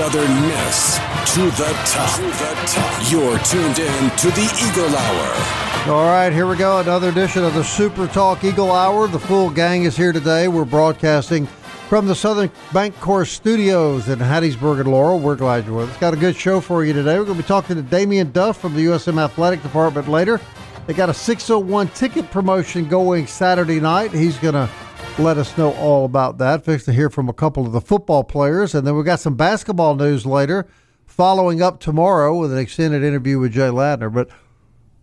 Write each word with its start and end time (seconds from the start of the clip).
Southern 0.00 0.40
Miss 0.48 0.96
to 1.34 1.42
the 1.42 1.76
top. 1.84 2.16
To 2.16 2.22
the 2.22 2.62
top. 2.64 3.12
You're 3.12 3.38
tuned 3.40 3.78
in 3.78 4.10
to 4.16 4.30
the 4.30 4.50
Eagle 4.66 4.96
Hour. 4.96 5.92
All 5.94 6.06
right, 6.06 6.32
here 6.32 6.46
we 6.46 6.56
go. 6.56 6.78
Another 6.78 7.10
edition 7.10 7.44
of 7.44 7.52
the 7.52 7.62
Super 7.62 8.06
Talk 8.06 8.42
Eagle 8.42 8.72
Hour. 8.72 9.08
The 9.08 9.18
full 9.18 9.50
gang 9.50 9.82
is 9.82 9.98
here 9.98 10.12
today. 10.12 10.48
We're 10.48 10.64
broadcasting 10.64 11.44
from 11.90 12.06
the 12.06 12.14
Southern 12.14 12.50
Bank 12.72 12.98
Course 12.98 13.30
Studios 13.30 14.08
in 14.08 14.20
Hattiesburg 14.20 14.80
and 14.80 14.90
Laurel. 14.90 15.18
We're 15.18 15.36
glad 15.36 15.66
you're 15.66 15.76
with 15.76 15.90
us. 15.90 15.96
Got 15.98 16.14
a 16.14 16.16
good 16.16 16.34
show 16.34 16.62
for 16.62 16.82
you 16.82 16.94
today. 16.94 17.18
We're 17.18 17.26
going 17.26 17.36
to 17.36 17.42
be 17.42 17.46
talking 17.46 17.76
to 17.76 17.82
Damien 17.82 18.32
Duff 18.32 18.58
from 18.58 18.74
the 18.74 18.86
USM 18.86 19.22
Athletic 19.22 19.62
Department 19.62 20.08
later. 20.08 20.40
They 20.86 20.94
got 20.94 21.10
a 21.10 21.14
601 21.14 21.88
ticket 21.88 22.30
promotion 22.30 22.88
going 22.88 23.26
Saturday 23.26 23.80
night. 23.80 24.12
He's 24.12 24.38
going 24.38 24.54
to 24.54 24.70
let 25.18 25.36
us 25.36 25.56
know 25.58 25.72
all 25.74 26.04
about 26.04 26.38
that. 26.38 26.64
Fix 26.64 26.84
to 26.84 26.92
hear 26.92 27.10
from 27.10 27.28
a 27.28 27.34
couple 27.34 27.66
of 27.66 27.72
the 27.72 27.80
football 27.80 28.24
players. 28.24 28.74
And 28.74 28.86
then 28.86 28.96
we've 28.96 29.04
got 29.04 29.20
some 29.20 29.34
basketball 29.34 29.94
news 29.94 30.24
later, 30.24 30.66
following 31.04 31.60
up 31.60 31.80
tomorrow 31.80 32.38
with 32.38 32.52
an 32.52 32.58
extended 32.58 33.02
interview 33.02 33.38
with 33.38 33.52
Jay 33.52 33.68
Ladner. 33.68 34.12
But 34.12 34.28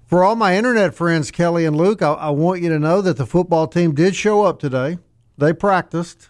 for 0.05 0.23
all 0.23 0.35
my 0.35 0.58
internet 0.58 0.95
friends, 0.95 1.31
Kelly 1.31 1.66
and 1.66 1.75
Luke, 1.75 2.02
I, 2.02 2.13
I 2.13 2.30
want 2.30 2.61
you 2.61 2.69
to 2.69 2.80
know 2.80 3.02
that 3.02 3.17
the 3.17 3.25
football 3.25 3.67
team 3.67 3.94
did 3.94 4.16
show 4.16 4.44
up 4.44 4.59
today. 4.59 4.97
They 5.38 5.53
practiced. 5.53 6.30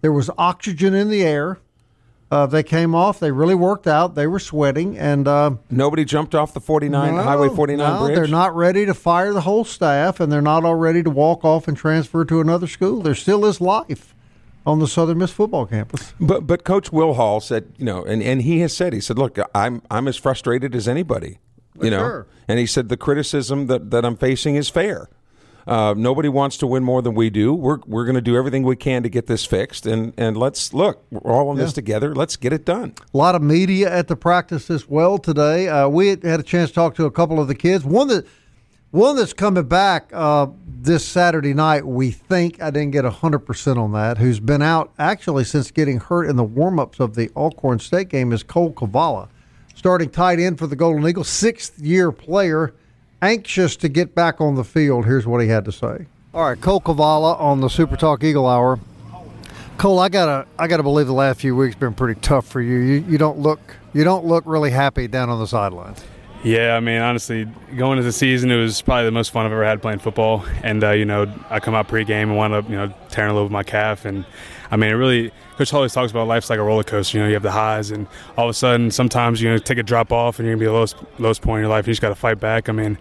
There 0.00 0.12
was 0.12 0.30
oxygen 0.38 0.94
in 0.94 1.10
the 1.10 1.24
air. 1.24 1.58
Uh, 2.30 2.44
they 2.46 2.62
came 2.64 2.94
off. 2.94 3.20
They 3.20 3.30
really 3.30 3.54
worked 3.54 3.86
out. 3.86 4.16
They 4.16 4.26
were 4.26 4.40
sweating, 4.40 4.98
and 4.98 5.28
uh, 5.28 5.52
Nobody 5.70 6.04
jumped 6.04 6.34
off 6.34 6.52
the 6.54 6.60
49 6.60 7.14
no, 7.14 7.22
Highway 7.22 7.48
49 7.48 7.78
no, 7.78 8.04
bridge. 8.04 8.16
They're 8.16 8.26
not 8.26 8.56
ready 8.56 8.84
to 8.84 8.94
fire 8.94 9.32
the 9.32 9.42
whole 9.42 9.64
staff, 9.64 10.18
and 10.18 10.32
they're 10.32 10.42
not 10.42 10.64
all 10.64 10.74
ready 10.74 11.04
to 11.04 11.10
walk 11.10 11.44
off 11.44 11.68
and 11.68 11.76
transfer 11.76 12.24
to 12.24 12.40
another 12.40 12.66
school. 12.66 13.00
There 13.00 13.14
still 13.14 13.44
is 13.46 13.60
life 13.60 14.12
on 14.66 14.80
the 14.80 14.88
Southern 14.88 15.18
Miss 15.18 15.30
football 15.30 15.66
campus. 15.66 16.14
But 16.18 16.48
but 16.48 16.64
Coach 16.64 16.90
Will 16.90 17.14
Hall 17.14 17.40
said, 17.40 17.72
you 17.78 17.84
know, 17.84 18.02
and, 18.04 18.20
and 18.22 18.42
he 18.42 18.58
has 18.60 18.76
said, 18.76 18.92
he 18.92 19.00
said, 19.00 19.18
look, 19.18 19.38
I'm 19.54 19.80
I'm 19.88 20.08
as 20.08 20.16
frustrated 20.16 20.74
as 20.74 20.88
anybody, 20.88 21.38
you 21.80 21.90
know, 21.90 21.98
Sure. 21.98 22.26
and 22.48 22.58
he 22.58 22.66
said 22.66 22.88
the 22.88 22.96
criticism 22.96 23.68
that, 23.68 23.92
that 23.92 24.04
I'm 24.04 24.16
facing 24.16 24.56
is 24.56 24.68
fair. 24.68 25.08
Uh, 25.66 25.94
nobody 25.96 26.28
wants 26.28 26.56
to 26.58 26.66
win 26.66 26.84
more 26.84 27.02
than 27.02 27.14
we 27.14 27.28
do. 27.28 27.52
We're 27.52 27.78
we're 27.86 28.04
going 28.04 28.14
to 28.14 28.20
do 28.20 28.36
everything 28.36 28.62
we 28.62 28.76
can 28.76 29.02
to 29.02 29.08
get 29.08 29.26
this 29.26 29.44
fixed, 29.44 29.84
and 29.84 30.12
and 30.16 30.36
let's 30.36 30.72
look. 30.72 31.04
We're 31.10 31.32
all 31.32 31.50
in 31.50 31.58
this 31.58 31.72
together. 31.72 32.14
Let's 32.14 32.36
get 32.36 32.52
it 32.52 32.64
done. 32.64 32.94
A 33.12 33.16
lot 33.16 33.34
of 33.34 33.42
media 33.42 33.92
at 33.92 34.06
the 34.06 34.14
practice 34.14 34.70
as 34.70 34.88
well 34.88 35.18
today. 35.18 35.68
Uh, 35.68 35.88
we 35.88 36.08
had 36.08 36.24
a 36.24 36.42
chance 36.44 36.70
to 36.70 36.74
talk 36.74 36.94
to 36.96 37.04
a 37.06 37.10
couple 37.10 37.40
of 37.40 37.48
the 37.48 37.54
kids. 37.54 37.84
One 37.84 38.06
that 38.08 38.26
one 38.92 39.16
that's 39.16 39.32
coming 39.32 39.64
back 39.64 40.10
uh, 40.12 40.46
this 40.64 41.04
Saturday 41.04 41.52
night. 41.52 41.84
We 41.84 42.12
think 42.12 42.62
I 42.62 42.70
didn't 42.70 42.92
get 42.92 43.04
hundred 43.04 43.40
percent 43.40 43.76
on 43.76 43.92
that. 43.92 44.18
Who's 44.18 44.38
been 44.38 44.62
out 44.62 44.92
actually 45.00 45.44
since 45.44 45.72
getting 45.72 45.98
hurt 45.98 46.28
in 46.28 46.36
the 46.36 46.44
warm 46.44 46.78
ups 46.78 47.00
of 47.00 47.16
the 47.16 47.28
Alcorn 47.34 47.80
State 47.80 48.08
game 48.08 48.32
is 48.32 48.44
Cole 48.44 48.72
Cavallo, 48.72 49.28
starting 49.74 50.10
tight 50.10 50.38
end 50.38 50.60
for 50.60 50.68
the 50.68 50.76
Golden 50.76 51.06
Eagles, 51.08 51.28
sixth 51.28 51.80
year 51.80 52.12
player, 52.12 52.72
anxious 53.22 53.76
to 53.76 53.88
get 53.88 54.14
back 54.14 54.40
on 54.40 54.54
the 54.54 54.64
field. 54.64 55.04
Here's 55.04 55.26
what 55.26 55.40
he 55.40 55.48
had 55.48 55.64
to 55.64 55.72
say. 55.72 56.06
All 56.34 56.44
right, 56.44 56.60
Cole 56.60 56.80
Cavallo 56.80 57.34
on 57.34 57.60
the 57.60 57.68
Super 57.68 57.96
Talk 57.96 58.22
Eagle 58.22 58.46
Hour. 58.46 58.78
Cole, 59.78 59.98
I 59.98 60.08
gotta, 60.08 60.46
I 60.58 60.68
gotta 60.68 60.82
believe 60.82 61.06
the 61.06 61.12
last 61.12 61.40
few 61.40 61.54
weeks 61.54 61.74
been 61.74 61.94
pretty 61.94 62.20
tough 62.20 62.46
for 62.46 62.60
you. 62.60 62.76
You, 62.78 63.04
you 63.08 63.18
don't 63.18 63.38
look, 63.38 63.60
you 63.92 64.04
don't 64.04 64.24
look 64.24 64.44
really 64.46 64.70
happy 64.70 65.06
down 65.06 65.28
on 65.28 65.38
the 65.38 65.46
sidelines. 65.46 66.02
Yeah, 66.44 66.76
I 66.76 66.80
mean, 66.80 67.00
honestly, 67.00 67.46
going 67.76 67.98
into 67.98 68.04
the 68.04 68.12
season, 68.12 68.50
it 68.50 68.56
was 68.56 68.80
probably 68.80 69.06
the 69.06 69.10
most 69.10 69.32
fun 69.32 69.46
I've 69.46 69.52
ever 69.52 69.64
had 69.64 69.82
playing 69.82 69.98
football. 69.98 70.44
And 70.62 70.84
uh, 70.84 70.90
you 70.90 71.04
know, 71.04 71.32
I 71.50 71.60
come 71.60 71.74
out 71.74 71.88
pregame 71.88 72.24
and 72.24 72.36
wound 72.36 72.54
up, 72.54 72.68
you 72.70 72.76
know, 72.76 72.92
tearing 73.08 73.30
a 73.30 73.34
little 73.34 73.46
with 73.46 73.52
my 73.52 73.64
calf. 73.64 74.04
And 74.04 74.24
I 74.70 74.76
mean, 74.76 74.90
it 74.90 74.94
really, 74.94 75.32
Coach 75.56 75.72
always 75.72 75.92
talks 75.92 76.10
about 76.10 76.26
life's 76.26 76.50
like 76.50 76.58
a 76.58 76.62
roller 76.62 76.82
coaster. 76.82 77.18
You 77.18 77.24
know, 77.24 77.28
you 77.28 77.34
have 77.34 77.42
the 77.42 77.52
highs, 77.52 77.90
and 77.90 78.06
all 78.36 78.46
of 78.46 78.50
a 78.50 78.54
sudden, 78.54 78.90
sometimes 78.90 79.40
you're 79.40 79.52
going 79.52 79.58
to 79.58 79.64
take 79.64 79.78
a 79.78 79.82
drop 79.82 80.12
off, 80.12 80.38
and 80.38 80.46
you're 80.46 80.54
gonna 80.54 80.60
be 80.60 80.66
the 80.66 80.72
lowest 80.72 80.96
lowest 81.18 81.42
point 81.42 81.58
in 81.58 81.62
your 81.62 81.70
life. 81.70 81.86
You 81.86 81.92
just 81.92 82.02
got 82.02 82.10
to 82.10 82.14
fight 82.14 82.40
back. 82.40 82.68
I 82.68 82.72
mean, 82.72 82.98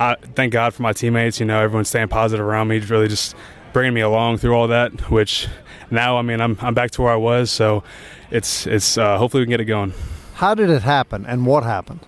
I 0.00 0.16
thank 0.34 0.52
God 0.52 0.74
for 0.74 0.82
my 0.82 0.92
teammates. 0.92 1.40
You 1.40 1.46
know, 1.46 1.60
everyone's 1.60 1.88
staying 1.88 2.08
positive 2.08 2.44
around 2.44 2.68
me, 2.68 2.78
really 2.78 3.08
just 3.08 3.34
bringing 3.72 3.94
me 3.94 4.00
along 4.00 4.38
through 4.38 4.54
all 4.54 4.68
that. 4.68 5.10
Which 5.10 5.48
now, 5.90 6.16
I 6.18 6.22
mean, 6.22 6.40
I'm 6.40 6.56
I'm 6.60 6.74
back 6.74 6.90
to 6.92 7.02
where 7.02 7.12
I 7.12 7.16
was. 7.16 7.50
So 7.50 7.82
it's 8.30 8.66
it's 8.66 8.96
uh, 8.96 9.18
hopefully 9.18 9.42
we 9.42 9.46
can 9.46 9.50
get 9.50 9.60
it 9.60 9.66
going. 9.66 9.92
How 10.34 10.54
did 10.54 10.70
it 10.70 10.82
happen, 10.82 11.26
and 11.26 11.46
what 11.46 11.62
happened? 11.62 12.00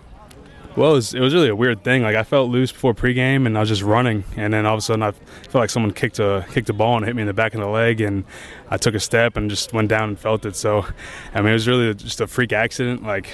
Well, 0.77 0.91
it 0.91 0.95
was, 0.95 1.15
it 1.15 1.21
was 1.21 1.33
really 1.33 1.49
a 1.49 1.55
weird 1.55 1.85
thing. 1.85 2.03
Like 2.03 2.17
I 2.17 2.25
felt 2.25 2.51
loose 2.51 2.73
before 2.73 2.95
pregame, 2.95 3.47
and 3.47 3.57
I 3.57 3.61
was 3.61 3.69
just 3.69 3.83
running, 3.83 4.25
and 4.37 4.53
then 4.53 4.67
all 4.67 4.75
of 4.75 4.79
a 4.79 4.83
sudden 4.83 5.05
I 5.05 5.13
felt 5.13 5.55
like 5.55 5.71
someone 5.71 5.93
kicked 5.93 6.19
a 6.19 6.45
kicked 6.51 6.69
a 6.69 6.73
ball 6.73 6.97
and 6.97 7.07
hit 7.07 7.15
me 7.15 7.23
in 7.23 7.29
the 7.29 7.35
back 7.35 7.55
of 7.55 7.61
the 7.61 7.69
leg, 7.69 8.01
and 8.01 8.25
I 8.71 8.77
took 8.77 8.95
a 8.95 9.01
step 9.01 9.37
and 9.37 9.49
just 9.49 9.73
went 9.73 9.89
down 9.89 10.09
and 10.09 10.19
felt 10.19 10.45
it. 10.45 10.57
So, 10.57 10.85
I 11.33 11.41
mean, 11.43 11.51
it 11.51 11.53
was 11.53 11.69
really 11.69 11.95
just 11.95 12.21
a 12.21 12.27
freak 12.27 12.53
accident. 12.53 13.05
Like, 13.05 13.29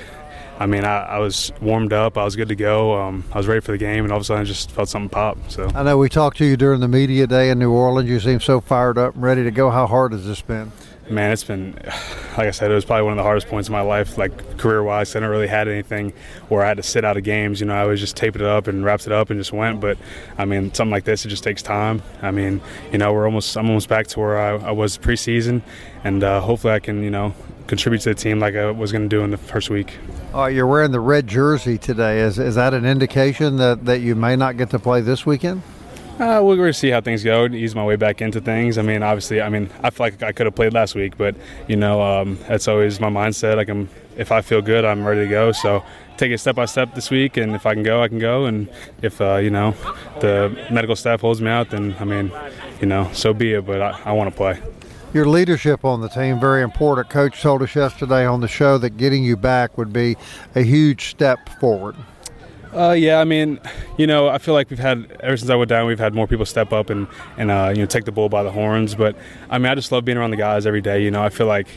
I 0.58 0.66
mean, 0.66 0.84
I, 0.84 0.98
I 0.98 1.18
was 1.18 1.50
warmed 1.62 1.94
up, 1.94 2.18
I 2.18 2.24
was 2.24 2.36
good 2.36 2.48
to 2.48 2.54
go, 2.54 3.00
um, 3.00 3.24
I 3.32 3.38
was 3.38 3.46
ready 3.46 3.60
for 3.62 3.72
the 3.72 3.78
game, 3.78 4.04
and 4.04 4.12
all 4.12 4.18
of 4.18 4.22
a 4.22 4.24
sudden 4.26 4.42
I 4.42 4.44
just 4.44 4.70
felt 4.70 4.90
something 4.90 5.08
pop. 5.08 5.38
So, 5.48 5.70
I 5.74 5.82
know 5.82 5.96
we 5.96 6.10
talked 6.10 6.36
to 6.38 6.44
you 6.44 6.58
during 6.58 6.80
the 6.80 6.88
media 6.88 7.26
day 7.26 7.48
in 7.48 7.58
New 7.58 7.72
Orleans. 7.72 8.10
You 8.10 8.20
seem 8.20 8.40
so 8.40 8.60
fired 8.60 8.98
up 8.98 9.14
and 9.14 9.22
ready 9.22 9.44
to 9.44 9.50
go. 9.50 9.70
How 9.70 9.86
hard 9.86 10.12
has 10.12 10.26
this 10.26 10.42
been? 10.42 10.72
Man, 11.10 11.32
it's 11.32 11.44
been, 11.44 11.74
like 12.36 12.46
I 12.46 12.50
said, 12.50 12.70
it 12.70 12.74
was 12.74 12.84
probably 12.84 13.04
one 13.04 13.12
of 13.12 13.16
the 13.16 13.22
hardest 13.22 13.48
points 13.48 13.68
in 13.68 13.72
my 13.72 13.80
life, 13.80 14.16
like 14.16 14.58
career 14.58 14.82
wise. 14.82 15.14
I 15.14 15.20
never 15.20 15.32
really 15.32 15.48
had 15.48 15.68
anything 15.68 16.12
where 16.48 16.62
I 16.62 16.68
had 16.68 16.76
to 16.76 16.82
sit 16.82 17.04
out 17.04 17.16
of 17.16 17.24
games. 17.24 17.60
You 17.60 17.66
know, 17.66 17.74
I 17.74 17.82
always 17.82 18.00
just 18.00 18.16
taped 18.16 18.36
it 18.36 18.42
up 18.42 18.66
and 18.66 18.84
wrapped 18.84 19.06
it 19.06 19.12
up 19.12 19.30
and 19.30 19.40
just 19.40 19.52
went. 19.52 19.80
But 19.80 19.98
I 20.38 20.44
mean, 20.44 20.72
something 20.72 20.92
like 20.92 21.04
this, 21.04 21.24
it 21.24 21.28
just 21.28 21.44
takes 21.44 21.62
time. 21.62 22.02
I 22.22 22.30
mean, 22.30 22.60
you 22.92 22.98
know, 22.98 23.12
we're 23.12 23.26
almost, 23.26 23.56
I'm 23.56 23.68
almost 23.68 23.88
back 23.88 24.06
to 24.08 24.20
where 24.20 24.38
I, 24.38 24.68
I 24.68 24.70
was 24.70 24.98
preseason, 24.98 25.62
and 26.04 26.22
uh, 26.22 26.40
hopefully 26.40 26.72
I 26.72 26.78
can, 26.78 27.02
you 27.02 27.10
know, 27.10 27.34
contribute 27.66 28.00
to 28.02 28.10
the 28.10 28.14
team 28.14 28.40
like 28.40 28.54
I 28.54 28.70
was 28.70 28.92
going 28.92 29.08
to 29.08 29.08
do 29.08 29.22
in 29.22 29.30
the 29.30 29.36
first 29.36 29.70
week. 29.70 29.96
Right, 30.32 30.54
you're 30.54 30.66
wearing 30.66 30.92
the 30.92 31.00
red 31.00 31.26
jersey 31.26 31.78
today. 31.78 32.20
Is 32.20 32.38
is 32.38 32.54
that 32.54 32.74
an 32.74 32.84
indication 32.84 33.56
that, 33.56 33.84
that 33.84 34.00
you 34.00 34.14
may 34.14 34.36
not 34.36 34.56
get 34.56 34.70
to 34.70 34.78
play 34.78 35.00
this 35.00 35.26
weekend? 35.26 35.62
Uh, 36.20 36.42
we're 36.42 36.56
going 36.56 36.68
to 36.68 36.74
see 36.74 36.90
how 36.90 37.00
things 37.00 37.24
go. 37.24 37.44
And 37.44 37.54
ease 37.54 37.74
my 37.74 37.82
way 37.82 37.96
back 37.96 38.20
into 38.20 38.42
things. 38.42 38.76
I 38.76 38.82
mean, 38.82 39.02
obviously, 39.02 39.40
I 39.40 39.48
mean, 39.48 39.70
I 39.82 39.88
feel 39.88 40.04
like 40.04 40.22
I 40.22 40.32
could 40.32 40.44
have 40.44 40.54
played 40.54 40.74
last 40.74 40.94
week, 40.94 41.16
but 41.16 41.34
you 41.66 41.76
know, 41.76 42.02
um, 42.02 42.38
that's 42.46 42.68
always 42.68 43.00
my 43.00 43.08
mindset. 43.08 43.56
Like, 43.56 43.70
I'm, 43.70 43.88
if 44.18 44.30
I 44.30 44.42
feel 44.42 44.60
good, 44.60 44.84
I'm 44.84 45.02
ready 45.02 45.22
to 45.22 45.30
go. 45.30 45.50
So, 45.52 45.82
take 46.18 46.30
it 46.30 46.38
step 46.38 46.56
by 46.56 46.66
step 46.66 46.94
this 46.94 47.10
week, 47.10 47.38
and 47.38 47.54
if 47.54 47.64
I 47.64 47.72
can 47.72 47.82
go, 47.82 48.02
I 48.02 48.08
can 48.08 48.18
go. 48.18 48.44
And 48.44 48.68
if 49.00 49.18
uh, 49.22 49.36
you 49.36 49.48
know, 49.48 49.74
the 50.20 50.54
medical 50.70 50.94
staff 50.94 51.22
holds 51.22 51.40
me 51.40 51.48
out, 51.48 51.70
then 51.70 51.96
I 51.98 52.04
mean, 52.04 52.30
you 52.82 52.86
know, 52.86 53.10
so 53.14 53.32
be 53.32 53.54
it. 53.54 53.64
But 53.64 53.80
I, 53.80 53.98
I 54.04 54.12
want 54.12 54.28
to 54.28 54.36
play. 54.36 54.60
Your 55.14 55.26
leadership 55.26 55.86
on 55.86 56.02
the 56.02 56.08
team 56.08 56.38
very 56.38 56.62
important. 56.62 57.08
Coach 57.08 57.40
told 57.40 57.62
us 57.62 57.74
yesterday 57.74 58.26
on 58.26 58.42
the 58.42 58.48
show 58.48 58.76
that 58.76 58.98
getting 58.98 59.24
you 59.24 59.38
back 59.38 59.78
would 59.78 59.92
be 59.92 60.16
a 60.54 60.62
huge 60.62 61.06
step 61.06 61.48
forward. 61.58 61.96
Uh, 62.72 62.92
yeah, 62.92 63.20
I 63.20 63.24
mean, 63.24 63.58
you 63.96 64.06
know, 64.06 64.28
I 64.28 64.38
feel 64.38 64.54
like 64.54 64.70
we've 64.70 64.78
had 64.78 65.10
ever 65.20 65.36
since 65.36 65.50
I 65.50 65.56
went 65.56 65.68
down, 65.68 65.86
we've 65.86 65.98
had 65.98 66.14
more 66.14 66.28
people 66.28 66.46
step 66.46 66.72
up 66.72 66.88
and 66.88 67.08
and 67.36 67.50
uh, 67.50 67.72
you 67.74 67.82
know 67.82 67.86
take 67.86 68.04
the 68.04 68.12
bull 68.12 68.28
by 68.28 68.42
the 68.42 68.52
horns. 68.52 68.94
But 68.94 69.16
I 69.48 69.58
mean, 69.58 69.66
I 69.66 69.74
just 69.74 69.90
love 69.90 70.04
being 70.04 70.18
around 70.18 70.30
the 70.30 70.36
guys 70.36 70.66
every 70.66 70.80
day. 70.80 71.02
You 71.02 71.10
know, 71.10 71.22
I 71.22 71.30
feel 71.30 71.46
like 71.46 71.68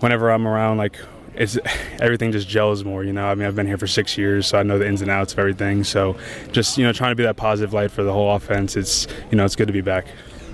whenever 0.00 0.30
I'm 0.30 0.46
around, 0.46 0.76
like 0.76 0.98
it's 1.34 1.58
everything 2.00 2.32
just 2.32 2.46
gels 2.46 2.84
more. 2.84 3.04
You 3.04 3.12
know, 3.12 3.26
I 3.26 3.34
mean, 3.34 3.46
I've 3.46 3.56
been 3.56 3.66
here 3.66 3.78
for 3.78 3.86
six 3.86 4.18
years, 4.18 4.46
so 4.46 4.58
I 4.58 4.62
know 4.62 4.78
the 4.78 4.86
ins 4.86 5.00
and 5.00 5.10
outs 5.10 5.32
of 5.32 5.38
everything. 5.38 5.82
So 5.82 6.16
just 6.52 6.76
you 6.76 6.84
know, 6.84 6.92
trying 6.92 7.12
to 7.12 7.16
be 7.16 7.22
that 7.22 7.36
positive 7.36 7.72
light 7.72 7.90
for 7.90 8.02
the 8.02 8.12
whole 8.12 8.34
offense. 8.34 8.76
It's 8.76 9.06
you 9.30 9.36
know, 9.36 9.44
it's 9.44 9.56
good 9.56 9.68
to 9.68 9.72
be 9.72 9.80
back. 9.80 10.06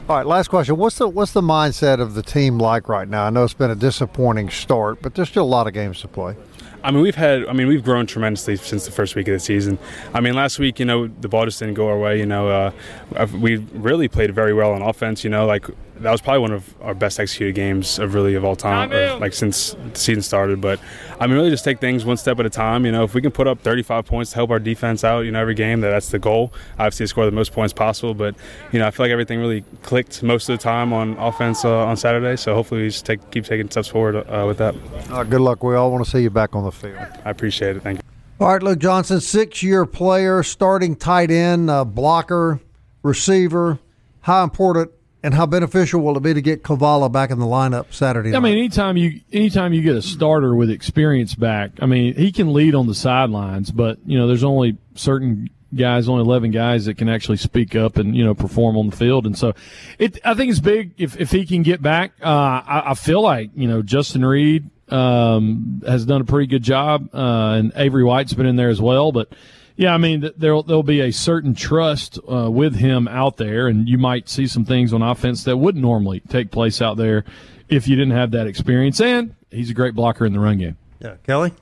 All 0.08 0.16
right, 0.16 0.26
last 0.26 0.48
question. 0.48 0.76
What's 0.76 0.98
the 0.98 1.08
what's 1.08 1.32
the 1.32 1.40
mindset 1.40 2.00
of 2.00 2.14
the 2.14 2.22
team 2.22 2.58
like 2.58 2.88
right 2.88 3.08
now? 3.08 3.24
I 3.24 3.30
know 3.30 3.44
it's 3.44 3.54
been 3.54 3.70
a 3.70 3.76
disappointing 3.76 4.50
start, 4.50 5.02
but 5.02 5.14
there's 5.14 5.28
still 5.28 5.44
a 5.44 5.46
lot 5.46 5.66
of 5.66 5.72
games 5.72 6.00
to 6.00 6.08
play. 6.08 6.34
I 6.82 6.90
mean, 6.90 7.02
we've 7.02 7.14
had. 7.14 7.46
I 7.46 7.52
mean, 7.52 7.68
we've 7.68 7.84
grown 7.84 8.06
tremendously 8.06 8.56
since 8.56 8.84
the 8.84 8.90
first 8.90 9.14
week 9.14 9.28
of 9.28 9.32
the 9.32 9.40
season. 9.40 9.78
I 10.14 10.20
mean, 10.20 10.34
last 10.34 10.58
week, 10.58 10.78
you 10.78 10.84
know, 10.84 11.08
the 11.08 11.28
ball 11.28 11.44
just 11.44 11.58
didn't 11.58 11.74
go 11.74 11.88
our 11.88 11.98
way. 11.98 12.18
You 12.18 12.26
know, 12.26 12.48
uh, 12.48 13.26
we 13.38 13.56
really 13.56 14.08
played 14.08 14.34
very 14.34 14.54
well 14.54 14.72
on 14.72 14.82
offense. 14.82 15.22
You 15.22 15.30
know, 15.30 15.46
like 15.46 15.66
that 16.00 16.10
was 16.10 16.20
probably 16.20 16.40
one 16.40 16.52
of 16.52 16.74
our 16.82 16.94
best 16.94 17.20
executed 17.20 17.54
games 17.54 17.98
of 17.98 18.14
really 18.14 18.34
of 18.34 18.44
all 18.44 18.56
time, 18.56 18.92
or, 18.92 19.16
like 19.16 19.34
since 19.34 19.72
the 19.92 19.98
season 19.98 20.22
started. 20.22 20.60
But 20.60 20.80
I 21.18 21.26
mean, 21.26 21.36
really 21.36 21.50
just 21.50 21.64
take 21.64 21.78
things 21.78 22.04
one 22.04 22.16
step 22.16 22.40
at 22.40 22.46
a 22.46 22.50
time. 22.50 22.86
You 22.86 22.92
know, 22.92 23.04
if 23.04 23.14
we 23.14 23.20
can 23.20 23.30
put 23.30 23.46
up 23.46 23.60
35 23.60 24.06
points 24.06 24.30
to 24.30 24.36
help 24.36 24.50
our 24.50 24.58
defense 24.58 25.04
out, 25.04 25.20
you 25.20 25.32
know, 25.32 25.40
every 25.40 25.54
game, 25.54 25.80
that 25.82 25.90
that's 25.90 26.08
the 26.08 26.18
goal. 26.18 26.52
Obviously, 26.78 27.06
score 27.06 27.26
the 27.26 27.32
most 27.32 27.52
points 27.52 27.72
possible. 27.72 28.14
But 28.14 28.34
you 28.72 28.78
know, 28.78 28.86
I 28.86 28.90
feel 28.90 29.04
like 29.04 29.12
everything 29.12 29.40
really 29.40 29.62
clicked 29.82 30.22
most 30.22 30.48
of 30.48 30.58
the 30.58 30.62
time 30.62 30.92
on 30.92 31.16
offense 31.18 31.64
uh, 31.64 31.86
on 31.86 31.96
Saturday. 31.96 32.36
So 32.36 32.54
hopefully, 32.54 32.82
we 32.82 32.88
just 32.88 33.04
take, 33.04 33.30
keep 33.30 33.44
taking 33.44 33.70
steps 33.70 33.88
forward 33.88 34.16
uh, 34.16 34.44
with 34.46 34.58
that. 34.58 34.74
Uh, 35.10 35.24
good 35.24 35.40
luck. 35.40 35.62
We 35.62 35.74
all 35.74 35.92
want 35.92 36.04
to 36.04 36.10
see 36.10 36.22
you 36.22 36.30
back 36.30 36.54
on 36.54 36.64
the 36.64 36.72
field. 36.72 36.96
I 37.24 37.30
appreciate 37.30 37.76
it. 37.76 37.82
Thank 37.82 37.98
you. 37.98 38.02
All 38.40 38.48
right, 38.48 38.62
Luke 38.62 38.78
Johnson, 38.78 39.20
six-year 39.20 39.84
player, 39.84 40.42
starting 40.42 40.96
tight 40.96 41.30
end, 41.30 41.68
uh, 41.68 41.84
blocker, 41.84 42.58
receiver. 43.02 43.78
How 44.22 44.44
important 44.44 44.92
and 45.22 45.34
how 45.34 45.46
beneficial 45.46 46.00
will 46.00 46.16
it 46.16 46.22
be 46.22 46.34
to 46.34 46.42
get 46.42 46.62
Cavallo 46.62 47.08
back 47.08 47.30
in 47.30 47.38
the 47.38 47.46
lineup 47.46 47.92
Saturday 47.92 48.30
night? 48.30 48.36
I 48.36 48.40
mean, 48.40 48.58
anytime 48.58 48.96
you 48.96 49.20
anytime 49.32 49.72
you 49.72 49.82
get 49.82 49.96
a 49.96 50.02
starter 50.02 50.54
with 50.54 50.70
experience 50.70 51.34
back, 51.34 51.72
I 51.80 51.86
mean, 51.86 52.14
he 52.14 52.32
can 52.32 52.52
lead 52.52 52.74
on 52.74 52.86
the 52.86 52.94
sidelines, 52.94 53.70
but 53.70 53.98
you 54.06 54.18
know, 54.18 54.26
there's 54.26 54.44
only 54.44 54.78
certain 54.94 55.50
guys, 55.74 56.08
only 56.08 56.22
11 56.22 56.50
guys 56.50 56.86
that 56.86 56.94
can 56.94 57.08
actually 57.08 57.36
speak 57.36 57.76
up 57.76 57.96
and, 57.96 58.16
you 58.16 58.24
know, 58.24 58.34
perform 58.34 58.76
on 58.76 58.90
the 58.90 58.96
field. 58.96 59.26
And 59.26 59.38
so 59.38 59.54
it, 59.98 60.18
I 60.24 60.34
think 60.34 60.50
it's 60.50 60.60
big 60.60 60.92
if, 60.98 61.20
if 61.20 61.30
he 61.30 61.46
can 61.46 61.62
get 61.62 61.80
back. 61.80 62.12
Uh, 62.20 62.26
I, 62.26 62.82
I 62.86 62.94
feel 62.94 63.22
like, 63.22 63.50
you 63.54 63.68
know, 63.68 63.82
Justin 63.82 64.24
Reed, 64.24 64.68
um, 64.88 65.82
has 65.86 66.04
done 66.04 66.20
a 66.20 66.24
pretty 66.24 66.48
good 66.48 66.64
job, 66.64 67.08
uh, 67.14 67.54
and 67.56 67.72
Avery 67.76 68.02
White's 68.02 68.34
been 68.34 68.46
in 68.46 68.56
there 68.56 68.70
as 68.70 68.80
well, 68.80 69.12
but, 69.12 69.32
yeah, 69.80 69.94
I 69.94 69.96
mean, 69.96 70.30
there'll 70.36 70.62
there'll 70.62 70.82
be 70.82 71.00
a 71.00 71.10
certain 71.10 71.54
trust 71.54 72.18
uh, 72.30 72.50
with 72.50 72.74
him 72.74 73.08
out 73.08 73.38
there, 73.38 73.66
and 73.66 73.88
you 73.88 73.96
might 73.96 74.28
see 74.28 74.46
some 74.46 74.66
things 74.66 74.92
on 74.92 75.00
offense 75.00 75.44
that 75.44 75.56
wouldn't 75.56 75.80
normally 75.80 76.20
take 76.20 76.50
place 76.50 76.82
out 76.82 76.98
there 76.98 77.24
if 77.70 77.88
you 77.88 77.96
didn't 77.96 78.12
have 78.12 78.30
that 78.32 78.46
experience. 78.46 79.00
And 79.00 79.34
he's 79.50 79.70
a 79.70 79.74
great 79.74 79.94
blocker 79.94 80.26
in 80.26 80.34
the 80.34 80.38
run 80.38 80.58
game. 80.58 80.76
Yeah, 81.00 81.14
Kelly. 81.26 81.54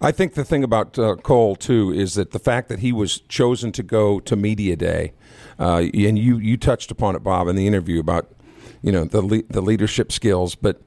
I 0.00 0.10
think 0.10 0.32
the 0.32 0.44
thing 0.44 0.64
about 0.64 0.98
uh, 0.98 1.16
Cole 1.16 1.54
too 1.54 1.92
is 1.92 2.14
that 2.14 2.30
the 2.30 2.38
fact 2.38 2.70
that 2.70 2.78
he 2.78 2.92
was 2.92 3.20
chosen 3.28 3.72
to 3.72 3.82
go 3.82 4.20
to 4.20 4.36
media 4.36 4.74
day, 4.74 5.12
uh, 5.58 5.82
and 5.92 6.18
you 6.18 6.38
you 6.38 6.56
touched 6.56 6.90
upon 6.90 7.14
it, 7.14 7.22
Bob, 7.22 7.46
in 7.46 7.56
the 7.56 7.66
interview 7.66 8.00
about 8.00 8.32
you 8.80 8.90
know 8.90 9.04
the 9.04 9.20
le- 9.20 9.42
the 9.50 9.60
leadership 9.60 10.12
skills, 10.12 10.54
but 10.54 10.80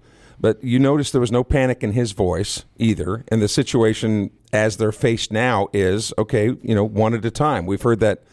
but 0.43 0.61
you 0.61 0.77
notice 0.77 1.09
there 1.09 1.21
was 1.21 1.31
no 1.31 1.45
panic 1.45 1.83
in 1.83 1.93
his 1.93 2.11
voice 2.11 2.65
either, 2.75 3.23
and 3.29 3.41
the 3.41 3.47
situation 3.47 4.29
as 4.51 4.75
they're 4.75 4.91
faced 4.91 5.31
now 5.31 5.69
is 5.71 6.13
okay, 6.17 6.47
you 6.61 6.75
know, 6.75 6.83
one 6.83 7.13
at 7.13 7.23
a 7.23 7.31
time. 7.31 7.65
We've 7.65 7.81
heard 7.81 8.01
that 8.01 8.23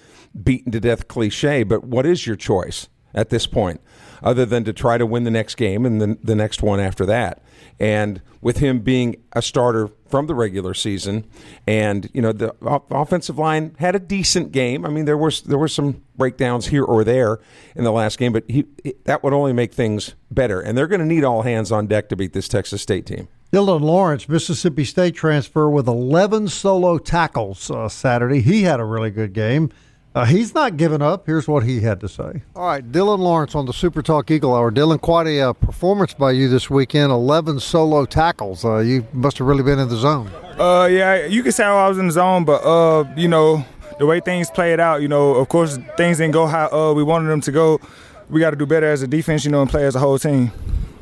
beaten 0.43 0.73
to 0.73 0.81
death 0.81 1.07
cliche, 1.07 1.63
but 1.63 1.85
what 1.85 2.07
is 2.07 2.27
your 2.27 2.35
choice 2.35 2.89
at 3.15 3.31
this 3.31 3.47
point 3.47 3.81
other 4.25 4.45
than 4.45 4.65
to 4.65 4.73
try 4.73 4.99
to 4.99 5.07
win 5.07 5.23
the 5.23 5.31
next 5.31 5.55
game 5.55 5.87
and 5.87 6.01
then 6.01 6.19
the 6.21 6.35
next 6.35 6.65
one 6.65 6.81
after 6.81 7.07
that? 7.07 7.45
And 7.79 8.21
with 8.41 8.57
him 8.57 8.81
being 8.81 9.15
a 9.33 9.41
starter 9.41 9.89
from 10.11 10.27
the 10.27 10.35
regular 10.35 10.75
season, 10.75 11.25
and 11.67 12.11
you 12.13 12.21
know 12.21 12.33
the 12.33 12.55
offensive 12.63 13.39
line 13.39 13.75
had 13.79 13.95
a 13.95 13.99
decent 13.99 14.53
game. 14.53 14.85
I 14.85 14.89
mean, 14.89 15.05
there 15.05 15.17
was 15.17 15.43
there 15.43 15.59
were 15.59 15.69
some 15.69 16.03
breakdowns 16.17 16.67
here 16.67 16.85
or 16.85 17.05
there 17.05 17.39
in 17.75 17.85
the 17.85 17.93
last 17.93 18.19
game, 18.19 18.33
but 18.33 18.45
he, 18.49 18.67
that 19.05 19.23
would 19.23 19.33
only 19.33 19.53
make 19.53 19.73
things 19.73 20.15
better. 20.31 20.61
And 20.61 20.77
they're 20.77 20.87
going 20.87 21.01
to 21.01 21.07
need 21.07 21.25
all 21.25 21.43
hands 21.43 21.73
on 21.73 21.87
deck 21.87 22.09
to 22.11 22.17
beat 22.17 22.33
this 22.33 22.49
Texas 22.49 22.83
State 22.83 23.07
team. 23.07 23.29
Dylan 23.53 23.81
Lawrence, 23.81 24.29
Mississippi 24.29 24.85
State 24.85 25.17
transfer 25.17 25.69
with 25.69 25.89
11 25.89 26.49
solo 26.49 26.99
tackles 26.99 27.69
uh, 27.71 27.89
Saturday. 27.89 28.41
He 28.41 28.63
had 28.63 28.79
a 28.79 28.85
really 28.85 29.11
good 29.11 29.33
game. 29.33 29.71
Uh, 30.13 30.25
he's 30.25 30.55
not 30.55 30.77
giving 30.77 31.03
up. 31.03 31.25
Here's 31.27 31.47
what 31.47 31.63
he 31.63 31.81
had 31.81 32.01
to 32.01 32.09
say. 32.09 32.43
All 32.57 32.67
right, 32.67 32.91
Dylan 32.91 33.21
Lawrence 33.21 33.55
on 33.55 33.67
the 33.67 33.73
Super 33.73 34.03
Talk 34.03 34.31
Eagle 34.31 34.55
Hour. 34.55 34.73
Dylan, 34.73 35.01
quite 35.01 35.29
a 35.29 35.41
uh, 35.41 35.53
performance 35.53 36.15
by 36.15 36.33
you 36.33 36.49
this 36.49 36.69
weekend. 36.69 37.13
11 37.13 37.61
solo 37.61 38.05
tackles. 38.07 38.65
Uh, 38.65 38.79
you 38.79 39.07
must 39.13 39.39
have 39.39 39.47
really 39.47 39.63
been 39.63 39.79
in 39.79 39.89
the 39.89 39.97
zone. 39.97 40.29
Uh, 40.59 40.89
yeah, 40.91 41.27
you 41.27 41.45
can 41.45 41.53
say 41.53 41.65
I 41.65 41.89
was 41.89 41.97
in 41.99 42.09
the 42.09 42.13
zone, 42.13 42.45
but 42.45 42.63
uh, 42.65 43.05
you 43.17 43.29
know 43.29 43.65
the 44.01 44.07
way 44.07 44.19
things 44.19 44.51
played 44.51 44.81
out. 44.81 45.01
You 45.01 45.09
know, 45.09 45.37
of 45.37 45.49
course 45.49 45.79
things 45.97 46.19
didn't 46.19 46.33
go 46.33 46.47
how 46.47 46.69
uh, 46.71 46.93
we 46.93 47.05
wanted 47.05 47.29
them 47.29 47.41
to 47.43 47.53
go. 47.53 47.81
We 48.29 48.41
got 48.41 48.51
to 48.51 48.57
do 48.57 48.67
better 48.67 48.87
as 48.91 49.03
a 49.03 49.07
defense, 49.07 49.45
you 49.45 49.53
know, 49.53 49.63
and 49.63 49.71
play 49.71 49.87
as 49.87 49.95
a 49.95 50.01
whole 50.01 50.19
team. 50.19 50.51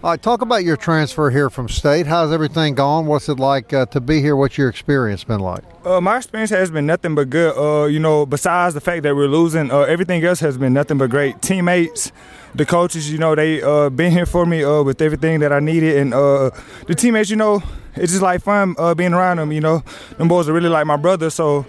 All 0.01 0.11
right, 0.11 0.23
talk 0.23 0.43
about 0.43 0.63
your 0.63 0.77
transfer 0.77 1.29
here 1.29 1.51
from 1.51 1.69
state. 1.69 2.07
How's 2.07 2.31
everything 2.31 2.77
gone? 2.77 3.07
What's 3.07 3.29
it 3.29 3.41
like 3.41 3.73
uh, 3.73 3.87
to 3.87 4.01
be 4.01 4.21
here? 4.21 4.37
What's 4.37 4.57
your 4.57 4.69
experience 4.69 5.25
been 5.25 5.41
like? 5.41 5.65
Uh, 5.85 6.01
my 6.01 6.19
experience 6.19 6.51
has 6.51 6.71
been 6.71 6.87
nothing 6.87 7.17
but 7.17 7.31
good. 7.31 7.57
Uh, 7.59 7.87
you 7.87 7.99
know, 7.99 8.25
besides 8.25 8.75
the 8.75 8.81
fact 8.81 9.03
that 9.03 9.17
we're 9.17 9.27
losing, 9.27 9.73
uh, 9.73 9.81
everything 9.81 10.23
else 10.25 10.39
has 10.39 10.57
been 10.57 10.73
nothing 10.73 10.99
but 10.99 11.11
great. 11.11 11.43
Teammates, 11.43 12.13
the 12.55 12.65
coaches, 12.65 13.11
you 13.11 13.19
know, 13.19 13.35
they 13.35 13.61
uh, 13.61 13.91
been 13.91 14.13
here 14.13 14.25
for 14.25 14.47
me 14.47 14.63
uh, 14.63 14.85
with 14.85 15.03
everything 15.03 15.41
that 15.41 15.53
I 15.53 15.59
needed, 15.59 15.97
and 15.97 16.13
the 16.13 16.95
teammates, 16.97 17.29
you 17.29 17.37
know, 17.37 17.61
it's 17.97 18.13
just 18.13 18.23
like 18.23 18.41
fun 18.41 18.77
being 18.95 19.15
around 19.15 19.39
them. 19.39 19.51
You 19.51 19.63
know, 19.63 19.83
them 20.17 20.29
boys 20.29 20.49
are 20.49 20.53
really 20.53 20.69
like 20.69 20.87
my 20.87 20.97
brother, 20.97 21.29
so 21.29 21.67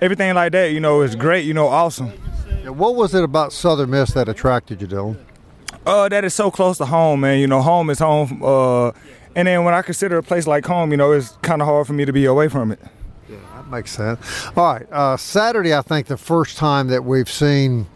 everything 0.00 0.32
like 0.34 0.52
that, 0.52 0.70
you 0.70 0.78
know, 0.78 1.02
is 1.02 1.16
great. 1.16 1.44
You 1.44 1.54
know, 1.54 1.66
awesome. 1.66 2.10
What 2.64 2.94
was 2.94 3.12
it 3.12 3.24
about 3.24 3.52
Southern 3.52 3.90
Miss 3.90 4.12
that 4.12 4.28
attracted 4.28 4.80
you, 4.80 4.86
Dylan? 4.86 5.16
Uh, 5.84 6.08
that 6.08 6.24
is 6.24 6.32
so 6.34 6.50
close 6.50 6.78
to 6.78 6.86
home, 6.86 7.20
man. 7.20 7.38
You 7.38 7.46
know, 7.46 7.60
home 7.60 7.90
is 7.90 7.98
home. 7.98 8.42
Uh, 8.42 8.92
and 9.34 9.48
then 9.48 9.64
when 9.64 9.74
I 9.74 9.82
consider 9.82 10.18
a 10.18 10.22
place 10.22 10.46
like 10.46 10.64
home, 10.66 10.90
you 10.90 10.96
know, 10.96 11.12
it's 11.12 11.30
kind 11.42 11.60
of 11.62 11.66
hard 11.66 11.86
for 11.86 11.92
me 11.92 12.04
to 12.04 12.12
be 12.12 12.24
away 12.24 12.48
from 12.48 12.70
it. 12.70 12.80
Yeah, 13.28 13.36
that 13.56 13.68
makes 13.68 13.90
sense. 13.90 14.46
All 14.56 14.74
right, 14.74 14.86
uh, 14.92 15.16
Saturday, 15.16 15.74
I 15.74 15.82
think 15.82 16.06
the 16.06 16.16
first 16.16 16.56
time 16.56 16.88
that 16.88 17.04
we've 17.04 17.30
seen 17.30 17.86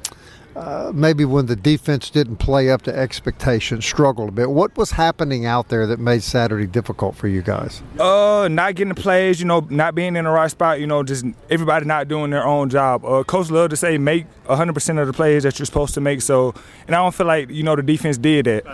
uh, 0.57 0.91
maybe 0.95 1.25
when 1.27 1.47
the 1.47 1.55
defense 1.55 2.09
didn't 2.09 2.37
play 2.37 2.71
up 2.71 2.81
to 2.83 2.97
expectations, 2.97 3.85
struggled 3.85 4.31
a 4.31 4.33
bit. 4.33 4.51
What 4.51 4.75
was 4.77 4.93
happening 4.93 5.45
out 5.45 5.69
there 5.69 5.87
that 5.87 6.01
made 6.01 6.23
Saturday 6.23 6.67
difficult 6.67 7.15
for 7.15 7.29
you 7.29 7.43
guys? 7.43 7.83
Uh, 8.01 8.49
not 8.51 8.75
getting 8.75 8.95
the 8.95 9.01
plays, 9.01 9.39
you 9.39 9.45
know, 9.45 9.61
not 9.69 9.95
being 9.95 10.17
in 10.17 10.25
the 10.25 10.31
right 10.31 10.51
spot, 10.51 10.81
you 10.81 10.87
know, 10.87 11.03
just 11.03 11.27
everybody 11.51 11.85
not 11.85 12.09
doing 12.09 12.31
their 12.31 12.47
own 12.47 12.71
job. 12.71 13.05
Uh, 13.05 13.23
Coach 13.23 13.51
love 13.51 13.69
to 13.69 13.77
say 13.77 13.99
make 13.99 14.27
100% 14.47 15.01
of 15.01 15.07
the 15.07 15.13
plays 15.13 15.43
that 15.43 15.59
you're 15.59 15.67
supposed 15.67 15.95
to 15.95 16.01
make. 16.01 16.23
So, 16.23 16.55
and 16.87 16.97
I 16.97 17.03
don't 17.03 17.15
feel 17.15 17.27
like 17.27 17.51
you 17.51 17.63
know 17.63 17.77
the 17.77 17.83
defense 17.83 18.17
did 18.17 18.47
that. 18.47 18.65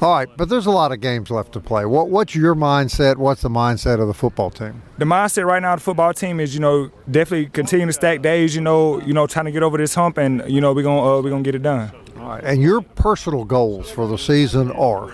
All 0.00 0.14
right, 0.14 0.28
but 0.36 0.48
there's 0.48 0.66
a 0.66 0.70
lot 0.70 0.92
of 0.92 1.00
games 1.00 1.30
left 1.30 1.52
to 1.54 1.60
play. 1.60 1.84
What 1.86 2.08
what's 2.08 2.34
your 2.34 2.54
mindset? 2.54 3.16
What's 3.16 3.42
the 3.42 3.48
mindset 3.48 4.00
of 4.00 4.06
the 4.06 4.14
football 4.14 4.50
team? 4.50 4.82
The 4.98 5.04
mindset 5.04 5.44
right 5.44 5.60
now 5.60 5.74
the 5.74 5.80
football 5.80 6.12
team 6.14 6.38
is, 6.38 6.54
you 6.54 6.60
know, 6.60 6.90
definitely 7.10 7.46
continue 7.46 7.86
to 7.86 7.92
stack 7.92 8.22
days. 8.22 8.54
You 8.54 8.60
know, 8.60 9.00
you 9.00 9.12
know, 9.12 9.26
trying 9.26 9.46
to 9.46 9.52
get 9.52 9.62
over 9.62 9.76
this 9.76 9.94
hump, 9.94 10.18
and 10.18 10.42
you 10.46 10.60
know, 10.60 10.72
we 10.72 10.83
gonna 10.84 11.18
uh, 11.18 11.20
we 11.20 11.30
gonna 11.30 11.42
get 11.42 11.54
it 11.54 11.62
done. 11.62 11.90
All 12.18 12.28
right. 12.28 12.44
And 12.44 12.62
your 12.62 12.80
personal 12.80 13.44
goals 13.44 13.90
for 13.90 14.06
the 14.06 14.16
season 14.16 14.70
are? 14.72 15.12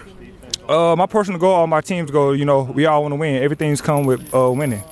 Uh, 0.69 0.95
my 0.95 1.07
personal 1.07 1.41
goal, 1.41 1.55
all 1.55 1.67
my 1.67 1.81
team's 1.81 2.11
goal, 2.11 2.37
you 2.37 2.45
know, 2.45 2.63
we 2.63 2.87
all 2.87 3.03
want 3.03 3.13
to 3.13 3.17
win. 3.17 3.43
Everything's 3.43 3.81
come 3.81 4.05
with 4.05 4.33
uh, 4.35 4.51
winning. 4.53 4.83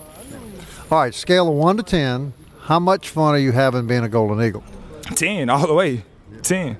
All 0.91 1.01
right, 1.01 1.15
scale 1.15 1.49
of 1.49 1.55
one 1.55 1.77
to 1.77 1.83
ten. 1.83 2.33
How 2.63 2.79
much 2.79 3.11
fun 3.11 3.35
are 3.35 3.39
you 3.39 3.53
having 3.53 3.87
being 3.87 4.03
a 4.03 4.09
Golden 4.09 4.43
Eagle? 4.45 4.65
Ten, 5.15 5.51
all 5.51 5.67
the 5.67 5.75
way. 5.75 6.03
Ten. 6.43 6.77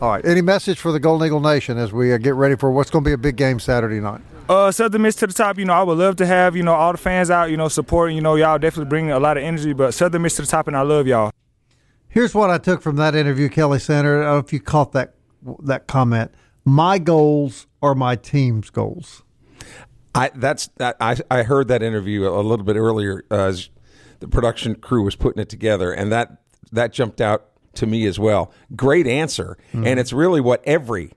All 0.00 0.10
right. 0.10 0.24
Any 0.24 0.42
message 0.42 0.78
for 0.78 0.92
the 0.92 1.00
Golden 1.00 1.26
Eagle 1.26 1.40
Nation 1.40 1.78
as 1.78 1.92
we 1.92 2.12
uh, 2.12 2.18
get 2.18 2.34
ready 2.34 2.54
for 2.54 2.70
what's 2.70 2.90
going 2.90 3.02
to 3.02 3.08
be 3.08 3.14
a 3.14 3.18
big 3.18 3.36
game 3.36 3.58
Saturday 3.58 3.98
night? 3.98 4.20
Uh, 4.48 4.70
Southern 4.70 5.02
Miss 5.02 5.16
to 5.16 5.26
the 5.26 5.32
top. 5.32 5.58
You 5.58 5.64
know, 5.64 5.72
I 5.72 5.82
would 5.82 5.98
love 5.98 6.16
to 6.16 6.26
have 6.26 6.54
you 6.54 6.62
know 6.62 6.74
all 6.74 6.92
the 6.92 6.98
fans 6.98 7.30
out. 7.30 7.50
You 7.50 7.56
know, 7.56 7.68
supporting. 7.68 8.14
You 8.14 8.22
know, 8.22 8.36
y'all 8.36 8.58
definitely 8.58 8.88
bring 8.88 9.10
a 9.10 9.18
lot 9.18 9.36
of 9.36 9.42
energy. 9.42 9.72
But 9.72 9.92
Southern 9.92 10.22
Miss 10.22 10.36
to 10.36 10.42
the 10.42 10.48
top, 10.48 10.68
and 10.68 10.76
I 10.76 10.82
love 10.82 11.06
y'all. 11.06 11.32
Here's 12.16 12.34
what 12.34 12.48
I 12.48 12.56
took 12.56 12.80
from 12.80 12.96
that 12.96 13.14
interview, 13.14 13.50
Kelly 13.50 13.78
Center. 13.78 14.22
I 14.22 14.24
don't 14.24 14.32
know 14.32 14.38
if 14.38 14.50
you 14.50 14.58
caught 14.58 14.92
that 14.92 15.16
that 15.64 15.86
comment. 15.86 16.32
My 16.64 16.98
goals 16.98 17.66
are 17.82 17.94
my 17.94 18.16
team's 18.16 18.70
goals. 18.70 19.22
I 20.14 20.30
that's 20.34 20.70
I 20.80 21.18
I 21.30 21.42
heard 21.42 21.68
that 21.68 21.82
interview 21.82 22.26
a 22.26 22.40
little 22.40 22.64
bit 22.64 22.76
earlier 22.76 23.22
uh, 23.30 23.48
as 23.48 23.68
the 24.20 24.28
production 24.28 24.76
crew 24.76 25.02
was 25.02 25.14
putting 25.14 25.42
it 25.42 25.50
together, 25.50 25.92
and 25.92 26.10
that 26.10 26.40
that 26.72 26.94
jumped 26.94 27.20
out 27.20 27.48
to 27.74 27.86
me 27.86 28.06
as 28.06 28.18
well. 28.18 28.50
Great 28.74 29.06
answer, 29.06 29.58
mm-hmm. 29.74 29.86
and 29.86 30.00
it's 30.00 30.14
really 30.14 30.40
what 30.40 30.62
every 30.64 31.12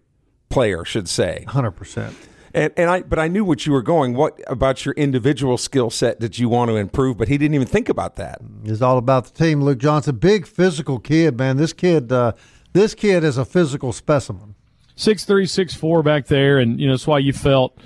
player 0.49 0.83
should 0.83 1.07
say. 1.07 1.45
Hundred 1.47 1.71
percent. 1.71 2.13
And, 2.53 2.73
and 2.77 2.89
I, 2.89 3.01
but 3.01 3.19
I 3.19 3.27
knew 3.27 3.45
what 3.45 3.65
you 3.65 3.71
were 3.71 3.81
going. 3.81 4.13
What 4.13 4.39
about 4.47 4.85
your 4.85 4.93
individual 4.95 5.57
skill 5.57 5.89
set 5.89 6.19
did 6.19 6.39
you 6.39 6.49
want 6.49 6.69
to 6.69 6.75
improve? 6.75 7.17
But 7.17 7.27
he 7.27 7.37
didn't 7.37 7.55
even 7.55 7.67
think 7.67 7.89
about 7.89 8.15
that. 8.15 8.41
It's 8.63 8.81
all 8.81 8.97
about 8.97 9.25
the 9.25 9.31
team. 9.31 9.61
Luke 9.61 9.77
Johnson, 9.79 10.17
big 10.17 10.47
physical 10.47 10.99
kid, 10.99 11.37
man. 11.37 11.57
This 11.57 11.73
kid, 11.73 12.11
uh, 12.11 12.33
this 12.73 12.95
kid 12.95 13.23
is 13.23 13.37
a 13.37 13.45
physical 13.45 13.93
specimen. 13.93 14.55
Six 14.95 15.23
three, 15.23 15.45
six 15.45 15.73
four 15.73 16.03
back 16.03 16.27
there, 16.27 16.59
and 16.59 16.79
you 16.79 16.87
know 16.87 16.93
that's 16.93 17.07
why 17.07 17.19
you 17.19 17.31
felt 17.31 17.77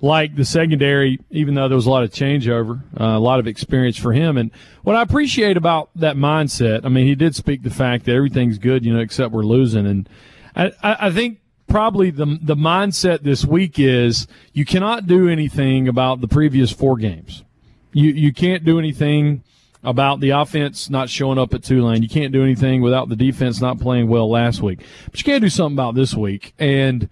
like 0.00 0.36
the 0.36 0.44
secondary, 0.44 1.18
even 1.30 1.54
though 1.54 1.68
there 1.68 1.76
was 1.76 1.86
a 1.86 1.90
lot 1.90 2.04
of 2.04 2.10
changeover, 2.10 2.82
uh, 3.00 3.04
a 3.04 3.18
lot 3.18 3.40
of 3.40 3.46
experience 3.46 3.96
for 3.96 4.12
him. 4.12 4.36
And 4.36 4.50
what 4.82 4.94
I 4.94 5.02
appreciate 5.02 5.56
about 5.56 5.90
that 5.96 6.16
mindset, 6.16 6.84
I 6.84 6.88
mean, 6.88 7.06
he 7.06 7.14
did 7.14 7.34
speak 7.34 7.62
the 7.62 7.70
fact 7.70 8.04
that 8.04 8.14
everything's 8.14 8.58
good, 8.58 8.84
you 8.84 8.92
know, 8.92 9.00
except 9.00 9.32
we're 9.32 9.42
losing. 9.42 9.86
And 9.86 10.08
I, 10.54 10.72
I 10.82 11.10
think 11.10 11.40
probably 11.68 12.10
the 12.10 12.38
the 12.42 12.56
mindset 12.56 13.22
this 13.22 13.44
week 13.44 13.78
is 13.78 14.26
you 14.52 14.64
cannot 14.64 15.06
do 15.06 15.28
anything 15.28 15.86
about 15.86 16.20
the 16.20 16.28
previous 16.28 16.72
four 16.72 16.96
games. 16.96 17.44
You 17.92 18.10
you 18.10 18.32
can't 18.32 18.64
do 18.64 18.78
anything 18.78 19.44
about 19.84 20.20
the 20.20 20.30
offense 20.30 20.90
not 20.90 21.08
showing 21.08 21.38
up 21.38 21.54
at 21.54 21.62
Tulane. 21.62 22.02
You 22.02 22.08
can't 22.08 22.32
do 22.32 22.42
anything 22.42 22.82
without 22.82 23.08
the 23.08 23.16
defense 23.16 23.60
not 23.60 23.78
playing 23.78 24.08
well 24.08 24.28
last 24.28 24.60
week. 24.60 24.80
But 25.04 25.18
you 25.18 25.24
can't 25.24 25.42
do 25.42 25.48
something 25.48 25.76
about 25.76 25.94
this 25.94 26.14
week, 26.14 26.54
and 26.58 27.08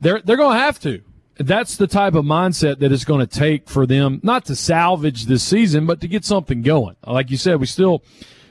they're 0.00 0.20
they're 0.20 0.36
going 0.36 0.56
to 0.56 0.62
have 0.62 0.78
to. 0.80 1.02
That's 1.38 1.76
the 1.76 1.86
type 1.86 2.14
of 2.14 2.26
mindset 2.26 2.80
that 2.80 2.92
it's 2.92 3.04
going 3.04 3.26
to 3.26 3.38
take 3.38 3.70
for 3.70 3.86
them 3.86 4.20
not 4.22 4.44
to 4.46 4.56
salvage 4.56 5.24
this 5.24 5.42
season, 5.42 5.86
but 5.86 6.02
to 6.02 6.08
get 6.08 6.24
something 6.26 6.60
going. 6.60 6.96
Like 7.06 7.30
you 7.30 7.38
said, 7.38 7.58
we 7.60 7.66
still, 7.66 8.02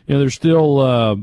you 0.07 0.15
know, 0.15 0.19
there's 0.19 0.33
still. 0.33 0.79
Uh, 0.79 1.15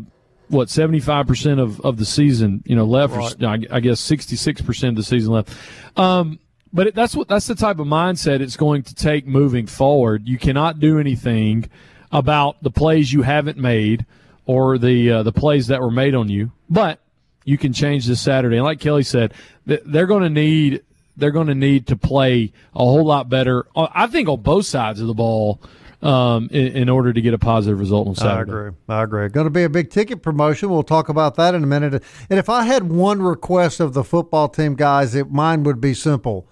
what 0.48 0.68
75% 0.68 1.60
of, 1.60 1.80
of 1.80 1.96
the 1.96 2.04
season, 2.04 2.62
you 2.66 2.76
know, 2.76 2.84
left, 2.84 3.14
right. 3.14 3.42
or, 3.42 3.48
I 3.70 3.80
guess 3.80 4.00
66% 4.00 4.88
of 4.88 4.96
the 4.96 5.02
season 5.02 5.32
left. 5.32 5.56
Um, 5.96 6.38
but 6.72 6.88
it, 6.88 6.94
that's 6.94 7.16
what, 7.16 7.28
that's 7.28 7.46
the 7.46 7.54
type 7.54 7.78
of 7.78 7.86
mindset 7.86 8.40
it's 8.40 8.56
going 8.56 8.82
to 8.84 8.94
take 8.94 9.26
moving 9.26 9.66
forward. 9.66 10.26
You 10.26 10.38
cannot 10.38 10.78
do 10.78 10.98
anything 10.98 11.68
about 12.12 12.62
the 12.62 12.70
plays 12.70 13.12
you 13.12 13.22
haven't 13.22 13.58
made 13.58 14.06
or 14.44 14.78
the, 14.78 15.10
uh, 15.10 15.22
the 15.22 15.32
plays 15.32 15.66
that 15.68 15.80
were 15.80 15.90
made 15.90 16.14
on 16.14 16.28
you, 16.28 16.52
but 16.70 17.00
you 17.44 17.58
can 17.58 17.72
change 17.72 18.06
this 18.06 18.20
Saturday. 18.20 18.56
And 18.56 18.64
like 18.64 18.80
Kelly 18.80 19.02
said, 19.02 19.32
they're 19.64 20.06
going 20.06 20.22
to 20.22 20.30
need, 20.30 20.82
they're 21.16 21.30
going 21.30 21.46
to 21.48 21.54
need 21.54 21.86
to 21.88 21.96
play 21.96 22.52
a 22.74 22.78
whole 22.78 23.04
lot 23.04 23.28
better. 23.28 23.66
Uh, 23.74 23.88
I 23.92 24.06
think 24.06 24.28
on 24.28 24.42
both 24.42 24.66
sides 24.66 25.00
of 25.00 25.06
the 25.06 25.14
ball 25.14 25.60
um, 26.02 26.48
in, 26.50 26.68
in, 26.76 26.88
order 26.88 27.12
to 27.12 27.20
get 27.20 27.34
a 27.34 27.38
positive 27.38 27.78
result 27.78 28.08
on 28.08 28.14
Saturday. 28.14 28.52
I 28.52 28.56
agree. 28.58 28.76
I 28.88 29.02
agree. 29.02 29.28
Going 29.28 29.46
to 29.46 29.50
be 29.50 29.64
a 29.64 29.68
big 29.68 29.90
ticket 29.90 30.22
promotion. 30.22 30.68
We'll 30.68 30.82
talk 30.82 31.08
about 31.08 31.36
that 31.36 31.54
in 31.54 31.62
a 31.64 31.66
minute. 31.66 32.02
And 32.28 32.38
if 32.38 32.48
I 32.48 32.64
had 32.64 32.84
one 32.84 33.22
request 33.22 33.80
of 33.80 33.94
the 33.94 34.04
football 34.04 34.48
team 34.48 34.74
guys, 34.74 35.14
it 35.14 35.30
mine 35.30 35.62
would 35.64 35.80
be 35.80 35.94
simple: 35.94 36.48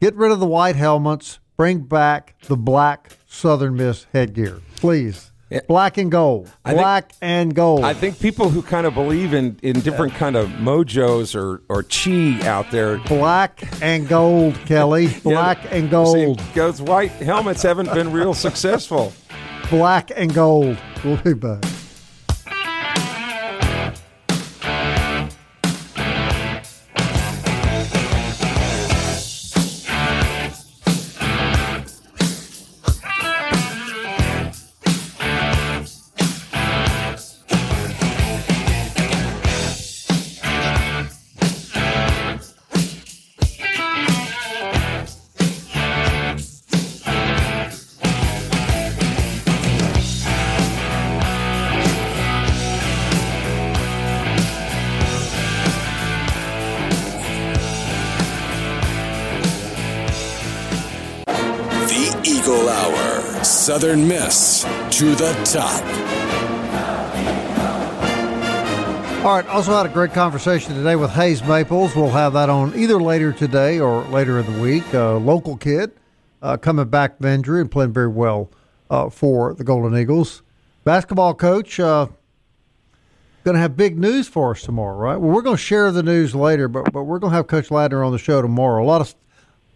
get 0.00 0.14
rid 0.14 0.30
of 0.30 0.40
the 0.40 0.46
white 0.46 0.76
helmets, 0.76 1.40
bring 1.56 1.80
back 1.80 2.36
the 2.42 2.56
black 2.56 3.16
Southern 3.26 3.76
Miss 3.76 4.06
headgear, 4.12 4.60
please. 4.76 5.31
Black 5.68 5.98
and 5.98 6.10
gold. 6.10 6.50
Black 6.64 7.12
think, 7.12 7.18
and 7.22 7.54
gold. 7.54 7.84
I 7.84 7.94
think 7.94 8.18
people 8.18 8.48
who 8.48 8.62
kind 8.62 8.86
of 8.86 8.94
believe 8.94 9.34
in, 9.34 9.58
in 9.62 9.80
different 9.80 10.14
kind 10.14 10.36
of 10.36 10.48
mojos 10.48 11.34
or, 11.34 11.62
or 11.68 11.82
chi 11.82 12.46
out 12.46 12.70
there. 12.70 12.98
Black 12.98 13.62
and 13.82 14.08
gold, 14.08 14.54
Kelly. 14.66 15.08
Black 15.22 15.62
yeah, 15.64 15.74
and 15.76 15.90
gold. 15.90 16.40
See, 16.40 16.52
those 16.54 16.80
white 16.80 17.10
helmets 17.12 17.62
haven't 17.62 17.92
been 17.92 18.12
real 18.12 18.34
successful. 18.34 19.12
Black 19.70 20.10
and 20.14 20.32
gold. 20.32 20.78
We'll 21.04 21.16
be 21.18 21.34
back. 21.34 21.64
Southern 63.72 64.06
Miss 64.06 64.64
to 64.90 65.14
the 65.14 65.32
top. 65.50 65.82
All 69.24 69.34
right. 69.34 69.46
Also 69.46 69.74
had 69.74 69.86
a 69.86 69.88
great 69.88 70.12
conversation 70.12 70.74
today 70.74 70.94
with 70.94 71.10
Hayes 71.12 71.42
Maples. 71.42 71.96
We'll 71.96 72.10
have 72.10 72.34
that 72.34 72.50
on 72.50 72.78
either 72.78 73.00
later 73.00 73.32
today 73.32 73.80
or 73.80 74.02
later 74.08 74.38
in 74.38 74.52
the 74.52 74.60
week. 74.60 74.92
Local 74.92 75.56
kid 75.56 75.90
uh, 76.42 76.58
coming 76.58 76.86
back 76.88 77.16
from 77.16 77.24
injury 77.24 77.62
and 77.62 77.70
playing 77.70 77.94
very 77.94 78.08
well 78.08 78.50
uh, 78.90 79.08
for 79.08 79.54
the 79.54 79.64
Golden 79.64 79.98
Eagles. 79.98 80.42
Basketball 80.84 81.32
coach 81.32 81.80
uh, 81.80 82.08
going 83.42 83.54
to 83.54 83.60
have 83.60 83.74
big 83.74 83.98
news 83.98 84.28
for 84.28 84.50
us 84.50 84.60
tomorrow, 84.60 84.98
right? 84.98 85.16
Well, 85.16 85.34
we're 85.34 85.40
going 85.40 85.56
to 85.56 85.62
share 85.62 85.90
the 85.92 86.02
news 86.02 86.34
later, 86.34 86.68
but 86.68 86.92
but 86.92 87.04
we're 87.04 87.20
going 87.20 87.30
to 87.30 87.36
have 87.38 87.46
Coach 87.46 87.70
Ladner 87.70 88.04
on 88.04 88.12
the 88.12 88.18
show 88.18 88.42
tomorrow. 88.42 88.84
A 88.84 88.84
lot 88.84 89.00
of 89.00 89.14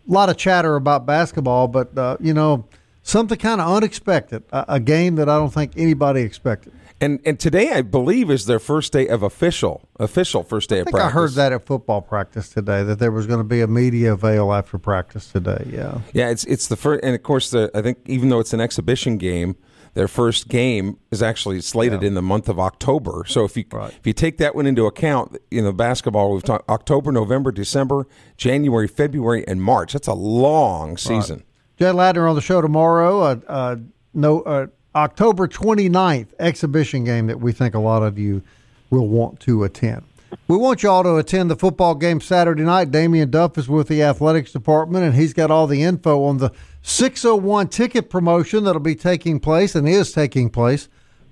a 0.06 0.12
lot 0.12 0.28
of 0.28 0.36
chatter 0.36 0.76
about 0.76 1.06
basketball, 1.06 1.66
but 1.66 1.96
uh, 1.96 2.18
you 2.20 2.34
know 2.34 2.68
something 3.06 3.38
kind 3.38 3.60
of 3.60 3.74
unexpected, 3.74 4.42
a, 4.50 4.64
a, 4.68 4.80
game 4.80 5.14
that 5.14 5.28
I 5.28 5.38
don't 5.38 5.54
think 5.54 5.72
anybody 5.76 6.22
expected. 6.22 6.72
And 7.00 7.20
and 7.26 7.38
today 7.38 7.72
I 7.72 7.82
believe 7.82 8.30
is 8.30 8.46
their 8.46 8.58
first 8.58 8.92
day 8.92 9.06
of 9.06 9.22
official 9.22 9.86
official 10.00 10.42
first 10.42 10.70
day 10.70 10.78
I 10.78 10.80
of 10.80 10.86
practice. 10.86 11.06
I 11.06 11.10
heard 11.10 11.30
that 11.32 11.52
at 11.52 11.66
football 11.66 12.00
practice 12.00 12.48
today 12.48 12.82
that 12.84 12.98
there 12.98 13.12
was 13.12 13.26
going 13.26 13.38
to 13.38 13.44
be 13.44 13.60
a 13.60 13.66
media 13.66 14.14
avail 14.14 14.52
after 14.52 14.78
practice 14.78 15.30
today. 15.30 15.68
Yeah, 15.70 16.00
yeah, 16.14 16.30
it's 16.30 16.44
it's 16.44 16.68
the 16.68 16.76
first, 16.76 17.04
and 17.04 17.14
of 17.14 17.22
course 17.22 17.50
the 17.50 17.70
I 17.74 17.82
think 17.82 17.98
even 18.06 18.30
though 18.30 18.40
it's 18.40 18.54
an 18.54 18.62
exhibition 18.62 19.18
game, 19.18 19.56
their 19.92 20.08
first 20.08 20.48
game 20.48 20.96
is 21.10 21.22
actually 21.22 21.60
slated 21.60 22.00
yeah. 22.00 22.08
in 22.08 22.14
the 22.14 22.22
month 22.22 22.48
of 22.48 22.58
October. 22.58 23.24
So 23.26 23.44
if 23.44 23.58
you 23.58 23.66
right. 23.72 23.92
if 23.92 24.06
you 24.06 24.14
take 24.14 24.38
that 24.38 24.54
one 24.54 24.66
into 24.66 24.86
account, 24.86 25.36
you 25.50 25.60
know 25.60 25.72
basketball 25.72 26.32
we've 26.32 26.42
talked 26.42 26.66
October, 26.70 27.12
November, 27.12 27.52
December, 27.52 28.06
January, 28.38 28.88
February, 28.88 29.46
and 29.46 29.62
March. 29.62 29.92
That's 29.92 30.08
a 30.08 30.14
long 30.14 30.96
season. 30.96 31.36
Right. 31.36 31.46
Jay 31.78 31.86
Ladner 31.86 32.28
on 32.28 32.34
the 32.34 32.40
show 32.40 32.60
tomorrow. 32.62 33.20
Uh, 33.20 33.40
uh, 33.46 33.76
no, 34.14 34.40
uh, 34.42 34.66
October 34.94 35.46
29th 35.46 36.28
exhibition 36.38 37.04
game 37.04 37.26
that 37.26 37.40
we 37.40 37.52
think 37.52 37.74
a 37.74 37.78
lot 37.78 38.02
of 38.02 38.18
you 38.18 38.42
will 38.88 39.08
want 39.08 39.40
to 39.40 39.64
attend. 39.64 40.02
We 40.48 40.56
want 40.56 40.82
you 40.82 40.90
all 40.90 41.02
to 41.02 41.16
attend 41.16 41.50
the 41.50 41.56
football 41.56 41.94
game 41.94 42.20
Saturday 42.20 42.62
night. 42.62 42.90
Damien 42.90 43.30
Duff 43.30 43.58
is 43.58 43.68
with 43.68 43.88
the 43.88 44.02
athletics 44.02 44.52
department, 44.52 45.04
and 45.04 45.14
he's 45.14 45.34
got 45.34 45.50
all 45.50 45.66
the 45.66 45.82
info 45.82 46.24
on 46.24 46.38
the 46.38 46.50
601 46.82 47.68
ticket 47.68 48.08
promotion 48.08 48.64
that'll 48.64 48.80
be 48.80 48.94
taking 48.94 49.38
place 49.38 49.74
and 49.74 49.88
is 49.88 50.12
taking 50.12 50.48
place 50.48 50.88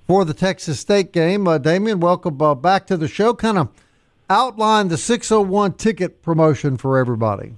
for 0.06 0.24
the 0.24 0.34
Texas 0.34 0.78
State 0.80 1.12
game. 1.12 1.48
Uh, 1.48 1.58
Damien, 1.58 2.00
welcome 2.00 2.40
uh, 2.42 2.54
back 2.54 2.86
to 2.88 2.96
the 2.96 3.08
show. 3.08 3.34
Kind 3.34 3.58
of 3.58 3.68
outline 4.28 4.88
the 4.88 4.98
601 4.98 5.72
ticket 5.74 6.22
promotion 6.22 6.76
for 6.76 6.98
everybody. 6.98 7.54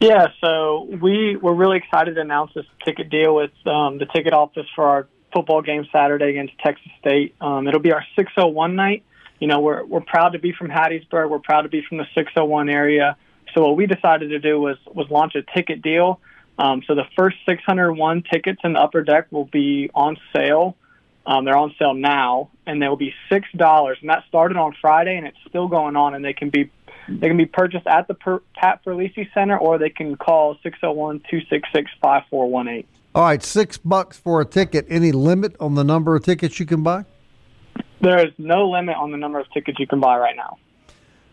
Yeah, 0.00 0.26
so 0.42 0.86
we 1.00 1.36
were 1.36 1.54
really 1.54 1.78
excited 1.78 2.16
to 2.16 2.20
announce 2.20 2.52
this 2.54 2.66
ticket 2.84 3.08
deal 3.08 3.34
with 3.34 3.52
um, 3.66 3.98
the 3.98 4.06
ticket 4.06 4.34
office 4.34 4.66
for 4.74 4.84
our 4.84 5.08
football 5.32 5.62
game 5.62 5.86
Saturday 5.90 6.30
against 6.30 6.58
Texas 6.58 6.90
State. 7.00 7.34
Um, 7.40 7.66
it'll 7.66 7.80
be 7.80 7.92
our 7.92 8.04
601 8.14 8.76
night. 8.76 9.04
You 9.40 9.48
know, 9.48 9.60
we're 9.60 9.84
we're 9.84 10.00
proud 10.02 10.30
to 10.30 10.38
be 10.38 10.52
from 10.52 10.68
Hattiesburg. 10.68 11.30
We're 11.30 11.38
proud 11.38 11.62
to 11.62 11.68
be 11.68 11.82
from 11.86 11.98
the 11.98 12.06
601 12.14 12.68
area. 12.68 13.16
So 13.54 13.62
what 13.62 13.76
we 13.76 13.86
decided 13.86 14.28
to 14.30 14.38
do 14.38 14.60
was 14.60 14.76
was 14.86 15.08
launch 15.10 15.34
a 15.34 15.42
ticket 15.42 15.80
deal. 15.80 16.20
Um, 16.58 16.82
so 16.86 16.94
the 16.94 17.04
first 17.16 17.36
601 17.46 18.24
tickets 18.30 18.60
in 18.64 18.74
the 18.74 18.80
upper 18.80 19.02
deck 19.02 19.28
will 19.30 19.44
be 19.44 19.90
on 19.94 20.16
sale. 20.34 20.76
Um, 21.26 21.44
they're 21.44 21.56
on 21.56 21.74
sale 21.78 21.92
now, 21.92 22.50
and 22.66 22.80
they 22.80 22.88
will 22.88 22.96
be 22.96 23.14
six 23.30 23.48
dollars. 23.56 23.98
And 24.00 24.10
that 24.10 24.24
started 24.28 24.56
on 24.56 24.74
Friday, 24.80 25.16
and 25.16 25.26
it's 25.26 25.38
still 25.48 25.68
going 25.68 25.96
on. 25.96 26.14
And 26.14 26.24
they 26.24 26.34
can 26.34 26.50
be 26.50 26.70
they 27.08 27.28
can 27.28 27.36
be 27.36 27.46
purchased 27.46 27.86
at 27.86 28.08
the 28.08 28.14
per- 28.14 28.42
Pat 28.54 28.84
Ferlisi 28.84 29.32
Center, 29.32 29.56
or 29.58 29.78
they 29.78 29.90
can 29.90 30.16
call 30.16 30.56
601-266-5418. 30.64 32.84
All 33.14 33.22
right, 33.22 33.40
six 33.42 33.78
bucks 33.78 34.18
for 34.18 34.40
a 34.40 34.44
ticket. 34.44 34.86
Any 34.88 35.12
limit 35.12 35.54
on 35.58 35.74
the 35.74 35.84
number 35.84 36.16
of 36.16 36.24
tickets 36.24 36.60
you 36.60 36.66
can 36.66 36.82
buy? 36.82 37.04
There 38.00 38.26
is 38.26 38.32
no 38.36 38.68
limit 38.68 38.96
on 38.96 39.10
the 39.10 39.16
number 39.16 39.40
of 39.40 39.50
tickets 39.52 39.78
you 39.78 39.86
can 39.86 40.00
buy 40.00 40.18
right 40.18 40.36
now. 40.36 40.58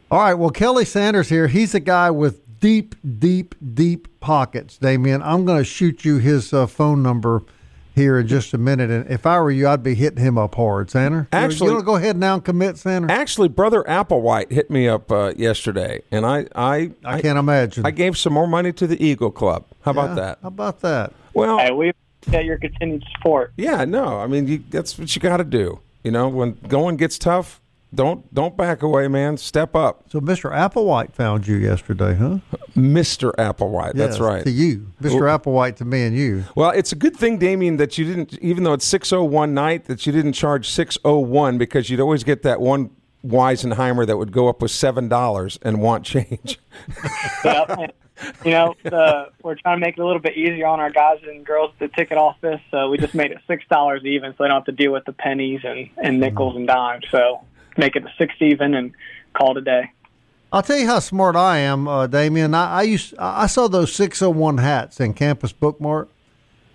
All 0.10 0.20
right, 0.20 0.36
well, 0.36 0.52
Kelly 0.52 0.86
Sanders 0.86 1.28
here. 1.30 1.48
He's 1.48 1.76
a 1.76 1.80
guy 1.80 2.12
with 2.12 2.44
deep, 2.64 2.96
deep, 3.20 3.56
deep 3.74 4.08
pockets, 4.22 4.78
Damien, 4.78 5.22
I'm 5.22 5.44
going 5.44 5.58
to 5.58 5.66
shoot 5.66 6.06
you 6.06 6.18
his 6.18 6.54
uh, 6.54 6.66
phone 6.66 7.04
number 7.04 7.44
here 7.94 8.20
in 8.20 8.28
just 8.28 8.54
a 8.54 8.58
minute. 8.58 8.90
And 8.90 9.10
if 9.10 9.26
I 9.26 9.40
were 9.40 9.52
you, 9.52 9.68
I'd 9.68 9.84
be 9.84 9.96
hitting 9.96 10.24
him 10.24 10.38
up 10.38 10.56
hard, 10.56 10.90
Sander. 10.90 11.28
Actually, 11.32 11.68
you 11.68 11.74
want 11.74 11.84
to 11.84 11.86
go 11.86 11.96
ahead 11.96 12.18
now 12.18 12.36
and 12.36 12.46
commit, 12.46 12.78
Sander? 12.78 13.12
Actually, 13.12 13.50
brother 13.50 13.84
Applewhite 13.84 14.52
hit 14.52 14.70
me 14.70 14.88
up 14.88 15.12
uh, 15.12 15.34
yesterday, 15.36 16.02
and 16.12 16.26
I, 16.26 16.48
I, 16.56 16.92
I, 17.06 17.22
can't 17.22 17.38
imagine. 17.38 17.86
I 17.86 17.92
gave 17.92 18.18
some 18.18 18.34
more 18.34 18.48
money 18.48 18.74
to 18.74 18.88
the 18.88 19.02
Eagle 19.04 19.32
Club. 19.32 19.66
How 19.82 19.94
yeah, 19.94 20.04
about 20.04 20.16
that? 20.16 20.40
How 20.42 20.48
about 20.48 20.82
that? 20.82 21.14
Well, 21.34 21.58
hey, 21.60 21.72
we 21.72 21.92
get 22.30 22.46
your 22.46 22.58
continued 22.58 23.04
support. 23.16 23.54
Yeah, 23.58 23.86
no, 23.86 24.20
I 24.20 24.28
mean 24.28 24.48
you, 24.48 24.64
that's 24.70 24.98
what 24.98 25.16
you 25.16 25.22
got 25.22 25.38
to 25.38 25.44
do. 25.44 25.80
You 26.04 26.12
know, 26.12 26.28
when 26.28 26.54
going 26.68 26.98
gets 26.98 27.18
tough, 27.18 27.62
don't 27.94 28.34
don't 28.34 28.58
back 28.58 28.82
away, 28.82 29.08
man. 29.08 29.38
Step 29.38 29.76
up. 29.76 30.04
So 30.10 30.20
Mr. 30.20 30.52
Applewhite 30.52 31.14
found 31.14 31.48
you 31.48 31.56
yesterday, 31.56 32.16
huh? 32.16 32.40
Mr. 32.76 33.34
Applewhite. 33.36 33.94
That's 33.94 34.20
right. 34.20 34.44
To 34.44 34.52
you, 34.52 34.92
Mr. 35.02 35.22
Well, 35.22 35.40
Applewhite, 35.40 35.76
to 35.78 35.86
me 35.86 36.04
and 36.04 36.16
you. 36.16 36.46
Well, 36.56 36.72
it's 36.72 36.92
a 36.92 36.96
good 36.96 37.16
thing, 37.16 37.38
Damien, 37.38 37.78
that 37.78 37.98
you 37.98 38.06
didn't, 38.06 38.34
even 38.40 38.64
though 38.64 38.74
it's 38.74 38.86
six 38.86 39.14
oh 39.14 39.24
one 39.24 39.54
night, 39.54 39.86
that 39.86 40.06
you 40.06 40.12
didn't 40.12 40.34
charge 40.34 40.70
six 40.70 40.98
oh 41.06 41.20
one 41.20 41.58
because 41.58 41.90
you'd 41.90 42.00
always 42.00 42.24
get 42.24 42.44
that 42.44 42.60
one 42.60 42.90
Weisenheimer 43.26 44.06
that 44.06 44.18
would 44.18 44.32
go 44.32 44.50
up 44.50 44.62
with 44.62 44.72
seven 44.72 45.08
dollars 45.08 45.58
and 45.62 45.82
want 45.82 46.06
change. 46.06 46.60
yeah, 47.46 47.88
you 48.44 48.52
know, 48.52 48.76
the, 48.84 49.30
we're 49.44 49.56
trying 49.56 49.80
to 49.80 49.86
make 49.86 49.98
it 49.98 50.02
a 50.02 50.06
little 50.06 50.22
bit 50.22 50.38
easier 50.38 50.68
on 50.68 50.80
our 50.80 50.90
guys 50.90 51.20
and 51.24 51.46
girls 51.46 51.72
at 51.74 51.80
the 51.80 51.96
ticket 51.96 52.18
office. 52.18 52.62
So 52.72 52.78
uh, 52.78 52.90
we 52.90 52.98
just 52.98 53.14
made 53.14 53.32
it 53.32 53.40
six 53.48 53.64
dollars 53.70 54.04
even, 54.04 54.32
so 54.32 54.44
they 54.44 54.50
don't 54.50 54.58
have 54.58 54.66
to 54.66 54.72
deal 54.72 54.92
with 54.92 55.06
the 55.06 55.14
pennies 55.14 55.62
and, 55.64 55.90
and 55.98 56.20
nickels 56.20 56.52
mm-hmm. 56.52 56.60
and 56.60 56.68
dimes. 56.68 57.06
So 57.12 57.42
make 57.78 57.96
it 57.96 58.04
a 58.04 58.12
six 58.18 58.34
even 58.40 58.74
and 58.74 58.94
call 59.34 59.58
it 59.58 59.62
a 59.62 59.62
day. 59.62 59.92
I'll 60.52 60.62
tell 60.62 60.78
you 60.78 60.86
how 60.86 61.00
smart 61.00 61.36
I 61.36 61.58
am, 61.58 61.88
uh, 61.88 62.06
Damien. 62.06 62.54
I, 62.54 62.80
I 62.80 62.82
used 62.84 63.16
I 63.18 63.48
saw 63.48 63.68
those 63.68 63.92
six 63.94 64.20
hundred 64.20 64.38
one 64.38 64.58
hats 64.60 65.00
in 65.00 65.16
Campus 65.16 65.52
Bookmart, 65.52 66.10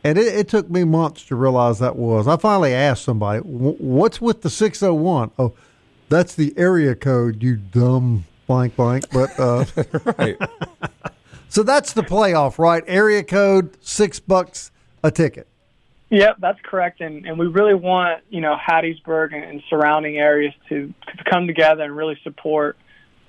and 0.02 0.18
it, 0.18 0.26
it, 0.26 0.48
took 0.48 0.68
me 0.68 0.82
months 0.82 1.24
to 1.26 1.36
realize 1.36 1.78
that 1.78 1.94
was. 1.94 2.26
I 2.26 2.36
finally 2.38 2.74
asked 2.74 3.04
somebody, 3.04 3.38
"What's 3.40 4.20
with 4.20 4.42
the 4.42 4.50
six 4.50 4.80
hundred 4.80 4.94
one?" 4.94 5.30
Oh, 5.38 5.54
that's 6.08 6.34
the 6.34 6.52
area 6.56 6.96
code. 6.96 7.40
You 7.40 7.54
dumb 7.54 8.24
blank 8.48 8.74
blank. 8.74 9.08
But 9.12 9.38
uh, 9.38 9.64
right. 10.18 10.36
so 11.48 11.62
that's 11.62 11.92
the 11.92 12.02
playoff, 12.02 12.58
right? 12.58 12.82
Area 12.88 13.22
code 13.22 13.76
six 13.80 14.18
bucks 14.18 14.72
a 15.04 15.12
ticket. 15.12 15.46
Yep, 16.10 16.36
that's 16.40 16.58
correct, 16.62 17.00
and 17.00 17.26
and 17.26 17.38
we 17.38 17.46
really 17.46 17.74
want 17.74 18.22
you 18.30 18.40
know 18.40 18.56
Hattiesburg 18.56 19.34
and, 19.34 19.44
and 19.44 19.62
surrounding 19.68 20.18
areas 20.18 20.54
to, 20.68 20.92
to 21.16 21.24
come 21.30 21.46
together 21.46 21.82
and 21.82 21.96
really 21.96 22.18
support 22.22 22.76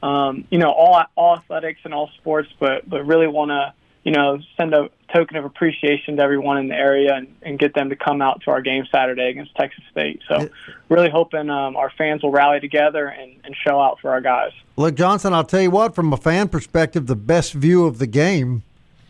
um, 0.02 0.46
you 0.50 0.58
know, 0.58 0.72
all 0.72 1.02
all 1.16 1.36
athletics 1.36 1.82
and 1.84 1.94
all 1.94 2.10
sports, 2.18 2.50
but 2.60 2.90
but 2.90 3.06
really 3.06 3.28
want 3.28 3.50
to 3.50 3.74
you 4.04 4.12
know 4.12 4.40
send 4.58 4.74
a 4.74 4.90
token 5.14 5.38
of 5.38 5.46
appreciation 5.46 6.18
to 6.18 6.22
everyone 6.22 6.58
in 6.58 6.68
the 6.68 6.76
area 6.76 7.16
and, 7.16 7.36
and 7.42 7.58
get 7.60 7.74
them 7.74 7.90
to 7.90 7.96
come 7.96 8.22
out 8.22 8.42
to 8.42 8.52
our 8.52 8.62
game 8.62 8.86
Saturday 8.92 9.30
against 9.30 9.56
Texas 9.56 9.84
State. 9.92 10.22
So, 10.28 10.50
really 10.88 11.10
hoping 11.10 11.50
um, 11.50 11.76
our 11.76 11.92
fans 11.98 12.24
will 12.24 12.32
rally 12.32 12.60
together 12.60 13.08
and, 13.08 13.36
and 13.44 13.56
show 13.68 13.80
out 13.82 14.00
for 14.00 14.12
our 14.12 14.22
guys. 14.22 14.52
Look, 14.78 14.96
Johnson, 14.96 15.34
I'll 15.34 15.44
tell 15.44 15.62
you 15.62 15.72
what, 15.72 15.96
from 15.96 16.14
a 16.14 16.18
fan 16.18 16.48
perspective, 16.48 17.08
the 17.08 17.16
best 17.16 17.54
view 17.54 17.86
of 17.86 17.98
the 17.98 18.08
game 18.08 18.64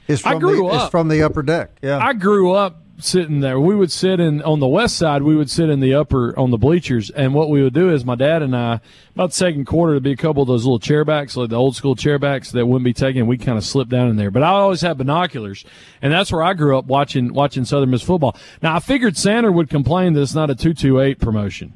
is 0.07 0.21
from, 0.21 0.41
the, 0.41 0.65
is 0.65 0.89
from 0.89 1.09
the 1.09 1.21
upper 1.21 1.43
deck. 1.43 1.77
Yeah, 1.83 1.99
I 1.99 2.13
grew 2.13 2.53
up 2.53 2.81
sitting 3.03 3.39
there. 3.39 3.59
We 3.59 3.75
would 3.75 3.91
sit 3.91 4.19
in 4.19 4.41
on 4.43 4.59
the 4.59 4.67
west 4.67 4.97
side. 4.97 5.23
We 5.23 5.35
would 5.35 5.49
sit 5.49 5.69
in 5.69 5.79
the 5.79 5.93
upper 5.93 6.37
on 6.37 6.51
the 6.51 6.57
bleachers, 6.57 7.09
and 7.09 7.33
what 7.33 7.49
we 7.49 7.63
would 7.63 7.73
do 7.73 7.89
is 7.89 8.05
my 8.05 8.15
dad 8.15 8.41
and 8.41 8.55
I, 8.55 8.79
about 9.13 9.33
second 9.33 9.65
quarter, 9.65 9.95
to 9.95 10.01
be 10.01 10.11
a 10.11 10.17
couple 10.17 10.41
of 10.41 10.47
those 10.47 10.65
little 10.65 10.79
chairbacks, 10.79 11.35
like 11.35 11.49
the 11.49 11.55
old 11.55 11.75
school 11.75 11.95
chairbacks 11.95 12.51
that 12.51 12.65
wouldn't 12.65 12.85
be 12.85 12.93
taken. 12.93 13.27
We 13.27 13.37
kind 13.37 13.57
of 13.57 13.63
slip 13.63 13.89
down 13.89 14.09
in 14.09 14.15
there. 14.15 14.31
But 14.31 14.43
I 14.43 14.49
always 14.49 14.81
had 14.81 14.97
binoculars, 14.97 15.65
and 16.01 16.11
that's 16.11 16.31
where 16.31 16.43
I 16.43 16.53
grew 16.53 16.77
up 16.77 16.85
watching 16.85 17.33
watching 17.33 17.65
Southern 17.65 17.89
Miss 17.89 18.01
football. 18.01 18.37
Now 18.61 18.75
I 18.75 18.79
figured 18.79 19.17
Sander 19.17 19.51
would 19.51 19.69
complain 19.69 20.13
that 20.13 20.21
it's 20.21 20.35
not 20.35 20.49
a 20.49 20.55
two 20.55 20.73
two 20.73 20.99
eight 20.99 21.19
promotion, 21.19 21.73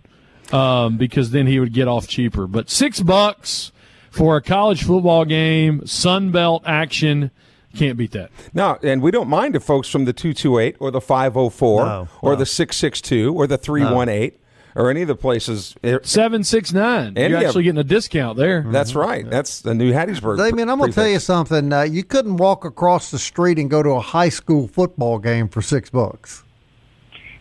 um, 0.51 0.97
because 0.97 1.31
then 1.31 1.47
he 1.47 1.59
would 1.59 1.73
get 1.73 1.87
off 1.87 2.07
cheaper. 2.07 2.47
But 2.47 2.69
six 2.69 2.99
bucks 2.99 3.71
for 4.11 4.37
a 4.37 4.41
college 4.41 4.83
football 4.83 5.25
game, 5.25 5.85
Sun 5.87 6.31
Belt 6.31 6.63
action 6.65 7.31
can't 7.75 7.97
beat 7.97 8.11
that. 8.11 8.31
No, 8.53 8.77
and 8.83 9.01
we 9.01 9.11
don't 9.11 9.27
mind 9.27 9.55
if 9.55 9.63
folks 9.63 9.89
from 9.89 10.05
the 10.05 10.13
228 10.13 10.77
or 10.79 10.91
the 10.91 11.01
504 11.01 11.85
no, 11.85 12.07
or 12.21 12.33
no. 12.33 12.35
the 12.37 12.45
662 12.45 13.33
or 13.33 13.47
the 13.47 13.57
318 13.57 14.31
no. 14.75 14.81
or 14.81 14.89
any 14.89 15.01
of 15.01 15.07
the 15.07 15.15
places. 15.15 15.75
769. 15.83 17.15
You're 17.15 17.37
actually 17.37 17.63
getting 17.63 17.79
a 17.79 17.83
discount 17.83 18.37
there. 18.37 18.63
That's 18.67 18.91
mm-hmm. 18.91 18.99
right. 18.99 19.29
That's 19.29 19.61
the 19.61 19.73
new 19.73 19.91
Hattiesburg. 19.91 20.37
Damien, 20.37 20.69
I'm 20.69 20.77
going 20.77 20.91
to 20.91 20.95
tell 20.95 21.07
you 21.07 21.19
something. 21.19 21.73
Uh, 21.73 21.81
you 21.81 22.03
couldn't 22.03 22.37
walk 22.37 22.65
across 22.65 23.11
the 23.11 23.19
street 23.19 23.57
and 23.57 23.69
go 23.69 23.81
to 23.81 23.91
a 23.91 24.01
high 24.01 24.29
school 24.29 24.67
football 24.67 25.19
game 25.19 25.49
for 25.49 25.61
six 25.61 25.89
bucks. 25.89 26.43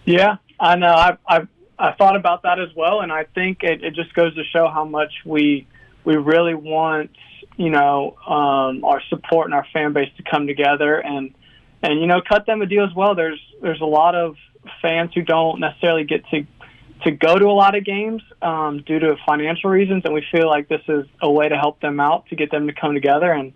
Yeah, 0.04 0.36
I 0.58 0.76
know. 0.76 0.92
I, 0.92 1.16
I, 1.28 1.46
I 1.78 1.92
thought 1.92 2.16
about 2.16 2.42
that 2.42 2.58
as 2.58 2.68
well, 2.74 3.00
and 3.00 3.12
I 3.12 3.24
think 3.34 3.62
it, 3.62 3.84
it 3.84 3.94
just 3.94 4.14
goes 4.14 4.34
to 4.34 4.44
show 4.44 4.68
how 4.68 4.84
much 4.84 5.12
we 5.24 5.66
we 6.04 6.16
really 6.16 6.54
want 6.54 7.10
you 7.56 7.70
know, 7.70 8.16
um, 8.26 8.84
our 8.84 9.02
support 9.08 9.46
and 9.46 9.54
our 9.54 9.66
fan 9.72 9.92
base 9.92 10.10
to 10.16 10.22
come 10.22 10.46
together 10.46 10.98
and 10.98 11.34
and 11.82 12.00
you 12.00 12.06
know 12.06 12.20
cut 12.26 12.46
them 12.46 12.62
a 12.62 12.66
deal 12.66 12.84
as 12.84 12.94
well. 12.94 13.14
There's 13.14 13.40
there's 13.60 13.80
a 13.80 13.86
lot 13.86 14.14
of 14.14 14.36
fans 14.80 15.10
who 15.14 15.22
don't 15.22 15.60
necessarily 15.60 16.04
get 16.04 16.24
to 16.30 16.46
to 17.04 17.10
go 17.10 17.36
to 17.36 17.46
a 17.46 17.52
lot 17.52 17.76
of 17.76 17.84
games 17.84 18.22
um, 18.40 18.82
due 18.86 18.98
to 18.98 19.16
financial 19.26 19.70
reasons, 19.70 20.02
and 20.04 20.14
we 20.14 20.24
feel 20.30 20.48
like 20.48 20.68
this 20.68 20.82
is 20.88 21.04
a 21.20 21.30
way 21.30 21.48
to 21.48 21.56
help 21.56 21.80
them 21.80 21.98
out 21.98 22.26
to 22.28 22.36
get 22.36 22.50
them 22.50 22.68
to 22.68 22.72
come 22.72 22.94
together. 22.94 23.32
And 23.32 23.52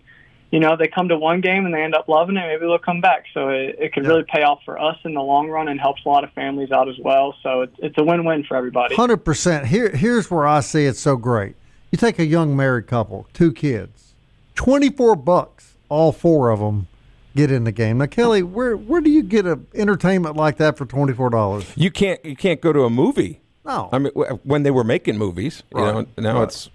you 0.51 0.59
know, 0.59 0.77
they 0.77 0.87
come 0.87 1.09
to 1.09 1.17
one 1.17 1.41
game 1.41 1.65
and 1.65 1.73
they 1.73 1.81
end 1.81 1.93
up 1.93 2.07
loving 2.07 2.37
it. 2.37 2.47
Maybe 2.47 2.61
they'll 2.61 2.77
come 2.77 3.01
back. 3.01 3.25
So 3.33 3.49
it, 3.49 3.75
it 3.79 3.93
could 3.93 4.03
yeah. 4.03 4.09
really 4.09 4.23
pay 4.23 4.43
off 4.43 4.59
for 4.63 4.79
us 4.79 4.95
in 5.03 5.13
the 5.13 5.21
long 5.21 5.49
run 5.49 5.67
and 5.67 5.77
helps 5.77 6.01
a 6.05 6.09
lot 6.09 6.23
of 6.23 6.31
families 6.31 6.71
out 6.71 6.87
as 6.87 6.95
well. 6.99 7.35
So 7.43 7.61
it's 7.61 7.75
it's 7.79 7.97
a 7.97 8.03
win 8.03 8.25
win 8.25 8.43
for 8.43 8.55
everybody. 8.55 8.95
Hundred 8.95 9.23
percent. 9.25 9.67
Here 9.67 9.89
here's 9.89 10.29
where 10.29 10.45
I 10.45 10.59
see 10.59 10.85
it 10.85 10.97
so 10.97 11.15
great 11.15 11.55
you 12.01 12.07
take 12.07 12.19
a 12.19 12.25
young 12.25 12.55
married 12.55 12.87
couple, 12.87 13.27
two 13.33 13.51
kids, 13.51 14.13
24 14.55 15.15
bucks, 15.15 15.73
all 15.89 16.11
four 16.11 16.49
of 16.51 16.59
them 16.59 16.87
get 17.35 17.51
in 17.51 17.63
the 17.63 17.71
game. 17.71 17.97
Now, 17.97 18.05
Kelly, 18.05 18.43
where 18.43 18.75
where 18.75 19.01
do 19.01 19.09
you 19.09 19.23
get 19.23 19.45
a 19.45 19.59
entertainment 19.73 20.35
like 20.35 20.57
that 20.57 20.77
for 20.77 20.85
twenty 20.85 21.13
four 21.13 21.29
dollars? 21.29 21.65
You 21.75 21.91
can't 21.91 22.23
you 22.25 22.35
can't 22.35 22.61
go 22.61 22.73
to 22.73 22.83
a 22.83 22.89
movie. 22.89 23.41
No, 23.65 23.89
I 23.91 23.99
mean 23.99 24.11
when 24.43 24.63
they 24.63 24.71
were 24.71 24.83
making 24.83 25.17
movies, 25.17 25.63
you 25.73 25.81
right. 25.81 25.93
know. 25.93 26.07
Now 26.17 26.39
right. 26.39 26.43
it's 26.43 26.69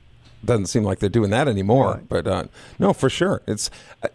doesn't 0.44 0.66
seem 0.66 0.82
like 0.82 0.98
they're 0.98 1.08
doing 1.08 1.30
that 1.30 1.48
anymore. 1.48 1.94
Right. 1.94 2.08
But 2.08 2.26
uh, 2.26 2.44
no, 2.78 2.92
for 2.92 3.10
sure, 3.10 3.42
it's 3.46 3.70
uh, 4.02 4.08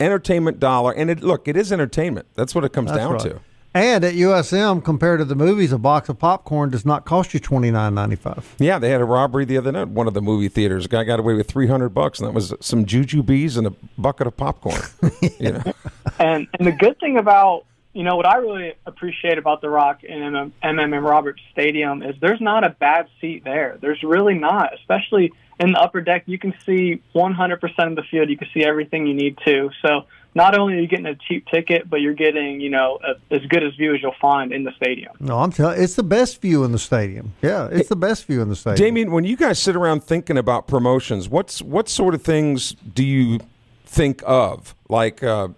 entertainment 0.00 0.60
dollar. 0.60 0.92
And 0.92 1.10
it, 1.10 1.22
look, 1.22 1.48
it 1.48 1.56
is 1.56 1.72
entertainment. 1.72 2.26
That's 2.34 2.54
what 2.54 2.64
it 2.64 2.72
comes 2.72 2.90
That's 2.90 2.98
down 2.98 3.18
to. 3.20 3.40
And 3.74 4.02
at 4.02 4.14
USM, 4.14 4.82
compared 4.82 5.20
to 5.20 5.24
the 5.24 5.34
movies, 5.34 5.72
a 5.72 5.78
box 5.78 6.08
of 6.08 6.18
popcorn 6.18 6.70
does 6.70 6.86
not 6.86 7.04
cost 7.04 7.34
you 7.34 7.40
twenty 7.40 7.70
nine 7.70 7.94
ninety 7.94 8.16
five. 8.16 8.54
Yeah, 8.58 8.78
they 8.78 8.90
had 8.90 9.00
a 9.00 9.04
robbery 9.04 9.44
the 9.44 9.58
other 9.58 9.70
night. 9.70 9.88
One 9.88 10.08
of 10.08 10.14
the 10.14 10.22
movie 10.22 10.48
theaters, 10.48 10.86
a 10.86 10.88
guy 10.88 11.04
got 11.04 11.20
away 11.20 11.34
with 11.34 11.48
three 11.48 11.66
hundred 11.66 11.90
bucks, 11.90 12.18
and 12.18 12.26
that 12.28 12.32
was 12.32 12.54
some 12.60 12.86
Jujubes 12.86 13.58
and 13.58 13.66
a 13.66 13.74
bucket 13.98 14.26
of 14.26 14.36
popcorn. 14.36 14.80
you 15.38 15.52
know, 15.52 15.62
and 16.18 16.48
and 16.58 16.66
the 16.66 16.72
good 16.72 16.98
thing 16.98 17.18
about 17.18 17.66
you 17.92 18.04
know 18.04 18.16
what 18.16 18.26
I 18.26 18.36
really 18.36 18.74
appreciate 18.86 19.38
about 19.38 19.60
the 19.60 19.68
Rock 19.68 20.00
and 20.08 20.52
MMM 20.62 21.02
Roberts 21.02 21.42
Stadium 21.52 22.02
is 22.02 22.16
there's 22.20 22.40
not 22.40 22.64
a 22.64 22.70
bad 22.70 23.08
seat 23.20 23.44
there. 23.44 23.76
There's 23.80 24.02
really 24.02 24.34
not, 24.34 24.72
especially 24.74 25.32
in 25.60 25.72
the 25.72 25.80
upper 25.80 26.00
deck. 26.00 26.24
You 26.26 26.38
can 26.38 26.54
see 26.64 27.02
100% 27.14 27.62
of 27.78 27.96
the 27.96 28.02
field. 28.10 28.30
You 28.30 28.36
can 28.36 28.48
see 28.54 28.64
everything 28.64 29.06
you 29.06 29.14
need 29.14 29.38
to. 29.44 29.70
So 29.82 30.06
not 30.34 30.56
only 30.56 30.74
are 30.74 30.80
you 30.80 30.88
getting 30.88 31.06
a 31.06 31.14
cheap 31.14 31.46
ticket, 31.46 31.88
but 31.88 32.00
you're 32.00 32.14
getting 32.14 32.60
you 32.60 32.70
know 32.70 32.98
a, 33.04 33.34
as 33.34 33.44
good 33.46 33.64
as 33.64 33.74
view 33.74 33.94
as 33.94 34.02
you'll 34.02 34.14
find 34.20 34.52
in 34.52 34.64
the 34.64 34.72
stadium. 34.76 35.12
No, 35.20 35.38
I'm 35.38 35.52
telling 35.52 35.82
it's 35.82 35.94
the 35.94 36.02
best 36.02 36.40
view 36.40 36.64
in 36.64 36.72
the 36.72 36.78
stadium. 36.78 37.34
Yeah, 37.42 37.68
it's 37.70 37.88
the 37.88 37.96
best 37.96 38.26
view 38.26 38.42
in 38.42 38.48
the 38.48 38.56
stadium. 38.56 38.76
Damien, 38.76 39.12
when 39.12 39.24
you 39.24 39.36
guys 39.36 39.58
sit 39.58 39.76
around 39.76 40.04
thinking 40.04 40.38
about 40.38 40.66
promotions, 40.66 41.28
what's 41.28 41.62
what 41.62 41.88
sort 41.88 42.14
of 42.14 42.22
things 42.22 42.72
do 42.94 43.04
you 43.04 43.40
think 43.84 44.22
of? 44.26 44.74
Like 44.88 45.22
uh, 45.22 45.48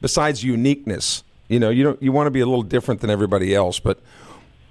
besides 0.00 0.42
uniqueness, 0.42 1.24
you 1.48 1.60
know, 1.60 1.70
you 1.70 1.84
don't 1.84 2.02
you 2.02 2.12
want 2.12 2.26
to 2.26 2.30
be 2.32 2.40
a 2.40 2.46
little 2.46 2.62
different 2.62 3.00
than 3.00 3.10
everybody 3.10 3.54
else, 3.54 3.78
but. 3.80 4.00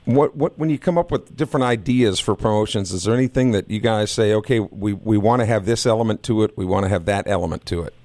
What 0.07 0.35
what 0.35 0.59
when 0.59 0.69
you 0.69 0.77
come 0.77 0.99
up 0.99 1.09
with 1.09 1.35
different 1.35 1.63
ideas 1.63 2.19
for 2.19 2.35
promotions, 2.35 2.91
is 2.91 3.05
there 3.05 3.15
anything 3.15 3.53
that 3.53 3.71
you 3.71 3.79
guys 3.79 4.11
say, 4.11 4.35
okay, 4.35 4.59
we, 4.59 4.93
we 4.93 5.17
want 5.17 5.39
to 5.39 5.47
have 5.47 5.65
this 5.65 5.87
element 5.87 6.21
to 6.25 6.43
it, 6.43 6.55
we 6.55 6.63
want 6.63 6.83
to 6.83 6.89
have 6.89 7.05
that 7.05 7.27
element 7.27 7.65
to 7.65 7.81
it? 7.81 7.95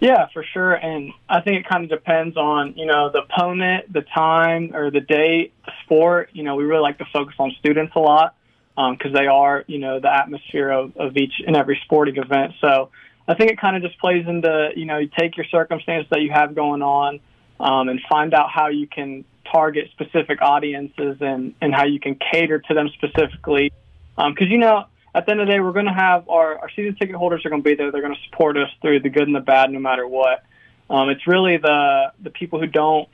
Yeah, 0.00 0.28
for 0.32 0.44
sure. 0.44 0.74
And 0.74 1.12
I 1.28 1.40
think 1.40 1.58
it 1.58 1.68
kind 1.68 1.84
of 1.84 1.90
depends 1.90 2.36
on, 2.36 2.74
you 2.76 2.86
know, 2.86 3.10
the 3.10 3.22
opponent, 3.22 3.92
the 3.92 4.02
time 4.02 4.74
or 4.74 4.90
the 4.90 5.00
date, 5.00 5.52
the 5.66 5.72
sport. 5.84 6.30
You 6.32 6.44
know, 6.44 6.54
we 6.54 6.64
really 6.64 6.82
like 6.82 6.98
to 6.98 7.06
focus 7.12 7.34
on 7.38 7.52
students 7.58 7.92
a 7.96 7.98
lot 7.98 8.36
because 8.76 9.06
um, 9.06 9.12
they 9.12 9.26
are, 9.26 9.64
you 9.66 9.78
know, 9.78 9.98
the 9.98 10.12
atmosphere 10.12 10.70
of, 10.70 10.96
of 10.96 11.16
each 11.16 11.42
and 11.44 11.56
every 11.56 11.80
sporting 11.84 12.16
event. 12.16 12.52
So 12.60 12.90
I 13.26 13.34
think 13.34 13.50
it 13.50 13.60
kind 13.60 13.76
of 13.76 13.82
just 13.82 13.98
plays 13.98 14.24
into, 14.28 14.70
you 14.76 14.84
know, 14.84 14.98
you 14.98 15.10
take 15.18 15.36
your 15.36 15.46
circumstances 15.46 16.08
that 16.10 16.22
you 16.22 16.30
have 16.32 16.54
going 16.54 16.82
on 16.82 17.18
um, 17.58 17.88
and 17.88 18.00
find 18.08 18.34
out 18.34 18.50
how 18.50 18.68
you 18.68 18.86
can 18.86 19.24
target 19.50 19.90
specific 19.90 20.40
audiences 20.42 21.16
and, 21.20 21.54
and 21.60 21.74
how 21.74 21.86
you 21.86 21.98
can 21.98 22.16
cater 22.32 22.60
to 22.60 22.74
them 22.74 22.88
specifically. 22.90 23.72
Because, 24.16 24.46
um, 24.46 24.48
you 24.48 24.58
know, 24.58 24.84
at 25.14 25.26
the 25.26 25.32
end 25.32 25.40
of 25.40 25.46
the 25.46 25.52
day, 25.52 25.60
we're 25.60 25.72
going 25.72 25.86
to 25.86 25.92
have 25.92 26.28
our, 26.28 26.58
our 26.58 26.70
season 26.70 26.94
ticket 26.96 27.16
holders 27.16 27.44
are 27.44 27.50
going 27.50 27.62
to 27.62 27.68
be 27.68 27.74
there. 27.74 27.90
They're 27.90 28.02
going 28.02 28.14
to 28.14 28.20
support 28.30 28.56
us 28.56 28.68
through 28.82 29.00
the 29.00 29.10
good 29.10 29.24
and 29.24 29.34
the 29.34 29.40
bad, 29.40 29.70
no 29.70 29.78
matter 29.78 30.06
what. 30.06 30.44
Um, 30.90 31.10
it's 31.10 31.26
really 31.26 31.58
the 31.58 32.12
the 32.22 32.30
people 32.30 32.58
who 32.60 32.66
don't 32.66 33.08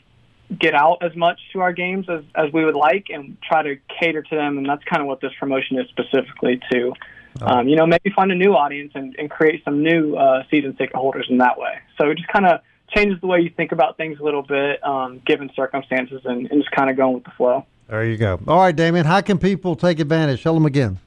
get 0.58 0.74
out 0.74 0.98
as 1.02 1.16
much 1.16 1.40
to 1.52 1.60
our 1.60 1.72
games 1.72 2.06
as, 2.08 2.22
as 2.34 2.52
we 2.52 2.64
would 2.64 2.76
like 2.76 3.06
and 3.10 3.36
try 3.42 3.62
to 3.62 3.76
cater 3.98 4.22
to 4.22 4.36
them. 4.36 4.58
And 4.58 4.68
that's 4.68 4.84
kind 4.84 5.00
of 5.00 5.08
what 5.08 5.20
this 5.20 5.32
promotion 5.40 5.78
is 5.78 5.88
specifically 5.88 6.60
to. 6.70 6.92
Oh. 7.40 7.46
Um, 7.46 7.68
you 7.68 7.76
know, 7.76 7.86
maybe 7.86 8.10
find 8.14 8.30
a 8.30 8.34
new 8.34 8.54
audience 8.54 8.92
and, 8.94 9.16
and 9.18 9.28
create 9.30 9.64
some 9.64 9.82
new 9.82 10.14
uh, 10.14 10.44
season 10.50 10.76
ticket 10.76 10.94
holders 10.94 11.26
in 11.28 11.38
that 11.38 11.58
way. 11.58 11.78
So 11.98 12.10
it 12.10 12.16
just 12.16 12.28
kind 12.28 12.46
of 12.46 12.60
changes 12.94 13.20
the 13.20 13.26
way 13.26 13.40
you 13.40 13.50
think 13.50 13.72
about 13.72 13.96
things 13.96 14.20
a 14.20 14.22
little 14.22 14.42
bit, 14.42 14.84
um, 14.84 15.20
given 15.26 15.50
circumstances, 15.56 16.20
and, 16.24 16.48
and 16.50 16.62
just 16.62 16.70
kind 16.70 16.90
of 16.90 16.96
going 16.96 17.14
with 17.14 17.24
the 17.24 17.32
flow. 17.36 17.66
There 17.88 18.04
you 18.04 18.16
go. 18.16 18.38
All 18.46 18.60
right, 18.60 18.76
Damien, 18.76 19.04
how 19.04 19.20
can 19.20 19.38
people 19.38 19.74
take 19.74 19.98
advantage? 19.98 20.42
Tell 20.42 20.54
them 20.54 20.66
again. 20.66 21.00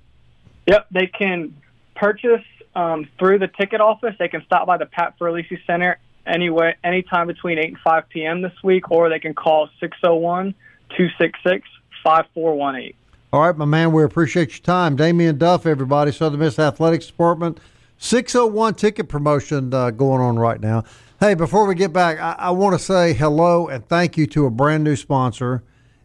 Yep, 0.68 0.88
they 0.92 1.08
can 1.08 1.56
purchase 1.96 2.44
um, 2.76 3.08
through 3.18 3.40
the 3.40 3.48
ticket 3.48 3.82
office. 3.82 4.16
They 4.20 4.28
can 4.28 4.44
stop 4.46 4.68
by 4.68 4.78
the 4.78 4.86
Pat 4.86 5.18
Ferlisi 5.20 5.58
Center 5.66 5.98
anywhere, 6.26 6.76
anytime 6.84 7.28
between 7.28 7.58
8 7.58 7.66
and 7.70 7.78
5 7.80 8.10
p.m. 8.10 8.42
this 8.42 8.54
week, 8.64 8.92
or 8.92 9.10
they 9.10 9.20
can 9.20 9.34
call 9.34 9.70
601 9.80 10.54
266 10.90 11.68
5418. 12.04 12.94
All 13.34 13.42
right, 13.42 13.58
my 13.58 13.66
man, 13.66 13.92
we 13.92 14.04
appreciate 14.04 14.52
your 14.52 14.64
time. 14.64 14.96
Damien 14.96 15.38
Duff, 15.38 15.66
everybody, 15.66 16.12
Southern 16.12 16.40
Miss 16.40 16.60
Athletics 16.60 17.08
Department. 17.08 17.60
601 17.98 18.76
ticket 18.76 19.10
promotion 19.10 19.74
uh, 19.74 19.90
going 19.92 20.22
on 20.22 20.38
right 20.38 20.62
now. 20.62 20.84
Hey, 21.20 21.34
before 21.34 21.66
we 21.66 21.76
get 21.76 21.92
back, 21.92 22.20
I, 22.20 22.36
I 22.38 22.50
want 22.52 22.78
to 22.78 22.80
say 22.80 23.14
hello 23.14 23.68
and 23.68 23.88
thank 23.88 24.18
you 24.18 24.28
to 24.28 24.46
a 24.46 24.52
brand 24.52 24.84
new 24.84 24.96
sponsor. 24.96 25.64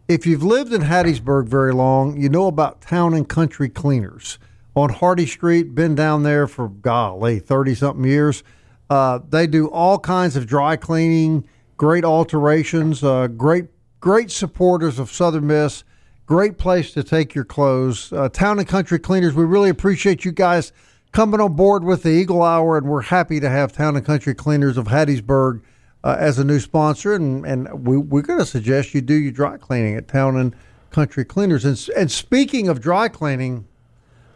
If 0.08 0.26
you've 0.26 0.42
lived 0.42 0.72
in 0.72 0.82
Hattiesburg 0.82 1.46
very 1.46 1.72
long, 1.72 2.20
you 2.20 2.28
know 2.28 2.46
about 2.46 2.80
Town 2.80 3.12
and 3.12 3.28
Country 3.28 3.68
Cleaners 3.68 4.38
on 4.74 4.90
Hardy 4.90 5.26
Street. 5.26 5.74
Been 5.74 5.94
down 5.94 6.22
there 6.22 6.46
for 6.46 6.68
golly, 6.68 7.38
thirty 7.38 7.74
something 7.74 8.04
years. 8.04 8.42
Uh, 8.90 9.20
they 9.28 9.46
do 9.46 9.68
all 9.68 9.98
kinds 9.98 10.36
of 10.36 10.46
dry 10.46 10.76
cleaning, 10.76 11.46
great 11.76 12.04
alterations, 12.04 13.02
uh, 13.02 13.26
great 13.26 13.66
great 14.00 14.30
supporters 14.30 14.98
of 14.98 15.10
Southern 15.10 15.46
Miss. 15.46 15.84
Great 16.24 16.56
place 16.56 16.92
to 16.92 17.02
take 17.02 17.34
your 17.34 17.44
clothes. 17.44 18.12
Uh, 18.12 18.28
Town 18.28 18.58
and 18.58 18.68
Country 18.68 18.98
Cleaners. 18.98 19.34
We 19.34 19.44
really 19.44 19.68
appreciate 19.68 20.24
you 20.24 20.32
guys 20.32 20.72
coming 21.10 21.40
on 21.40 21.54
board 21.54 21.84
with 21.84 22.04
the 22.04 22.10
Eagle 22.10 22.42
Hour, 22.42 22.78
and 22.78 22.86
we're 22.86 23.02
happy 23.02 23.40
to 23.40 23.50
have 23.50 23.72
Town 23.72 23.96
and 23.96 24.06
Country 24.06 24.34
Cleaners 24.34 24.78
of 24.78 24.86
Hattiesburg 24.86 25.60
uh, 26.04 26.16
as 26.18 26.38
a 26.38 26.44
new 26.44 26.60
sponsor. 26.60 27.14
And, 27.14 27.44
and 27.44 27.86
we, 27.86 27.98
we're 27.98 28.22
going 28.22 28.38
to 28.38 28.46
suggest 28.46 28.94
you 28.94 29.02
do 29.02 29.14
your 29.14 29.32
dry 29.32 29.56
cleaning 29.58 29.96
at 29.96 30.08
Town 30.08 30.36
and 30.36 30.56
Country 30.90 31.24
Cleaners. 31.24 31.64
And, 31.64 31.88
and 31.96 32.10
speaking 32.10 32.68
of 32.68 32.80
dry 32.80 33.08
cleaning, 33.08 33.66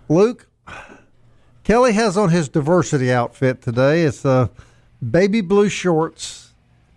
Luke, 0.09 0.47
Kelly 1.65 1.93
has 1.93 2.17
on 2.17 2.31
his 2.31 2.49
diversity 2.49 3.13
outfit 3.13 3.61
today. 3.61 4.03
It's 4.03 4.25
a 4.25 4.51
baby 5.11 5.41
blue 5.41 5.69
shorts, 5.69 6.53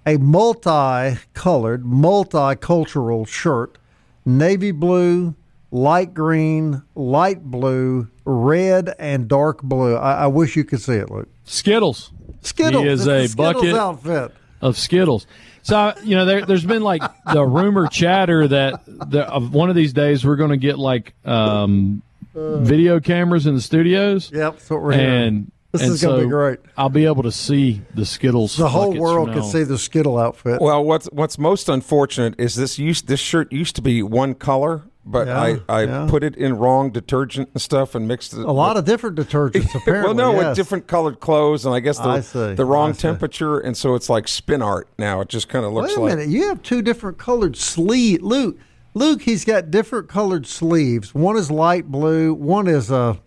a 0.05 0.17
multi-colored, 0.17 1.83
multicultural 1.83 3.27
shirt, 3.27 3.77
navy 4.25 4.71
blue, 4.71 5.35
light 5.71 6.13
green, 6.13 6.83
light 6.95 7.43
blue, 7.43 8.07
red, 8.25 8.93
and 8.99 9.27
dark 9.27 9.61
blue. 9.63 9.95
I, 9.95 10.23
I 10.23 10.27
wish 10.27 10.55
you 10.55 10.63
could 10.63 10.81
see 10.81 10.93
it, 10.93 11.09
Luke. 11.09 11.29
Skittles. 11.45 12.11
Skittles. 12.41 12.83
He 12.83 12.89
is 12.89 13.07
It's 13.07 13.07
a 13.07 13.27
Skittles 13.29 13.55
bucket 13.63 13.75
outfit. 13.75 14.31
of 14.61 14.77
Skittles. 14.77 15.25
So 15.61 15.93
you 16.03 16.15
know, 16.15 16.25
there, 16.25 16.45
there's 16.45 16.65
been 16.65 16.83
like 16.83 17.01
the 17.33 17.43
rumor 17.43 17.87
chatter 17.87 18.47
that 18.47 18.81
the, 18.85 19.23
of 19.27 19.53
one 19.53 19.69
of 19.69 19.75
these 19.75 19.93
days 19.93 20.25
we're 20.25 20.37
going 20.37 20.51
to 20.51 20.57
get 20.57 20.79
like 20.79 21.13
um, 21.25 22.01
video 22.33 22.99
cameras 22.99 23.45
in 23.47 23.55
the 23.55 23.61
studios. 23.61 24.31
Yep, 24.33 24.53
that's 24.53 24.69
what 24.69 24.81
we're 24.81 24.93
hearing. 24.93 25.09
And 25.27 25.51
This 25.71 25.81
and 25.83 25.91
is 25.91 26.01
gonna 26.01 26.23
be 26.23 26.27
great. 26.29 26.59
I'll 26.77 26.89
be 26.89 27.05
able 27.05 27.23
to 27.23 27.31
see 27.31 27.81
the 27.93 28.05
Skittles. 28.05 28.57
The 28.57 28.69
whole 28.69 28.93
world 28.95 29.31
can 29.33 29.43
see 29.43 29.63
the 29.63 29.77
Skittle 29.77 30.17
outfit. 30.17 30.61
Well, 30.61 30.83
what's 30.83 31.05
what's 31.07 31.37
most 31.37 31.69
unfortunate 31.69 32.39
is 32.39 32.55
this 32.55 32.79
used 32.79 33.07
this 33.07 33.19
shirt 33.19 33.51
used 33.51 33.75
to 33.75 33.81
be 33.81 34.01
one 34.01 34.33
color, 34.33 34.83
but 35.05 35.27
Yeah, 35.27 35.39
I, 35.39 35.59
I 35.69 35.83
yeah. 35.83 36.07
put 36.09 36.23
it 36.23 36.35
in 36.35 36.55
wrong 36.57 36.89
detergent 36.91 37.49
and 37.53 37.61
stuff 37.61 37.93
and 37.93 38.07
mixed 38.07 38.33
it. 38.33 38.39
a 38.39 38.51
lot 38.51 38.77
of 38.77 38.85
different 38.85 39.15
detergents, 39.17 39.75
apparently. 39.75 40.13
well, 40.15 40.33
no, 40.33 40.33
yes. 40.39 40.47
with 40.47 40.55
different 40.55 40.87
colored 40.87 41.19
clothes, 41.19 41.65
and 41.67 41.75
I 41.75 41.79
guess 41.81 41.99
I 41.99 42.17
the, 42.17 42.21
see, 42.23 42.53
the 42.55 42.65
wrong 42.65 42.89
I 42.89 42.93
see. 42.93 43.01
temperature, 43.01 43.59
and 43.59 43.77
so 43.77 43.93
it's 43.95 44.09
like 44.09 44.27
spin 44.27 44.61
art 44.63 44.87
now. 44.97 45.21
It 45.21 45.29
just 45.29 45.49
kind 45.49 45.65
of 45.65 45.73
looks 45.73 45.89
Wait 45.89 45.97
a 45.97 46.01
like. 46.01 46.09
minute. 46.17 46.29
You 46.29 46.47
have 46.47 46.63
two 46.63 46.81
different 46.81 47.17
colored 47.19 47.55
sleeve. 47.55 48.23
Luke, 48.23 48.57
Luke, 48.99 49.21
he's 49.21 49.45
got 49.45 49.71
different 49.71 50.09
colored 50.09 50.45
sleeves. 50.45 51.15
One 51.15 51.37
is 51.37 51.49
light 51.49 51.85
blue. 51.87 52.33
One 52.33 52.67
is 52.67 52.91
a 52.91 53.17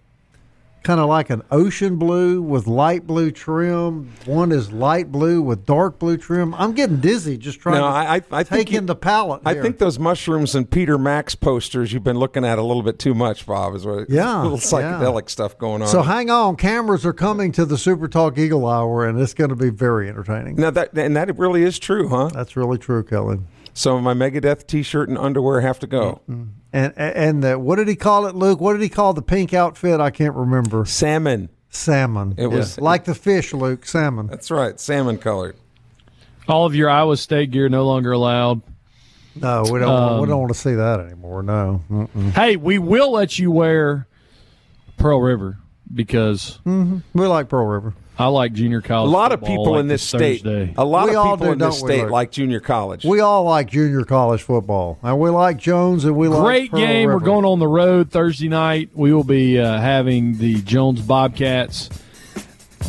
kind 0.83 1.01
of 1.01 1.09
like 1.09 1.31
an 1.31 1.41
ocean 1.51 1.97
blue 1.97 2.43
with 2.43 2.67
light 2.67 3.07
blue 3.07 3.31
trim. 3.31 4.13
One 4.27 4.53
is 4.53 4.71
light 4.71 5.11
blue 5.11 5.41
with 5.41 5.65
dark 5.65 5.99
blue 5.99 6.19
trim. 6.19 6.53
I'm 6.57 6.73
getting 6.73 6.99
dizzy 6.99 7.39
just 7.39 7.59
trying 7.61 7.77
No, 7.77 7.83
to 7.83 7.87
I, 7.87 8.17
I, 8.17 8.23
I 8.33 8.43
take 8.43 8.71
you- 8.71 8.79
in 8.79 8.85
the 8.87 8.95
palette. 8.97 9.41
I 9.47 9.55
think 9.55 9.79
those 9.79 9.99
mushrooms 9.99 10.55
and 10.55 10.69
Peter 10.71 10.99
Max 10.99 11.35
posters 11.35 11.91
you've 11.93 12.05
been 12.05 12.19
looking 12.19 12.45
at 12.45 12.59
a 12.59 12.63
little 12.63 12.83
bit 12.83 12.99
too 12.99 13.15
much, 13.15 13.47
Bob. 13.47 13.75
Is 13.75 13.87
what 13.87 14.11
Yeah, 14.11 14.43
a 14.43 14.43
little 14.47 14.59
yeah. 14.59 14.99
psychedelic 14.99 15.31
stuff 15.31 15.57
going 15.57 15.81
on. 15.81 15.89
So 15.89 16.03
hang 16.03 16.29
on, 16.29 16.57
cameras 16.57 17.07
are 17.07 17.13
coming 17.15 17.51
to 17.53 17.65
the 17.65 17.79
Super 17.79 18.09
Talk 18.09 18.37
Eagle 18.37 18.67
Hour, 18.69 19.07
and 19.07 19.19
it's 19.19 19.33
going 19.35 19.51
to 19.51 19.57
be 19.57 19.71
very 19.71 20.09
entertaining. 20.11 20.57
now 20.57 20.71
that 20.71 20.99
and 20.99 21.17
that 21.17 21.39
really 21.39 21.63
is 21.63 21.79
true, 21.79 22.09
huh? 22.09 22.29
That's 22.35 22.57
really 22.57 22.77
true, 22.77 23.03
Kellen. 23.05 23.47
So 23.75 23.99
my 24.01 24.13
Megadeth 24.15 24.67
T-shirt 24.67 25.09
and 25.09 25.17
underwear 25.17 25.61
have 25.63 25.79
to 25.81 25.87
go. 25.87 26.21
Mm, 26.29 26.35
mm. 26.37 26.49
And 26.75 26.93
and 26.97 27.43
the, 27.43 27.59
what 27.59 27.77
did 27.77 27.89
he 27.89 27.97
call 27.97 28.27
it, 28.27 28.35
Luke? 28.35 28.61
What 28.61 28.73
did 28.75 28.83
he 28.83 28.89
call 28.89 29.13
the 29.15 29.23
pink 29.23 29.53
outfit? 29.55 30.01
I 30.01 30.11
can't 30.11 30.35
remember. 30.35 30.85
Salmon. 30.85 31.49
Salmon. 31.71 32.35
It 32.37 32.49
was- 32.49 32.77
Yeah. 32.79 32.85
like 32.85 33.05
the 33.05 33.15
fish, 33.15 33.53
Luke. 33.55 33.87
Salmon. 33.87 34.27
That's 34.27 34.51
right, 34.51 34.79
salmon 34.79 35.19
colored. 35.19 35.57
All 36.49 36.67
of 36.67 36.75
your 36.75 36.91
Iowa 36.91 37.17
State 37.17 37.51
gear 37.51 37.69
no 37.69 37.87
longer 37.87 38.13
allowed. 38.13 38.61
No, 39.37 39.63
we 39.63 39.79
don't. 39.79 40.17
we 40.19 40.23
Um, 40.25 40.29
don't 40.29 40.41
want 40.41 40.53
to 40.53 40.59
see 40.59 40.75
that 40.75 41.01
anymore. 41.01 41.43
No. 41.43 41.83
Mm-mm. 41.91 42.33
Hey, 42.33 42.57
we 42.57 42.79
will 42.79 43.11
let 43.13 43.39
you 43.39 43.51
wear 43.51 44.07
Pearl 44.99 45.21
River 45.21 45.59
because 45.95 46.59
mm-hmm. 46.67 46.99
We 47.19 47.27
like 47.27 47.49
Pearl 47.49 47.67
River. 47.67 47.95
I 48.19 48.27
like 48.27 48.53
junior 48.53 48.81
college. 48.83 49.09
A 49.09 49.13
college. 49.13 49.13
lot 49.13 49.33
of 49.33 49.41
people 49.43 49.73
like 49.73 49.81
in 49.81 49.89
this 49.89 50.03
state. 50.03 50.43
Thursday. 50.43 50.75
A 50.77 50.85
lot 50.85 51.09
We 51.09 51.17
of 51.17 51.25
people 51.25 51.47
do, 51.47 51.53
in 51.53 51.59
this 51.59 51.79
state 51.79 52.03
Luke? 52.03 52.11
like 52.11 52.31
junior 52.31 52.61
college. 52.61 53.05
We 53.05 53.21
all 53.21 53.45
like 53.45 53.71
junior 53.71 54.05
college 54.05 54.43
football, 54.43 54.99
and 55.03 55.19
we 55.19 55.31
like 55.31 55.57
Jones, 55.57 56.05
and 56.05 56.15
we 56.17 56.29
like 56.29 56.43
Great 56.45 56.73
game. 56.73 57.09
River. 57.09 57.19
We're 57.19 57.25
going 57.25 57.45
on 57.45 57.59
the 57.59 57.67
road 57.69 58.11
Thursday 58.11 58.49
night. 58.49 58.91
We 58.95 59.13
will 59.15 59.25
be 59.25 59.59
uh, 59.59 59.81
having 59.81 60.37
the 60.39 60.61
Jones 60.63 61.01
Bobcats 61.01 61.89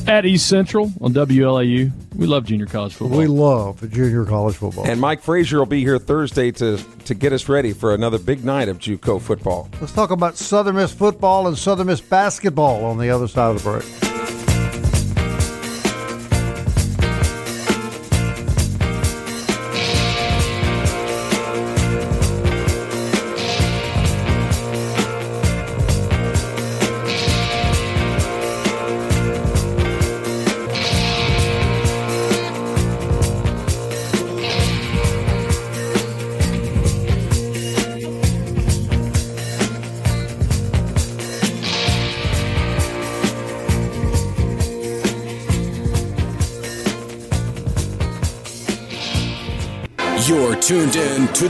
at 0.07 0.25
East 0.25 0.47
Central 0.49 0.91
on 0.99 1.13
WLAU. 1.13 1.91
We 2.15 2.27
love 2.27 2.43
junior 2.45 2.65
college 2.65 2.93
football. 2.93 3.17
We 3.17 3.25
love 3.27 3.89
junior 3.91 4.25
college 4.25 4.57
football. 4.57 4.86
and 4.86 4.99
Mike 4.99 5.21
Frazier 5.23 5.57
will 5.59 5.65
be 5.65 5.79
here 5.81 5.97
Thursday 5.99 6.51
to 6.51 6.77
to 7.05 7.13
get 7.15 7.31
us 7.33 7.47
ready 7.47 7.71
for 7.73 7.93
another 7.95 8.19
big 8.19 8.43
night 8.43 8.67
of 8.67 8.77
JUCO 8.77 9.21
football. 9.21 9.69
Let's 9.79 9.93
talk 9.93 10.12
about 10.12 10.36
Southern 10.38 10.75
Miss 10.75 10.93
football 10.93 11.47
and 11.47 11.57
Southern 11.57 11.88
Miss 11.88 12.01
basketball 12.01 12.83
on 12.86 12.97
the 12.97 13.09
other 13.09 13.27
side 13.29 13.55
of 13.55 13.63
the 13.63 13.69
break. 13.69 14.22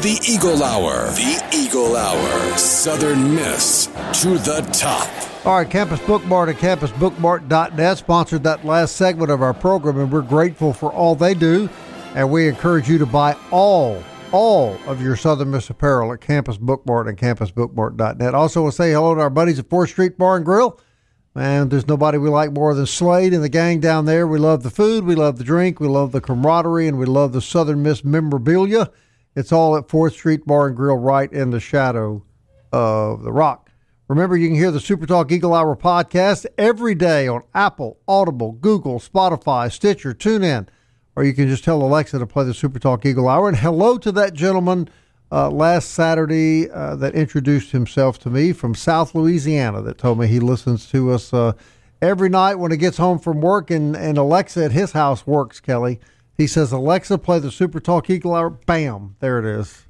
The 0.04 0.20
Eagle 0.28 0.62
Hour. 0.62 1.06
The 1.12 1.42
Eagle 1.56 1.96
Hour. 1.96 2.58
Southern 2.58 3.36
Miss 3.36 3.86
to 4.22 4.38
the 4.38 4.60
top. 4.74 5.08
All 5.46 5.56
right, 5.56 5.70
Campus 5.70 6.02
Bookmart 6.02 6.50
and 6.50 6.58
CampusBookmart.net 6.58 7.98
sponsored 7.98 8.44
that 8.44 8.66
last 8.66 8.98
segment 8.98 9.32
of 9.32 9.42
our 9.42 9.54
program, 9.54 9.98
and 9.98 10.12
we're 10.12 10.22
grateful 10.22 10.74
for 10.74 10.92
all 10.92 11.16
they 11.16 11.34
do. 11.34 11.70
And 12.16 12.30
we 12.30 12.50
encourage 12.50 12.90
you 12.90 12.98
to 12.98 13.06
buy 13.06 13.38
all, 13.50 14.04
all 14.34 14.78
of 14.88 15.02
your 15.02 15.16
Southern 15.16 15.52
Miss 15.52 15.70
apparel 15.70 16.12
at 16.12 16.20
Campus 16.20 16.58
Bookmart 16.58 17.08
and 17.08 17.18
CampusBookmart.net. 17.18 18.36
Also, 18.36 18.62
we'll 18.62 18.74
say 18.74 18.92
hello 18.92 19.16
to 19.16 19.22
our 19.22 19.30
buddies 19.30 19.58
at 19.58 19.70
4th 19.70 19.88
Street 19.88 20.18
Bar 20.18 20.36
and 20.36 20.44
Grill. 20.44 20.82
Man, 21.34 21.70
there's 21.70 21.88
nobody 21.88 22.18
we 22.18 22.28
like 22.28 22.52
more 22.52 22.76
than 22.76 22.88
Slade 22.88 23.34
and 23.34 23.42
the 23.42 23.48
gang 23.48 23.80
down 23.80 24.04
there. 24.04 24.28
We 24.28 24.38
love 24.38 24.64
the 24.64 24.70
food, 24.70 25.06
we 25.06 25.16
love 25.16 25.38
the 25.38 25.46
drink, 25.46 25.80
we 25.80 25.88
love 25.88 26.12
the 26.12 26.20
camaraderie, 26.20 26.90
and 26.90 27.00
we 27.00 27.06
love 27.06 27.32
the 27.32 27.42
Southern 27.42 27.84
Miss 27.84 28.04
memorabilia. 28.04 28.92
It's 29.36 29.52
all 29.52 29.76
at 29.76 29.88
4th 29.88 30.14
Street 30.14 30.46
Bar 30.46 30.68
and 30.68 30.76
Grill 30.76 30.98
right 30.98 31.32
in 31.32 31.50
the 31.50 31.60
shadow 31.60 32.24
of 32.72 33.24
the 33.24 33.32
rock. 33.32 33.72
Remember, 34.08 34.38
you 34.38 34.50
can 34.50 34.58
hear 34.58 34.70
the 34.70 34.80
Super 34.80 35.08
Talk 35.08 35.32
Eagle 35.32 35.56
Hour 35.56 35.76
podcast 35.76 36.46
every 36.58 36.94
day 36.94 37.28
on 37.28 37.42
Apple, 37.56 37.98
Audible, 38.08 38.52
Google, 38.52 39.00
Spotify, 39.00 39.72
Stitcher, 39.72 40.14
TuneIn, 40.14 40.68
or 41.16 41.24
you 41.24 41.34
can 41.34 41.48
just 41.48 41.64
tell 41.64 41.82
Alexa 41.82 42.20
to 42.20 42.28
play 42.28 42.44
the 42.44 42.54
Super 42.54 42.78
Talk 42.78 43.06
Eagle 43.06 43.28
Hour. 43.28 43.48
And 43.48 43.58
hello 43.58 43.98
to 43.98 44.12
that 44.12 44.36
gentleman 44.36 44.88
uh, 45.32 45.50
last 45.50 45.92
Saturday 45.92 46.70
uh, 46.70 46.96
that 46.98 47.16
introduced 47.16 47.72
himself 47.72 48.20
to 48.20 48.30
me 48.30 48.54
from 48.54 48.76
South 48.76 49.16
Louisiana 49.16 49.82
that 49.82 49.98
told 49.98 50.20
me 50.20 50.28
he 50.28 50.40
listens 50.40 50.88
to 50.92 51.10
us 51.10 51.34
uh, 51.34 51.54
every 52.04 52.30
night 52.30 52.56
when 52.56 52.70
he 52.70 52.78
gets 52.78 52.98
home 52.98 53.18
from 53.18 53.42
work. 53.42 53.72
And, 53.72 53.96
and 53.96 54.20
Alexa 54.20 54.66
at 54.66 54.74
his 54.74 54.92
house 54.92 55.26
works, 55.26 55.60
Kelly. 55.60 56.00
He 56.38 56.48
says, 56.48 56.72
Alexa, 56.72 57.18
play 57.20 57.40
the 57.40 57.52
Super 57.52 57.80
Talk 57.80 58.10
Eagle 58.10 58.34
Hour. 58.34 58.50
Bam, 58.50 59.16
there 59.20 59.40
it 59.40 59.46
is. 59.46 59.86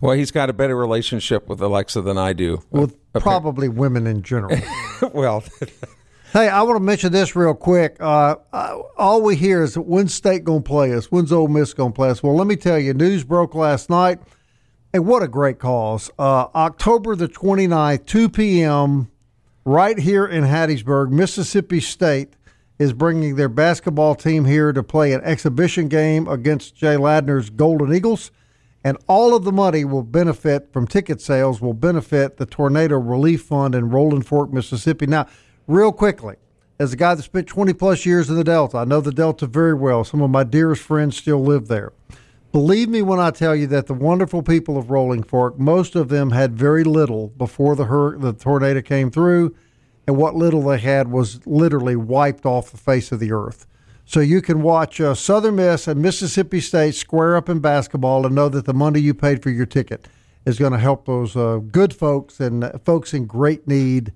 Well, 0.00 0.14
he's 0.16 0.30
got 0.30 0.50
a 0.50 0.52
better 0.52 0.76
relationship 0.76 1.48
with 1.48 1.60
Alexa 1.60 2.02
than 2.02 2.18
I 2.18 2.34
do. 2.34 2.62
With 2.70 2.96
probably 3.14 3.68
women 3.68 4.06
in 4.06 4.22
general. 4.22 4.58
well, 5.12 5.42
Hey, 6.32 6.48
I 6.48 6.60
want 6.62 6.76
to 6.76 6.82
mention 6.82 7.12
this 7.12 7.34
real 7.34 7.54
quick. 7.54 7.96
Uh, 7.98 8.36
uh, 8.52 8.78
all 8.98 9.22
we 9.22 9.36
hear 9.36 9.62
is 9.62 9.78
when's 9.78 10.12
State 10.12 10.44
going 10.44 10.62
to 10.62 10.68
play 10.68 10.92
us? 10.92 11.06
When's 11.06 11.32
Ole 11.32 11.48
Miss 11.48 11.72
going 11.72 11.92
to 11.92 11.96
play 11.96 12.10
us? 12.10 12.22
Well, 12.22 12.34
let 12.34 12.46
me 12.46 12.56
tell 12.56 12.78
you, 12.78 12.92
news 12.92 13.24
broke 13.24 13.54
last 13.54 13.88
night. 13.88 14.18
And 14.92 15.06
what 15.06 15.22
a 15.22 15.28
great 15.28 15.58
cause. 15.58 16.10
Uh, 16.18 16.48
October 16.54 17.16
the 17.16 17.28
29th, 17.28 18.04
2 18.04 18.28
p.m., 18.28 19.10
right 19.64 19.98
here 19.98 20.26
in 20.26 20.44
Hattiesburg, 20.44 21.10
Mississippi 21.10 21.80
State 21.80 22.34
is 22.78 22.92
bringing 22.92 23.36
their 23.36 23.48
basketball 23.48 24.14
team 24.14 24.44
here 24.44 24.72
to 24.72 24.82
play 24.82 25.12
an 25.12 25.22
exhibition 25.22 25.88
game 25.88 26.28
against 26.28 26.76
Jay 26.76 26.96
Ladner's 26.96 27.50
Golden 27.50 27.94
Eagles. 27.94 28.30
And 28.84 28.98
all 29.08 29.34
of 29.34 29.44
the 29.44 29.52
money 29.52 29.84
will 29.84 30.02
benefit 30.02 30.72
from 30.72 30.86
ticket 30.86 31.20
sales, 31.20 31.60
will 31.60 31.74
benefit 31.74 32.36
the 32.36 32.46
Tornado 32.46 32.96
Relief 32.98 33.42
Fund 33.42 33.74
in 33.74 33.90
Rolling 33.90 34.22
Fork, 34.22 34.52
Mississippi. 34.52 35.06
Now, 35.06 35.26
real 35.66 35.90
quickly, 35.90 36.36
as 36.78 36.92
a 36.92 36.96
guy 36.96 37.14
that 37.14 37.22
spent 37.22 37.46
20 37.46 37.72
plus 37.72 38.06
years 38.06 38.28
in 38.28 38.36
the 38.36 38.44
Delta, 38.44 38.78
I 38.78 38.84
know 38.84 39.00
the 39.00 39.10
Delta 39.10 39.46
very 39.46 39.74
well. 39.74 40.04
Some 40.04 40.20
of 40.20 40.30
my 40.30 40.44
dearest 40.44 40.82
friends 40.82 41.16
still 41.16 41.42
live 41.42 41.68
there. 41.68 41.92
Believe 42.52 42.88
me 42.88 43.02
when 43.02 43.18
I 43.18 43.30
tell 43.30 43.56
you 43.56 43.66
that 43.68 43.86
the 43.86 43.94
wonderful 43.94 44.42
people 44.42 44.78
of 44.78 44.90
Rolling 44.90 45.22
Fork, 45.22 45.58
most 45.58 45.96
of 45.96 46.08
them 46.08 46.30
had 46.30 46.56
very 46.56 46.84
little 46.84 47.28
before 47.28 47.74
the 47.76 47.86
hur- 47.86 48.16
the 48.18 48.32
tornado 48.32 48.82
came 48.82 49.10
through, 49.10 49.54
and 50.06 50.16
what 50.16 50.34
little 50.34 50.62
they 50.62 50.78
had 50.78 51.10
was 51.10 51.44
literally 51.46 51.96
wiped 51.96 52.46
off 52.46 52.70
the 52.70 52.76
face 52.76 53.12
of 53.12 53.20
the 53.20 53.32
earth. 53.32 53.66
So 54.04 54.20
you 54.20 54.40
can 54.40 54.62
watch 54.62 55.00
uh, 55.00 55.14
Southern 55.14 55.56
Miss 55.56 55.88
and 55.88 56.00
Mississippi 56.00 56.60
State 56.60 56.94
square 56.94 57.36
up 57.36 57.48
in 57.48 57.58
basketball 57.58 58.24
and 58.24 58.34
know 58.34 58.48
that 58.48 58.64
the 58.64 58.72
money 58.72 59.00
you 59.00 59.14
paid 59.14 59.42
for 59.42 59.50
your 59.50 59.66
ticket 59.66 60.06
is 60.44 60.58
going 60.60 60.72
to 60.72 60.78
help 60.78 61.06
those 61.06 61.36
uh, 61.36 61.58
good 61.72 61.92
folks 61.92 62.38
and 62.38 62.62
uh, 62.62 62.78
folks 62.84 63.12
in 63.12 63.26
great 63.26 63.66
need 63.66 64.12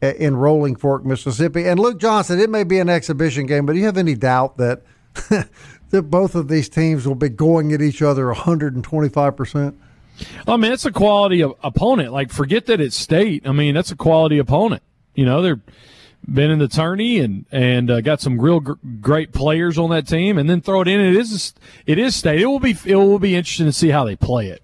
uh, 0.00 0.14
in 0.14 0.36
Rolling 0.36 0.76
Fork, 0.76 1.04
Mississippi. 1.04 1.66
And 1.66 1.80
Luke 1.80 1.98
Johnson, 1.98 2.38
it 2.38 2.50
may 2.50 2.62
be 2.62 2.78
an 2.78 2.88
exhibition 2.88 3.46
game, 3.46 3.66
but 3.66 3.72
do 3.72 3.80
you 3.80 3.86
have 3.86 3.98
any 3.98 4.14
doubt 4.14 4.58
that 4.58 4.82
that 5.90 6.02
both 6.02 6.36
of 6.36 6.46
these 6.46 6.68
teams 6.68 7.06
will 7.06 7.16
be 7.16 7.28
going 7.28 7.72
at 7.72 7.82
each 7.82 8.00
other 8.00 8.26
125 8.28 9.36
percent? 9.36 9.78
I 10.46 10.56
mean, 10.56 10.72
it's 10.72 10.84
a 10.84 10.92
quality 10.92 11.40
opponent. 11.40 12.12
Like, 12.12 12.30
forget 12.30 12.66
that 12.66 12.80
it's 12.80 12.96
state. 12.96 13.46
I 13.46 13.52
mean, 13.52 13.74
that's 13.74 13.90
a 13.90 13.96
quality 13.96 14.38
opponent. 14.38 14.82
You 15.14 15.24
know, 15.24 15.42
they're 15.42 15.60
been 16.30 16.50
in 16.50 16.58
the 16.58 16.68
tourney 16.68 17.18
and 17.18 17.46
and 17.50 17.90
uh, 17.90 18.00
got 18.00 18.20
some 18.20 18.40
real 18.40 18.60
gr- 18.60 18.72
great 19.00 19.32
players 19.32 19.78
on 19.78 19.90
that 19.90 20.06
team, 20.06 20.38
and 20.38 20.48
then 20.48 20.60
throw 20.60 20.80
it 20.82 20.88
in. 20.88 21.00
It 21.00 21.16
is 21.16 21.54
it 21.86 21.98
is 21.98 22.14
state. 22.14 22.40
It 22.40 22.46
will 22.46 22.60
be 22.60 22.76
it 22.84 22.96
will 22.96 23.18
be 23.18 23.34
interesting 23.34 23.66
to 23.66 23.72
see 23.72 23.88
how 23.88 24.04
they 24.04 24.16
play 24.16 24.48
it, 24.48 24.62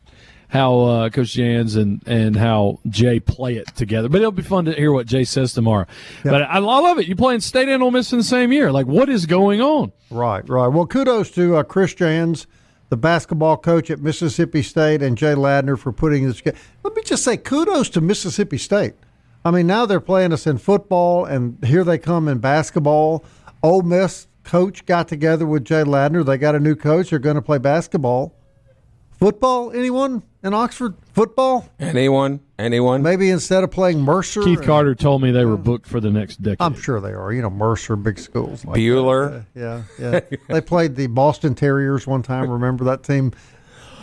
how 0.48 0.78
uh, 0.80 1.10
Coach 1.10 1.32
Jans 1.32 1.76
and 1.76 2.02
and 2.06 2.36
how 2.36 2.78
Jay 2.88 3.18
play 3.20 3.56
it 3.56 3.66
together. 3.74 4.08
But 4.08 4.20
it'll 4.20 4.32
be 4.32 4.42
fun 4.42 4.66
to 4.66 4.72
hear 4.72 4.92
what 4.92 5.06
Jay 5.06 5.24
says 5.24 5.52
tomorrow. 5.52 5.86
But 6.22 6.42
I, 6.42 6.44
I 6.44 6.58
love 6.58 6.98
it. 6.98 7.08
You 7.08 7.16
playing 7.16 7.40
state 7.40 7.68
and 7.68 7.82
Ole 7.82 7.90
Miss 7.90 8.12
in 8.12 8.18
the 8.18 8.24
same 8.24 8.52
year. 8.52 8.70
Like, 8.70 8.86
what 8.86 9.08
is 9.08 9.26
going 9.26 9.60
on? 9.60 9.92
Right, 10.10 10.48
right. 10.48 10.68
Well, 10.68 10.86
kudos 10.86 11.30
to 11.32 11.56
uh, 11.56 11.62
Chris 11.64 11.92
Jans, 11.94 12.46
the 12.88 12.96
basketball 12.96 13.56
coach 13.56 13.90
at 13.90 14.00
Mississippi 14.00 14.62
State, 14.62 15.02
and 15.02 15.18
Jay 15.18 15.34
Ladner 15.34 15.78
for 15.78 15.92
putting 15.92 16.26
this. 16.26 16.40
Let 16.84 16.94
me 16.94 17.02
just 17.02 17.24
say, 17.24 17.36
kudos 17.36 17.90
to 17.90 18.00
Mississippi 18.00 18.58
State. 18.58 18.94
I 19.48 19.50
mean, 19.50 19.66
now 19.66 19.86
they're 19.86 19.98
playing 19.98 20.34
us 20.34 20.46
in 20.46 20.58
football, 20.58 21.24
and 21.24 21.56
here 21.64 21.82
they 21.82 21.96
come 21.96 22.28
in 22.28 22.36
basketball. 22.36 23.24
Ole 23.62 23.80
Miss 23.80 24.26
coach 24.44 24.84
got 24.84 25.08
together 25.08 25.46
with 25.46 25.64
Jay 25.64 25.84
Ladner. 25.84 26.22
They 26.22 26.36
got 26.36 26.54
a 26.54 26.60
new 26.60 26.76
coach. 26.76 27.08
They're 27.08 27.18
going 27.18 27.36
to 27.36 27.42
play 27.42 27.56
basketball. 27.56 28.34
Football? 29.18 29.72
Anyone 29.72 30.22
in 30.44 30.52
Oxford? 30.52 30.96
Football? 31.14 31.66
Anyone? 31.80 32.40
Anyone? 32.58 33.02
Maybe 33.02 33.30
instead 33.30 33.64
of 33.64 33.70
playing 33.70 34.02
Mercer. 34.02 34.42
Keith 34.42 34.58
and- 34.58 34.66
Carter 34.66 34.94
told 34.94 35.22
me 35.22 35.30
they 35.30 35.46
were 35.46 35.56
booked 35.56 35.86
for 35.86 35.98
the 35.98 36.10
next 36.10 36.42
decade. 36.42 36.58
I'm 36.60 36.78
sure 36.78 37.00
they 37.00 37.12
are. 37.12 37.32
You 37.32 37.40
know, 37.40 37.48
Mercer, 37.48 37.96
big 37.96 38.18
schools. 38.18 38.66
Like 38.66 38.78
Bueller. 38.78 39.46
Yeah, 39.54 39.84
yeah. 39.98 40.20
they 40.48 40.60
played 40.60 40.94
the 40.94 41.06
Boston 41.06 41.54
Terriers 41.54 42.06
one 42.06 42.22
time. 42.22 42.50
Remember 42.50 42.84
that 42.84 43.02
team 43.02 43.32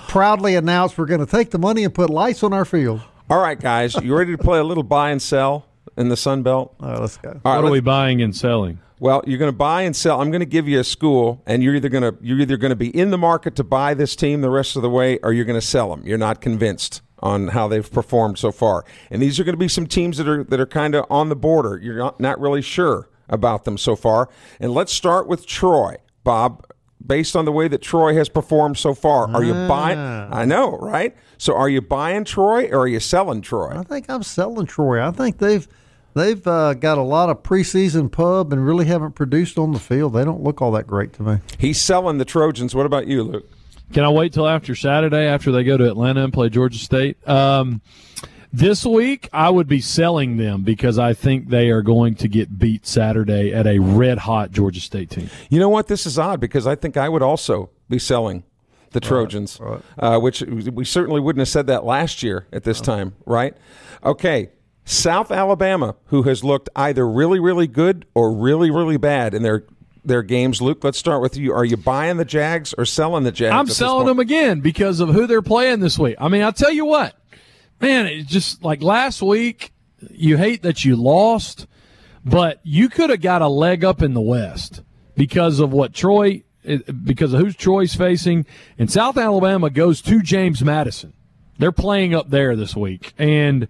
proudly 0.08 0.56
announced 0.56 0.98
we're 0.98 1.06
going 1.06 1.24
to 1.24 1.32
take 1.32 1.52
the 1.52 1.60
money 1.60 1.84
and 1.84 1.94
put 1.94 2.10
lights 2.10 2.42
on 2.42 2.52
our 2.52 2.66
field. 2.66 3.02
All 3.28 3.40
right, 3.40 3.60
guys, 3.60 3.96
you 3.96 4.16
ready 4.16 4.34
to 4.34 4.38
play 4.38 4.60
a 4.60 4.64
little 4.64 4.84
buy 4.84 5.10
and 5.10 5.20
sell 5.20 5.66
in 5.98 6.10
the 6.10 6.18
Sun 6.18 6.44
Belt? 6.44 6.76
All 6.80 6.92
right, 6.92 7.00
let's 7.00 7.18
go. 7.18 7.30
All 7.30 7.54
right, 7.54 7.64
what 7.64 7.70
are 7.70 7.72
we 7.72 7.80
buying 7.80 8.22
and 8.22 8.36
selling? 8.36 8.78
Well, 9.00 9.24
you're 9.26 9.40
going 9.40 9.52
to 9.52 9.58
buy 9.58 9.82
and 9.82 9.96
sell. 9.96 10.22
I'm 10.22 10.30
going 10.30 10.42
to 10.42 10.46
give 10.46 10.68
you 10.68 10.80
a 10.80 10.84
school, 10.84 11.42
and 11.48 11.64
you're 11.64 11.74
either 11.74 11.90
going 11.90 12.04
to 12.04 12.16
you're 12.22 12.40
either 12.40 12.56
going 12.56 12.70
to 12.70 12.76
be 12.76 12.96
in 12.96 13.10
the 13.10 13.18
market 13.18 13.56
to 13.56 13.64
buy 13.64 13.96
this 13.96 14.16
team 14.16 14.42
the 14.42 14.52
rest 14.52 14.76
of 14.76 14.84
the 14.84 14.92
way, 14.92 15.18
or 15.24 15.34
you're 15.34 15.44
going 15.44 15.60
to 15.60 15.66
sell 15.66 15.90
them. 15.90 16.06
You're 16.06 16.20
not 16.20 16.40
convinced 16.40 17.02
on 17.20 17.48
how 17.48 17.68
they've 17.68 17.92
performed 17.92 18.38
so 18.38 18.52
far, 18.52 18.86
and 19.10 19.24
these 19.24 19.40
are 19.40 19.44
going 19.44 19.56
to 19.56 19.60
be 19.60 19.70
some 19.70 19.88
teams 19.88 20.18
that 20.18 20.28
are 20.28 20.44
that 20.44 20.60
are 20.60 20.68
kind 20.68 20.94
of 20.94 21.06
on 21.10 21.30
the 21.30 21.36
border. 21.36 21.80
You're 21.82 21.98
not, 21.98 22.20
not 22.20 22.40
really 22.40 22.62
sure 22.62 23.10
about 23.28 23.66
them 23.66 23.80
so 23.80 23.96
far. 23.96 24.30
And 24.60 24.72
let's 24.72 24.94
start 24.94 25.28
with 25.28 25.48
Troy, 25.48 25.96
Bob. 26.24 26.64
Based 27.06 27.36
on 27.36 27.46
the 27.46 27.52
way 27.52 27.68
that 27.68 27.82
Troy 27.82 28.16
has 28.16 28.30
performed 28.30 28.78
so 28.78 28.94
far, 28.94 29.30
are 29.34 29.44
you 29.44 29.54
buying? 29.54 30.00
I 30.00 30.46
know, 30.46 30.78
right? 30.78 31.16
So, 31.38 31.56
are 31.56 31.70
you 31.70 31.82
buying 31.82 32.24
Troy 32.24 32.68
or 32.70 32.80
are 32.80 32.88
you 32.88 33.00
selling 33.00 33.42
Troy? 33.42 33.78
I 33.78 33.84
think 33.84 34.10
I'm 34.10 34.24
selling 34.24 34.66
Troy. 34.66 35.06
I 35.06 35.12
think 35.12 35.38
they've 35.38 35.68
they've 36.16 36.46
uh, 36.48 36.74
got 36.74 36.98
a 36.98 37.04
lot 37.04 37.30
of 37.30 37.44
preseason 37.44 38.12
pub 38.12 38.52
and 38.52 38.66
really 38.66 38.86
haven't 38.86 39.14
produced 39.14 39.60
on 39.60 39.74
the 39.74 39.80
field. 39.80 40.14
They 40.14 40.26
don't 40.26 40.42
look 40.42 40.62
all 40.62 40.72
that 40.72 40.88
great 40.88 41.14
to 41.14 41.24
me. 41.24 41.38
He's 41.60 41.80
selling 41.80 42.18
the 42.18 42.26
Trojans. 42.26 42.74
What 42.74 42.86
about 42.86 43.08
you, 43.08 43.24
Luke? 43.24 43.50
Can 43.94 44.04
I 44.04 44.10
wait 44.10 44.34
till 44.34 44.48
after 44.48 44.74
Saturday 44.76 45.28
after 45.28 45.52
they 45.52 45.64
go 45.64 45.78
to 45.78 45.88
Atlanta 45.88 46.24
and 46.24 46.34
play 46.34 46.50
Georgia 46.50 46.80
State? 46.80 47.18
Um, 47.28 47.82
this 48.54 48.86
week, 48.86 49.30
I 49.34 49.50
would 49.50 49.68
be 49.68 49.82
selling 49.82 50.38
them 50.38 50.64
because 50.64 50.98
I 51.00 51.14
think 51.14 51.50
they 51.50 51.70
are 51.70 51.82
going 51.82 52.16
to 52.16 52.28
get 52.28 52.58
beat 52.58 52.86
Saturday 52.86 53.54
at 53.54 53.68
a 53.68 53.80
red 53.80 54.20
hot 54.20 54.52
Georgia 54.52 54.82
State 54.82 55.10
team. 55.10 55.30
You 55.50 55.60
know 55.60 55.70
what? 55.70 55.88
This 55.88 56.06
is 56.06 56.18
odd 56.18 56.40
because 56.40 56.66
I 56.68 56.76
think 56.76 56.98
I 56.98 57.10
would 57.10 57.22
also 57.24 57.70
be 57.90 58.00
selling 58.00 58.44
the 58.92 59.00
Trojans, 59.02 59.60
Uh, 60.00 60.20
which 60.20 60.42
we 60.42 60.86
certainly 60.86 61.20
wouldn't 61.20 61.42
have 61.42 61.50
said 61.50 61.68
that 61.68 61.84
last 61.84 62.24
year 62.24 62.48
at 62.54 62.64
this 62.64 62.80
time, 62.80 63.14
right? 63.26 63.54
Okay. 64.04 64.50
South 64.86 65.32
Alabama, 65.32 65.96
who 66.06 66.24
has 66.24 66.44
looked 66.44 66.70
either 66.76 67.08
really, 67.08 67.40
really 67.40 67.68
good 67.68 68.06
or 68.14 68.32
really, 68.32 68.70
really 68.72 68.98
bad 68.98 69.34
in 69.34 69.42
their 69.44 69.66
their 70.06 70.22
games. 70.22 70.62
Luke, 70.62 70.84
let's 70.84 71.00
start 71.00 71.20
with 71.22 71.36
you. 71.36 71.52
Are 71.52 71.66
you 71.66 71.78
buying 71.78 72.18
the 72.18 72.26
Jags 72.26 72.76
or 72.78 72.86
selling 72.86 73.24
the 73.24 73.32
Jags? 73.32 73.56
I'm 73.56 73.66
selling 73.68 74.06
them 74.06 74.20
again 74.20 74.60
because 74.62 75.00
of 75.00 75.10
who 75.10 75.26
they're 75.26 75.42
playing 75.42 75.80
this 75.80 75.98
week. 75.98 76.16
I 76.20 76.30
mean, 76.30 76.44
I'll 76.44 76.54
tell 76.54 76.72
you 76.72 76.86
what, 76.86 77.16
man, 77.80 78.06
it's 78.08 78.30
just 78.30 78.64
like 78.64 78.82
last 78.82 79.22
week, 79.22 79.72
you 80.10 80.38
hate 80.38 80.64
that 80.64 80.86
you 80.86 80.96
lost, 80.96 81.68
but 82.24 82.60
you 82.64 82.90
could 82.90 83.10
have 83.10 83.22
got 83.22 83.42
a 83.42 83.48
leg 83.48 83.84
up 83.84 84.02
in 84.02 84.14
the 84.14 84.22
West 84.22 84.82
because 85.16 85.60
of 85.60 85.72
what 85.72 85.94
Troy, 85.94 86.44
because 87.04 87.34
of 87.34 87.40
who's 87.40 87.56
Troy's 87.56 87.96
facing. 87.96 88.46
And 88.78 88.92
South 88.92 89.18
Alabama 89.18 89.70
goes 89.70 90.02
to 90.04 90.22
James 90.22 90.64
Madison. 90.64 91.14
They're 91.58 91.72
playing 91.72 92.14
up 92.14 92.30
there 92.30 92.56
this 92.56 92.76
week. 92.76 93.14
And 93.18 93.68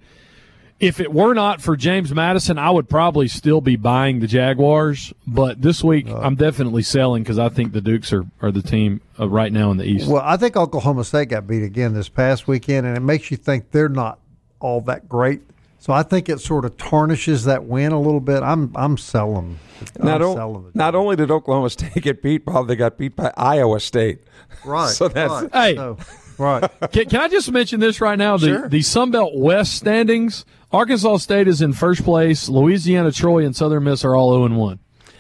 if 0.80 1.00
it 1.00 1.14
were 1.14 1.34
not 1.34 1.62
for 1.62 1.78
James 1.78 2.14
Madison, 2.14 2.58
I 2.60 2.70
would 2.70 2.90
probably 2.90 3.28
still 3.28 3.62
be 3.62 3.76
buying 3.78 4.20
the 4.20 4.28
Jaguars. 4.28 5.14
But 5.26 5.62
this 5.62 5.84
week, 5.84 6.08
I'm 6.10 6.36
definitely 6.36 6.84
selling 6.84 7.24
because 7.24 7.40
I 7.40 7.50
think 7.50 7.72
the 7.74 7.82
Dukes 7.82 8.12
are, 8.12 8.26
are 8.42 8.52
the 8.52 8.62
team 8.62 9.02
uh, 9.20 9.30
right 9.30 9.52
now 9.54 9.72
in 9.72 9.78
the 9.78 9.86
East. 9.86 10.08
Well, 10.08 10.22
I 10.26 10.36
think 10.38 10.58
Oklahoma 10.58 11.04
State 11.06 11.30
got 11.30 11.48
beat 11.48 11.64
again 11.64 11.94
this 11.94 12.10
past 12.10 12.48
weekend, 12.48 12.86
and 12.86 12.98
it 12.98 13.02
makes 13.02 13.32
you 13.32 13.38
think 13.38 13.72
they're 13.72 13.88
not 13.90 14.20
all 14.60 14.82
that 14.82 15.08
great. 15.08 15.42
So 15.80 15.94
I 15.94 16.02
think 16.04 16.30
it 16.30 16.40
sort 16.40 16.66
of 16.66 16.76
tarnishes 16.78 17.44
that 17.46 17.66
win 17.66 17.92
a 17.92 18.02
little 18.02 18.20
bit. 18.20 18.42
I'm 18.42 18.72
I'm 18.76 18.98
selling. 18.98 19.60
I'm 20.00 20.06
Not, 20.06 20.22
o- 20.24 20.34
selling 20.36 20.66
it. 20.68 20.76
not 20.76 20.96
only 20.96 21.16
did 21.16 21.30
Oklahoma 21.30 21.70
State 21.70 21.94
get 22.02 22.22
beat, 22.24 22.44
Bob, 22.44 22.68
they 22.68 22.76
got 22.76 22.98
beat 22.98 23.16
by 23.16 23.32
Iowa 23.38 23.80
State. 23.80 24.20
right. 24.66 24.90
So 24.94 25.08
that's 25.08 25.32
right. 25.32 25.54
Hey. 25.54 25.76
So, 25.76 25.98
right. 26.38 26.70
Can, 26.92 27.06
can 27.10 27.22
I 27.22 27.28
just 27.28 27.52
mention 27.52 27.80
this 27.80 28.02
right 28.02 28.18
now? 28.18 28.38
The, 28.38 28.48
Sure. 28.48 28.70
the 28.70 28.82
Sun 28.82 29.12
Belt 29.12 29.34
West 29.36 29.74
standings 29.76 30.46
Arkansas 30.72 31.18
State 31.18 31.48
is 31.48 31.62
in 31.62 31.74
first 31.74 32.04
place. 32.04 32.50
Louisiana, 32.50 33.12
Troy, 33.12 33.46
and 33.46 33.56
Southern 33.56 33.84
Miss 33.86 34.04
are 34.04 34.16
all 34.16 34.34
0 34.34 34.46
and 34.46 34.58
1. 34.58 34.80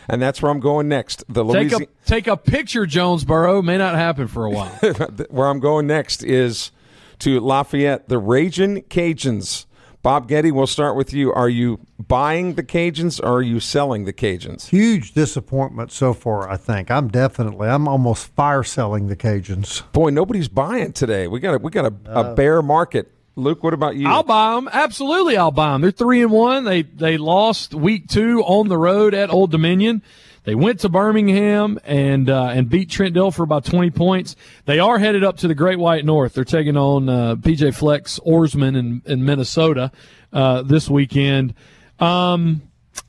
and 0.10 0.22
that's 0.22 0.42
where 0.42 0.52
I'm 0.52 0.60
going 0.60 0.88
next. 0.90 1.24
The 1.28 1.44
Take 1.46 1.54
Louisiana. 1.72 1.86
a, 1.86 2.08
take 2.08 2.28
a 2.28 2.36
picture, 2.38 2.86
Jonesboro. 2.86 3.62
May 3.62 3.78
not 3.78 3.96
happen 3.96 4.28
for 4.28 4.46
a 4.46 4.52
while. 4.52 4.70
where 5.30 5.48
I'm 5.48 5.60
going 5.60 5.88
next 5.88 6.24
is 6.24 6.72
to 7.20 7.40
Lafayette, 7.40 8.10
the 8.10 8.18
Raging 8.18 8.82
Cajuns. 8.84 9.66
Bob 10.06 10.28
Getty, 10.28 10.52
we'll 10.52 10.68
start 10.68 10.96
with 10.96 11.14
you. 11.14 11.34
Are 11.34 11.50
you 11.50 11.80
buying 11.98 12.54
the 12.54 12.62
Cajuns 12.62 13.20
or 13.20 13.38
are 13.38 13.42
you 13.42 13.60
selling 13.60 14.06
the 14.06 14.14
Cajuns? 14.14 14.70
Huge 14.70 15.14
disappointment 15.14 15.92
so 15.92 16.14
far. 16.14 16.48
I 16.48 16.58
think 16.58 16.92
I'm 16.92 17.08
definitely. 17.08 17.68
I'm 17.68 17.88
almost 17.88 18.28
fire 18.36 18.62
selling 18.62 19.08
the 19.08 19.16
Cajuns. 19.16 19.82
Boy, 19.94 20.12
nobody's 20.12 20.48
buying 20.48 20.94
today. 20.94 21.28
We 21.28 21.40
got 21.40 21.56
a, 21.56 21.58
we 21.58 21.72
got 21.72 21.86
a, 21.86 21.94
a 22.06 22.20
uh, 22.20 22.36
bear 22.36 22.62
market. 22.62 23.12
Luke, 23.36 23.64
what 23.64 23.74
about 23.74 23.96
you? 23.96 24.08
I'll 24.08 24.22
buy 24.22 24.54
them. 24.54 24.70
Absolutely, 24.72 25.38
I'll 25.38 25.50
buy 25.50 25.72
them. 25.72 25.82
They're 25.82 25.90
three 25.90 26.22
and 26.22 26.32
one. 26.32 26.66
They 26.66 26.84
they 26.84 27.18
lost 27.18 27.74
week 27.74 28.08
two 28.08 28.44
on 28.44 28.68
the 28.68 28.78
road 28.78 29.16
at 29.16 29.32
Old 29.32 29.50
Dominion. 29.50 30.04
They 30.46 30.56
went 30.56 30.80
to 30.82 30.90
Birmingham 30.90 31.80
and 31.84 32.30
uh, 32.30 32.50
and 32.50 32.70
beat 32.70 32.90
Trent 32.90 33.16
Dilfer 33.16 33.36
for 33.36 33.44
about 33.44 33.66
twenty 33.66 33.90
points. 33.90 34.36
They 34.66 34.80
are 34.80 35.00
headed 35.00 35.24
up 35.24 35.38
to 35.38 35.48
the 35.48 35.56
Great 35.56 35.80
White 35.80 36.06
North. 36.06 36.34
They're 36.34 36.44
taking 36.44 36.78
on 36.78 37.10
uh, 37.10 37.36
PJ 37.36 37.76
Fleck's 37.76 38.20
Oarsman 38.20 38.78
in, 38.78 39.02
in 39.06 39.26
Minnesota 39.26 39.92
uh, 40.32 40.62
this 40.62 40.90
weekend. 40.90 41.54
Um, 42.00 42.62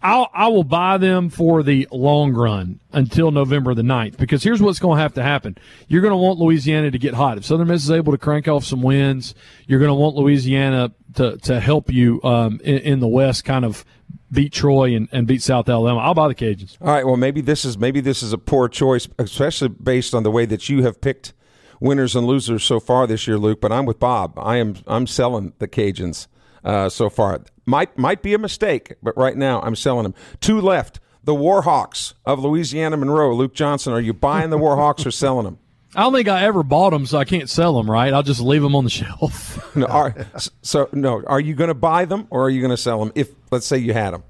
I'll, 0.03 0.31
I 0.35 0.49
will 0.49 0.65
buy 0.65 0.99
them 0.99 1.31
for 1.31 1.63
the 1.63 1.89
long 1.91 2.33
run 2.33 2.81
until 2.93 3.31
November 3.31 3.75
the 3.75 3.83
9th 3.83 4.17
because 4.17 4.43
here's 4.43 4.61
what's 4.63 4.79
going 4.79 4.97
to 4.97 5.03
have 5.03 5.15
to 5.15 5.23
happen. 5.23 5.57
You're 5.89 6.03
going 6.03 6.13
to 6.13 6.17
want 6.17 6.39
Louisiana 6.39 6.91
to 6.91 6.99
get 6.99 7.15
hot. 7.15 7.39
If 7.39 7.45
Southern 7.45 7.69
Miss 7.69 7.85
is 7.85 7.91
able 7.91 8.13
to 8.13 8.19
crank 8.19 8.47
off 8.49 8.65
some 8.65 8.83
wins, 8.83 9.35
you're 9.67 9.81
going 9.81 9.91
to 9.91 9.95
want 9.95 10.17
Louisiana 10.17 10.93
to, 11.15 11.37
to 11.39 11.61
help 11.61 11.91
you 11.93 12.21
um, 12.23 12.61
in, 12.63 12.79
in 12.79 13.01
the 13.01 13.09
West 13.09 13.45
kind 13.45 13.65
of 13.65 13.85
beat 14.31 14.53
Troy 14.53 14.95
and, 14.95 15.09
and 15.13 15.27
beat 15.27 15.43
South 15.43 15.69
Alabama. 15.69 16.01
I'll 16.01 16.15
buy 16.15 16.29
the 16.29 16.35
Cajuns. 16.35 16.77
All 16.81 16.89
right. 16.89 17.07
Well, 17.07 17.17
maybe 17.17 17.41
this 17.41 17.65
is 17.65 17.79
maybe 17.79 18.01
this 18.01 18.23
is 18.23 18.33
a 18.33 18.39
poor 18.39 18.69
choice, 18.69 19.09
especially 19.19 19.69
based 19.69 20.15
on 20.15 20.23
the 20.23 20.31
way 20.31 20.47
that 20.47 20.69
you 20.69 20.83
have 20.83 21.01
picked 21.01 21.33
winners 21.81 22.17
and 22.17 22.27
losers 22.27 22.65
so 22.65 22.81
far 22.81 23.07
this 23.07 23.27
year, 23.27 23.39
Luke. 23.39 23.61
But 23.61 23.73
I'm 23.73 23.87
with 23.87 23.99
Bob. 23.99 24.39
I 24.39 24.57
am 24.57 24.77
I'm 24.87 25.07
selling 25.07 25.53
the 25.59 25.69
Cajuns 25.69 26.27
uh, 26.67 26.89
so 26.89 27.09
far. 27.09 27.41
Might 27.65 27.97
might 27.97 28.23
be 28.23 28.35
a 28.35 28.39
mistake, 28.39 28.95
but 29.03 29.17
right 29.17 29.37
now 29.37 29.63
I'm 29.63 29.77
selling 29.77 30.03
them. 30.03 30.15
Two 30.41 30.61
left. 30.61 31.01
The 31.25 31.35
Warhawks 31.35 32.15
of 32.25 32.41
Louisiana 32.41 32.97
Monroe. 32.97 33.35
Luke 33.35 33.55
Johnson. 33.55 33.93
Are 33.93 34.01
you 34.01 34.13
buying 34.13 34.51
the 34.51 34.59
Warhawks 34.59 35.07
or 35.07 35.11
selling 35.11 35.45
them? 35.45 35.59
I 35.97 36.03
don't 36.03 36.13
think 36.13 36.29
I 36.29 36.45
ever 36.45 36.63
bought 36.63 36.91
them, 36.91 37.07
so 37.07 37.19
I 37.19 37.25
can't 37.25 37.49
sell 37.49 37.77
them. 37.77 37.91
Right? 37.91 38.13
I'll 38.13 38.23
just 38.23 38.41
leave 38.41 38.63
them 38.63 38.77
on 38.77 38.85
the 38.85 38.91
shelf. 38.91 39.75
no, 39.77 39.87
are, 39.87 40.15
so 40.63 40.89
no. 40.93 41.23
Are 41.27 41.41
you 41.41 41.55
going 41.55 41.69
to 41.69 41.75
buy 41.75 42.05
them 42.05 42.27
or 42.31 42.45
are 42.45 42.51
you 42.51 42.61
going 42.61 42.71
to 42.71 42.77
sell 42.77 42.99
them? 43.01 43.13
If 43.15 43.31
let's 43.51 43.67
say 43.67 43.79
you 43.79 43.93
had 43.93 44.13
them, 44.13 44.25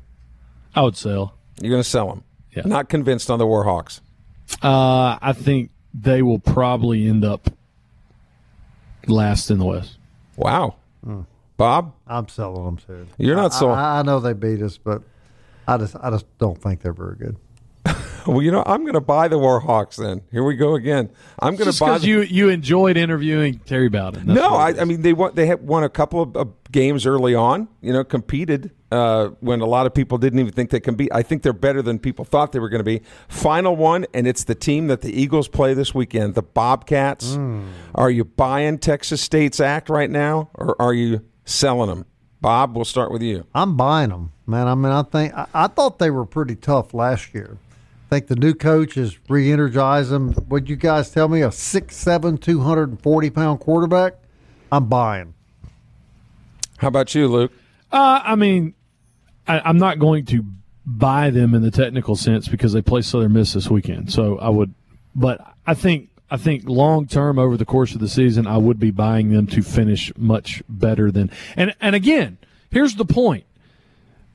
I 0.75 0.83
would 0.83 0.97
sell. 0.97 1.35
You're 1.61 1.71
going 1.71 1.83
to 1.83 1.89
sell 1.89 2.09
them. 2.09 2.25
Yeah. 2.53 2.63
Not 2.65 2.89
convinced 2.89 3.31
on 3.31 3.39
the 3.39 3.47
Warhawks. 3.47 4.01
Uh, 4.63 5.19
I 5.21 5.33
think 5.35 5.71
they 5.93 6.23
will 6.23 6.39
probably 6.39 7.09
end 7.09 7.25
up 7.25 7.51
last 9.07 9.51
in 9.51 9.59
the 9.59 9.65
West. 9.65 9.99
Wow. 10.37 10.77
Bob, 11.57 11.95
I'm 12.07 12.29
selling 12.29 12.65
them 12.65 12.77
too. 12.77 13.07
You're 13.19 13.37
not 13.37 13.53
I- 13.53 13.59
sold. 13.59 13.73
I, 13.79 14.01
I 14.01 14.03
know 14.03 14.21
they 14.21 14.33
beat 14.35 14.63
us, 14.63 14.77
but 14.79 15.03
I 15.67 15.79
just 15.79 15.97
I 16.01 16.11
just 16.11 16.27
don't 16.39 16.61
think 16.61 16.83
they're 16.83 16.93
very 16.93 17.17
good. 17.17 17.37
well, 18.27 18.43
you 18.43 18.51
know, 18.51 18.65
I'm 18.67 18.83
going 18.83 18.95
to 18.95 19.01
buy 19.01 19.29
the 19.29 19.37
Warhawks. 19.37 19.97
Then 19.97 20.23
here 20.33 20.43
we 20.43 20.57
go 20.57 20.75
again. 20.75 21.09
I'm 21.39 21.55
going 21.55 21.71
to 21.71 21.79
buy. 21.79 21.87
because 21.87 22.03
The, 22.03 22.09
you 22.09 22.21
you 22.23 22.49
enjoyed 22.49 22.97
interviewing 22.97 23.61
Terry 23.61 23.89
Bowden. 23.89 24.27
That's 24.27 24.39
no, 24.41 24.55
I. 24.55 24.71
I 24.81 24.85
mean 24.85 25.03
they 25.03 25.13
won. 25.13 25.35
They 25.35 25.47
had 25.47 25.67
won 25.67 25.85
a 25.85 25.89
couple 25.89 26.21
of, 26.23 26.37
of 26.37 26.53
games 26.73 27.07
early 27.07 27.35
on. 27.35 27.69
You 27.81 27.93
know, 27.93 28.03
competed 28.05 28.73
uh, 28.91 29.29
when 29.41 29.61
a 29.61 29.67
lot 29.67 29.87
of 29.87 29.95
people 29.95 30.19
didn't 30.19 30.41
even 30.41 30.53
think 30.53 30.71
they 30.71 30.81
can 30.81 30.95
be. 30.97 31.11
I 31.13 31.23
think 31.23 31.43
they're 31.43 31.53
better 31.53 31.81
than 31.83 31.99
people 32.01 32.25
thought 32.25 32.51
they 32.53 32.59
were 32.59 32.69
going 32.69 32.81
to 32.81 32.85
be. 32.85 33.03
Final 33.29 33.77
one, 33.77 34.05
and 34.13 34.27
it's 34.27 34.45
the 34.45 34.55
team 34.57 34.89
that 34.89 35.01
the 35.03 35.13
Eagles 35.21 35.47
play 35.49 35.73
this 35.75 35.95
weekend, 35.95 36.35
the 36.35 36.43
Bobcats. 36.43 37.39
Are 37.95 38.11
you 38.11 38.25
buying 38.25 38.79
Texas 38.79 39.21
State's 39.23 39.61
act 39.61 39.89
right 39.89 40.11
now, 40.11 40.51
or 40.55 40.81
are 40.83 40.93
you 40.95 41.23
selling 41.47 41.89
them? 41.89 42.05
Bob, 42.43 42.77
we'll 42.77 42.85
start 42.85 43.11
with 43.11 43.23
you. 43.23 43.47
I'm 43.55 43.77
buying 43.77 44.11
them, 44.11 44.33
man. 44.47 44.69
I 44.69 44.75
mean, 44.75 44.93
I 44.93 45.03
think 45.03 45.33
I, 45.33 45.47
I 45.55 45.67
thought 45.69 45.99
they 45.99 46.11
were 46.11 46.27
pretty 46.27 46.55
tough 46.55 46.93
last 46.93 47.33
year. 47.33 47.57
I 48.07 48.09
think 48.11 48.27
the 48.27 48.37
new 48.37 48.53
coach 48.55 48.95
has 48.95 49.17
re-energized 49.29 50.11
them. 50.11 50.35
Would 50.49 50.69
you 50.69 50.77
guys 50.77 51.11
tell 51.11 51.29
me 51.29 51.41
a 51.41 51.51
six 51.51 51.97
seven, 51.97 52.37
two 52.37 52.61
hundred 52.61 52.91
and 52.91 53.03
forty 53.03 53.31
pound 53.31 53.61
quarterback? 53.61 54.15
I'm 54.71 54.87
buying. 54.87 55.33
How 56.77 56.89
about 56.89 57.15
you, 57.15 57.27
Luke? 57.27 57.53
Uh, 57.91 58.21
I 58.23 58.35
mean, 58.35 58.75
I, 59.49 59.61
I'm 59.61 59.79
not 59.79 59.99
going 59.99 60.27
to 60.27 60.45
buy 60.85 61.31
them 61.31 61.55
in 61.55 61.63
the 61.63 61.71
technical 61.71 62.15
sense 62.17 62.49
because 62.49 62.73
they 62.73 62.83
play 62.83 63.01
Southern 63.01 63.33
Miss 63.33 63.55
this 63.55 63.71
weekend. 63.71 64.13
So 64.13 64.39
I 64.39 64.51
would, 64.51 64.75
but 65.15 65.41
I 65.67 65.75
think 65.75 66.11
I 66.31 66.37
think 66.37 66.65
long 66.67 67.07
term 67.07 67.39
over 67.39 67.57
the 67.57 67.65
course 67.65 67.95
of 67.95 68.01
the 68.01 68.09
season, 68.09 68.47
I 68.47 68.57
would 68.57 68.79
be 68.79 68.91
buying 68.91 69.31
them 69.31 69.47
to 69.49 69.63
finish 69.63 70.13
much 70.17 70.63
better 70.69 71.11
than. 71.11 71.31
And 71.55 71.75
and 71.81 71.95
again, 71.95 72.39
here's 72.71 72.97
the 72.97 73.05
point: 73.05 73.45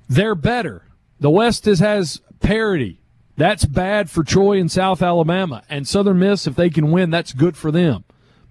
they're 0.07 0.35
better. 0.35 0.83
The 1.19 1.29
West 1.29 1.67
is, 1.67 1.79
has 1.79 2.21
parity. 2.39 2.99
That's 3.37 3.65
bad 3.65 4.09
for 4.09 4.23
Troy 4.23 4.59
and 4.59 4.71
South 4.71 5.01
Alabama 5.01 5.63
and 5.69 5.87
Southern 5.87 6.19
Miss. 6.19 6.47
If 6.47 6.55
they 6.55 6.69
can 6.69 6.91
win, 6.91 7.09
that's 7.09 7.33
good 7.33 7.57
for 7.57 7.71
them. 7.71 8.03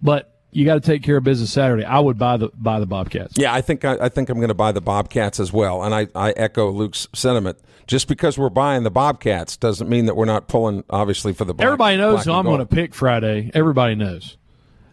But 0.03 0.40
you 0.53 0.65
got 0.65 0.75
to 0.75 0.81
take 0.81 1.03
care 1.03 1.17
of 1.17 1.25
business 1.25 1.53
Saturday. 1.53 1.85
I 1.85 1.99
would 2.01 2.19
buy 2.19 2.37
the 2.37 2.51
buy 2.55 2.81
the 2.81 2.87
Bobcats. 2.87 3.35
Yeah, 3.37 3.55
I 3.55 3.61
think 3.61 3.85
I, 3.85 3.97
I 4.01 4.09
think 4.09 4.29
I'm 4.29 4.39
going 4.39 4.49
to 4.49 4.55
buy 4.55 4.73
the 4.73 4.81
Bobcats 4.81 5.41
as 5.41 5.53
well, 5.53 5.83
and 5.83 5.95
I, 5.95 6.09
I 6.15 6.33
echo 6.33 6.71
Luke's 6.71 7.09
sentiment. 7.15 7.59
Just 7.87 8.07
because 8.07 8.39
we're 8.39 8.51
buying 8.51 8.85
the 8.85 8.91
Bobcats 8.91 9.57
doesn't 9.57 9.89
mean 9.89 10.07
that 10.07 10.15
we're 10.15 10.25
not 10.25 10.47
pulling, 10.47 10.85
obviously, 10.91 11.33
for 11.33 11.45
the 11.45 11.53
black, 11.53 11.67
Everybody 11.67 11.97
knows 11.97 12.29
I'm 12.29 12.45
going 12.45 12.61
to 12.61 12.67
pick 12.67 12.95
Friday. 12.95 13.51
Everybody 13.53 13.97
knows. 13.97 14.37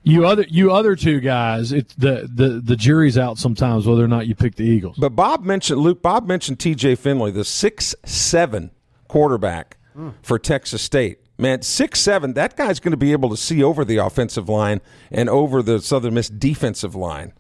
You 0.04 0.26
other 0.26 0.46
you 0.48 0.72
other 0.72 0.96
two 0.96 1.20
guys, 1.20 1.74
it's 1.74 1.94
the, 1.96 2.30
the 2.34 2.62
the 2.64 2.76
jury's 2.78 3.18
out 3.18 3.38
sometimes 3.38 3.86
whether 3.86 4.04
or 4.04 4.08
not 4.08 4.26
you 4.26 4.36
pick 4.36 4.56
the 4.56 4.64
Eagles. 4.64 4.96
But 4.98 5.10
Bob 5.10 5.44
mentioned 5.44 5.82
Luke. 5.82 6.02
Bob 6.02 6.26
mentioned 6.26 6.60
T.J. 6.60 6.96
Finley, 6.96 7.30
the 7.30 7.44
six 7.44 7.94
seven 8.06 8.72
quarterback 9.10 9.76
hmm. 9.94 10.12
for 10.22 10.40
Texas 10.40 10.82
State. 10.82 11.20
Man, 11.38 11.62
six 11.62 12.00
seven. 12.00 12.34
That 12.34 12.56
guy's 12.56 12.80
going 12.80 12.92
to 12.92 12.98
be 12.98 13.12
able 13.12 13.30
to 13.30 13.38
see 13.38 13.62
over 13.62 13.86
the 13.86 13.98
offensive 13.98 14.50
line 14.50 14.82
and 15.12 15.30
over 15.30 15.62
the 15.62 15.80
Southern 15.82 16.16
Miss 16.16 16.30
defensive 16.30 16.96
line. 16.96 17.34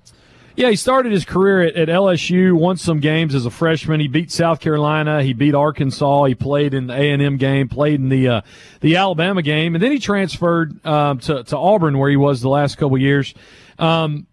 Yeah, 0.55 0.71
he 0.71 0.75
started 0.75 1.11
his 1.11 1.23
career 1.23 1.61
at, 1.61 1.75
at 1.75 1.87
LSU, 1.87 2.53
won 2.53 2.77
some 2.77 2.99
games 2.99 3.35
as 3.35 3.45
a 3.45 3.51
freshman. 3.51 3.99
He 3.99 4.07
beat 4.07 4.31
South 4.31 4.59
Carolina, 4.59 5.21
he 5.21 5.33
beat 5.33 5.53
Arkansas, 5.53 6.23
he 6.25 6.33
played 6.33 6.73
in 6.73 6.87
the 6.87 6.93
A 6.93 7.11
and 7.11 7.21
M 7.21 7.37
game, 7.37 7.69
played 7.69 7.99
in 7.99 8.09
the 8.09 8.27
uh, 8.27 8.41
the 8.81 8.95
Alabama 8.95 9.43
game, 9.43 9.75
and 9.75 9.83
then 9.83 9.91
he 9.91 9.99
transferred 9.99 10.83
um, 10.85 11.19
to 11.19 11.43
to 11.43 11.57
Auburn 11.57 11.97
where 11.97 12.09
he 12.09 12.17
was 12.17 12.41
the 12.41 12.49
last 12.49 12.77
couple 12.77 12.97
years. 12.97 13.33
Um, 13.79 14.25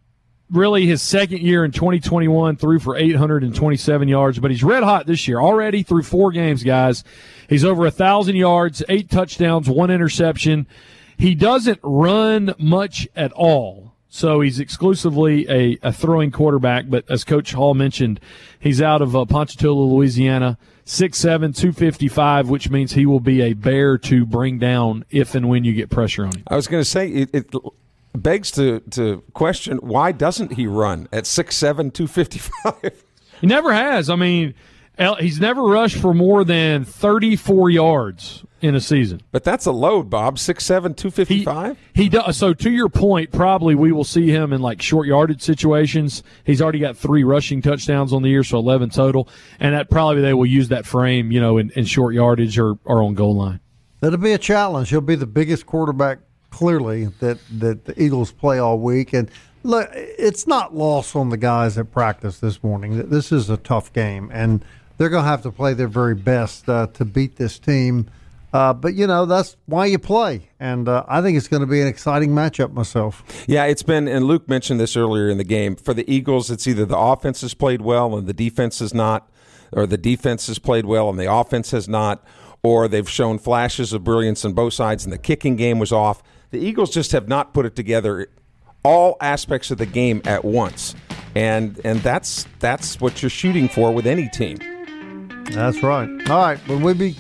really 0.51 0.87
his 0.87 1.03
second 1.03 1.41
year 1.41 1.65
in 1.65 1.73
2021 1.73 2.57
threw 2.57 2.79
for 2.79 2.97
827 2.97 4.09
yards, 4.09 4.39
but 4.39 4.51
he's 4.51 4.65
red 4.65 4.83
hot 4.83 5.07
this 5.07 5.27
year 5.27 5.41
already 5.41 5.83
through 5.83 6.03
four 6.03 6.31
games, 6.31 6.63
guys. 6.63 7.05
He's 7.49 7.65
over 7.65 7.87
a 7.87 7.91
thousand 7.91 8.37
yards, 8.37 8.83
eight 8.89 9.11
touchdowns, 9.11 9.69
one 9.69 9.91
interception. 9.91 10.67
He 11.17 11.35
doesn't 11.35 11.81
run 11.83 12.55
much 12.59 13.09
at 13.15 13.33
all. 13.33 13.95
So 14.09 14.41
he's 14.43 14.61
exclusively 14.61 15.49
a, 15.51 15.77
a 15.83 15.93
throwing 15.93 16.31
quarterback, 16.31 16.85
but 16.89 17.05
as 17.11 17.25
Coach 17.25 17.53
Hall 17.53 17.75
mentioned, 17.75 18.21
he's 18.61 18.81
out 18.81 19.03
of 19.03 19.17
uh, 19.17 19.25
Ponchatoula, 19.25 19.93
Louisiana, 19.93 20.57
6'7", 20.87 21.57
255, 21.57 22.49
which 22.49 22.71
means 22.71 22.93
he 22.93 23.07
will 23.07 23.19
be 23.19 23.43
a 23.43 23.55
bear 23.55 23.99
to 23.99 24.25
bring 24.25 24.61
down 24.61 25.05
if 25.11 25.35
and 25.35 25.49
when 25.49 25.65
you 25.65 25.73
get 25.73 25.91
pressure 25.91 26.27
on 26.27 26.37
him. 26.37 26.45
I 26.47 26.55
was 26.55 26.69
going 26.69 26.81
to 26.81 26.89
say 26.89 27.09
it, 27.09 27.31
it 27.35 27.55
begs 28.15 28.51
to 28.53 28.81
to 28.91 29.23
question 29.33 29.79
why 29.79 30.13
doesn't 30.13 30.53
he 30.53 30.67
run 30.67 31.09
at 31.13 31.27
six 31.27 31.57
seven 31.57 31.91
two 31.91 32.07
fifty 32.07 32.39
five? 32.39 33.05
He 33.41 33.49
never 33.49 33.75
has. 33.75 34.09
I 34.09 34.15
mean, 34.17 34.55
he's 35.19 35.41
never 35.41 35.63
rushed 35.65 35.97
for 35.99 36.15
more 36.15 36.45
than 36.45 36.85
34 36.85 37.69
yards 37.69 38.45
in 38.63 38.75
a 38.75 38.81
season. 38.81 39.21
But 39.33 39.45
that's 39.45 39.67
a 39.67 39.73
load, 39.73 40.09
Bob. 40.09 40.39
Six 40.39 40.65
seven 40.65 40.95
two 40.95 41.11
fifty 41.11 41.39
He, 41.39 41.45
five. 41.45 41.77
he 41.93 42.09
does. 42.09 42.39
So 42.39 42.55
to 42.55 42.71
your 42.71 42.89
point, 42.89 43.33
probably 43.33 43.75
we 43.75 43.93
will 43.93 44.05
see 44.05 44.31
him 44.31 44.53
in 44.55 44.63
like 44.63 44.81
short 44.81 45.07
yardage 45.09 45.43
situations. 45.43 46.23
He's 46.45 46.63
already 46.63 46.79
got 46.79 46.97
three 46.97 47.25
rushing 47.25 47.61
touchdowns 47.61 48.13
on 48.15 48.23
the 48.23 48.31
year, 48.31 48.45
so 48.45 48.57
11 48.59 48.91
total. 48.91 49.29
And 49.61 49.75
that 49.75 49.91
probably 49.91 50.23
they 50.23 50.33
will 50.33 50.47
use 50.47 50.69
that 50.69 50.87
frame, 50.87 51.31
you 51.33 51.41
know, 51.41 51.59
in, 51.59 51.71
in 51.73 51.85
short 51.85 52.15
yardage 52.15 52.59
or, 52.59 52.79
or 52.85 53.03
on 53.03 53.15
goal 53.15 53.37
line. 53.37 53.61
That'll 54.01 54.19
be 54.19 54.33
a 54.33 54.39
challenge. 54.39 54.89
He'll 54.91 55.01
be 55.03 55.17
the 55.17 55.27
biggest 55.27 55.67
quarterback, 55.67 56.21
clearly, 56.55 57.07
that, 57.19 57.39
that 57.51 57.85
the 57.85 58.01
Eagles 58.01 58.31
play 58.31 58.59
all 58.59 58.79
week. 58.79 59.13
And 59.13 59.29
look, 59.65 59.89
it's 59.93 60.47
not 60.47 60.75
lost 60.75 61.17
on 61.17 61.31
the 61.31 61.37
guys 61.37 61.77
at 61.77 61.91
practice 61.91 62.39
this 62.39 62.63
morning. 62.63 62.97
that 62.97 63.11
This 63.11 63.33
is 63.33 63.51
a 63.51 63.57
tough 63.57 63.93
game, 63.93 64.31
and 64.33 64.65
they're 64.97 65.09
going 65.09 65.25
to 65.25 65.29
have 65.29 65.43
to 65.43 65.51
play 65.51 65.75
their 65.75 65.89
very 65.89 66.15
best 66.15 66.69
uh, 66.69 66.87
to 66.95 67.05
beat 67.05 67.37
this 67.37 67.59
team. 67.59 68.09
Uh, 68.53 68.73
but, 68.73 68.95
you 68.95 69.05
know, 69.05 69.27
that's 69.27 69.57
why 69.67 69.85
you 69.85 69.99
play. 69.99 70.49
And 70.61 70.89
uh, 70.89 71.05
I 71.09 71.21
think 71.23 71.37
it's 71.37 71.49
going 71.49 71.63
to 71.63 71.67
be 71.67 71.81
an 71.81 71.89
exciting 71.89 72.31
matchup 72.31 72.73
myself. 72.73 73.45
Yeah, 73.49 73.65
it's 73.65 73.83
been, 73.83 74.07
and 74.07 74.27
Luke 74.27 74.49
mentioned 74.49 74.79
this 74.79 74.97
earlier 74.97 75.29
in 75.29 75.39
the 75.39 75.45
game. 75.45 75.75
For 75.75 75.93
the 75.93 76.09
Eagles, 76.09 76.53
it's 76.53 76.69
either 76.69 76.87
the 76.87 76.97
offense 76.97 77.41
has 77.41 77.53
played 77.53 77.83
well 77.83 78.17
and 78.17 78.29
the 78.29 78.33
defense 78.33 78.79
has 78.79 78.95
not, 78.95 79.29
or 79.73 79.89
the 79.89 79.99
defense 79.99 80.47
has 80.47 80.61
played 80.61 80.87
well 80.87 81.11
and 81.11 81.19
the 81.19 81.33
offense 81.33 81.73
has 81.73 81.89
not, 81.89 82.25
or 82.63 82.87
they've 82.87 83.11
shown 83.11 83.39
flashes 83.39 83.93
of 83.93 84.05
brilliance 84.05 84.45
on 84.45 84.53
both 84.53 84.73
sides 84.73 85.05
and 85.05 85.13
the 85.13 85.19
kicking 85.19 85.57
game 85.57 85.81
was 85.81 85.91
off. 85.91 86.23
The 86.55 86.65
Eagles 86.65 86.91
just 86.91 87.11
have 87.11 87.27
not 87.27 87.53
put 87.53 87.67
it 87.67 87.75
together 87.75 88.29
all 88.85 89.17
aspects 89.21 89.73
of 89.73 89.79
the 89.79 89.87
game 89.87 90.23
at 90.25 90.45
once. 90.45 90.95
And 91.35 91.81
and 91.85 91.99
that's 91.99 92.47
that's 92.61 93.01
what 93.01 93.21
you're 93.21 93.29
shooting 93.29 93.67
for 93.67 93.93
with 93.93 94.07
any 94.07 94.29
team. 94.29 94.59
That's 95.51 95.83
right. 95.83 96.09
All 96.31 96.39
right, 96.39 96.59
when 96.69 96.83
we 96.83 96.95
be 96.95 97.17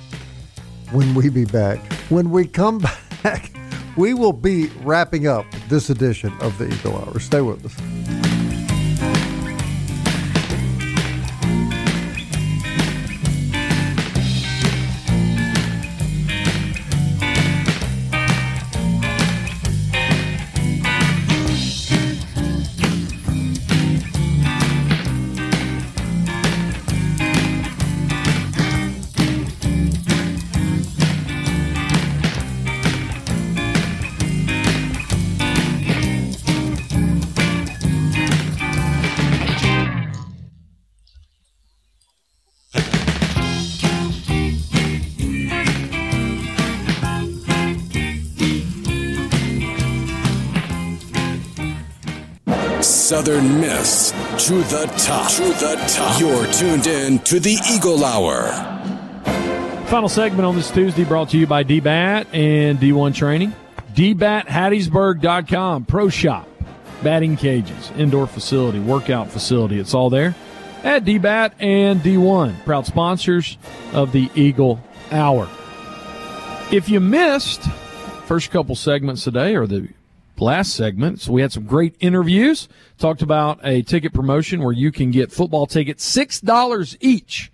when 0.93 1.17
we 1.17 1.31
be 1.31 1.47
back, 1.47 1.81
when 2.11 2.31
we 2.31 2.47
come 2.47 2.79
back, 3.25 3.51
we 3.97 4.15
will 4.15 4.33
be 4.33 4.69
wrapping 4.85 5.27
up 5.27 5.47
this 5.69 5.91
edition 5.91 6.33
of 6.41 6.57
the 6.59 6.73
Eagle 6.73 6.97
Hour. 6.97 7.19
Stay 7.19 7.41
with 7.41 7.67
us. 7.67 7.94
Miss 53.33 54.11
to 54.47 54.55
the 54.65 54.85
top. 54.99 55.31
To 55.33 55.45
the 55.45 55.83
top. 55.89 56.21
You're 56.21 56.47
tuned 56.53 56.87
in 56.87 57.19
to 57.21 57.41
the 57.41 57.57
Eagle 57.73 58.05
Hour. 58.05 58.53
Final 59.87 60.11
segment 60.11 60.45
on 60.45 60.55
this 60.55 60.71
Tuesday 60.71 61.05
brought 61.05 61.31
to 61.31 61.39
you 61.39 61.47
by 61.47 61.65
DBAT 61.65 62.27
and 62.35 62.79
D1 62.79 63.15
Training. 63.15 63.55
DBATHattiesburg.com, 63.95 65.87
Pro 65.87 66.11
Shop, 66.11 66.47
batting 67.03 67.37
cages, 67.37 67.91
indoor 67.97 68.27
facility, 68.27 68.81
workout 68.81 69.31
facility. 69.31 69.79
It's 69.79 69.95
all 69.95 70.11
there 70.11 70.35
at 70.83 71.05
DBAT 71.05 71.53
and 71.61 72.01
D1, 72.01 72.63
proud 72.67 72.85
sponsors 72.85 73.57
of 73.95 74.13
the 74.13 74.31
Eagle 74.35 74.81
Hour. 75.11 75.49
If 76.71 76.91
you 76.91 77.01
missed 77.01 77.63
first 78.27 78.51
couple 78.51 78.75
segments 78.75 79.25
today 79.25 79.55
or 79.55 79.67
the 79.67 79.89
last 80.39 80.75
segment, 80.75 81.21
so 81.21 81.33
we 81.33 81.43
had 81.43 81.53
some 81.53 81.65
great 81.65 81.97
interviews, 82.01 82.69
talked 82.99 83.23
about 83.23 83.59
a 83.63 83.83
ticket 83.83 84.13
promotion 84.13 84.63
where 84.63 84.73
you 84.73 84.91
can 84.93 85.11
get 85.11 85.33
football 85.33 85.67
tickets 85.67 86.05
$6 86.17 86.97
each 87.01 87.51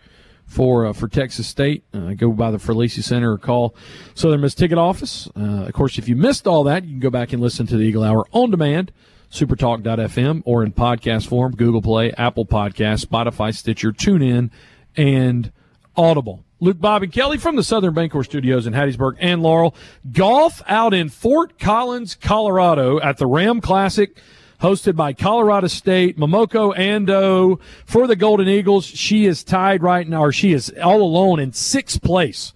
for 0.50 0.86
uh, 0.86 0.92
for 0.92 1.08
Texas 1.08 1.46
State. 1.46 1.84
Uh, 1.94 2.12
go 2.14 2.32
by 2.32 2.50
the 2.50 2.58
Felici 2.58 3.02
Center 3.02 3.32
or 3.32 3.38
call 3.38 3.74
Southern 4.14 4.40
Miss 4.40 4.54
Ticket 4.54 4.78
Office. 4.78 5.28
Uh, 5.36 5.64
of 5.66 5.72
course, 5.72 5.96
if 5.96 6.08
you 6.08 6.16
missed 6.16 6.46
all 6.46 6.64
that, 6.64 6.84
you 6.84 6.90
can 6.90 7.00
go 7.00 7.10
back 7.10 7.32
and 7.32 7.40
listen 7.40 7.66
to 7.68 7.76
the 7.76 7.84
Eagle 7.84 8.02
Hour 8.02 8.26
on 8.32 8.50
demand, 8.50 8.92
supertalk.fm, 9.30 10.42
or 10.44 10.64
in 10.64 10.72
podcast 10.72 11.28
form, 11.28 11.54
Google 11.54 11.80
Play, 11.82 12.12
Apple 12.12 12.44
Podcast, 12.46 13.06
Spotify, 13.06 13.54
Stitcher, 13.54 13.92
TuneIn, 13.92 14.50
and 14.96 15.52
Audible. 15.96 16.44
Luke, 16.62 16.78
Bob, 16.78 17.02
and 17.02 17.10
Kelly 17.10 17.38
from 17.38 17.56
the 17.56 17.64
Southern 17.64 17.94
Bancorp 17.94 18.26
Studios 18.26 18.66
in 18.66 18.74
Hattiesburg 18.74 19.16
and 19.18 19.42
Laurel. 19.42 19.74
Golf 20.12 20.60
out 20.66 20.92
in 20.92 21.08
Fort 21.08 21.58
Collins, 21.58 22.14
Colorado 22.14 23.00
at 23.00 23.16
the 23.16 23.26
Ram 23.26 23.62
Classic 23.62 24.14
hosted 24.60 24.94
by 24.94 25.14
Colorado 25.14 25.68
State, 25.68 26.18
Momoko 26.18 26.76
Ando 26.76 27.58
for 27.86 28.06
the 28.06 28.14
Golden 28.14 28.46
Eagles. 28.46 28.84
She 28.84 29.24
is 29.24 29.42
tied 29.42 29.82
right 29.82 30.06
now, 30.06 30.24
or 30.24 30.32
she 30.32 30.52
is 30.52 30.70
all 30.82 31.00
alone 31.00 31.40
in 31.40 31.52
sixth 31.52 32.02
place 32.02 32.52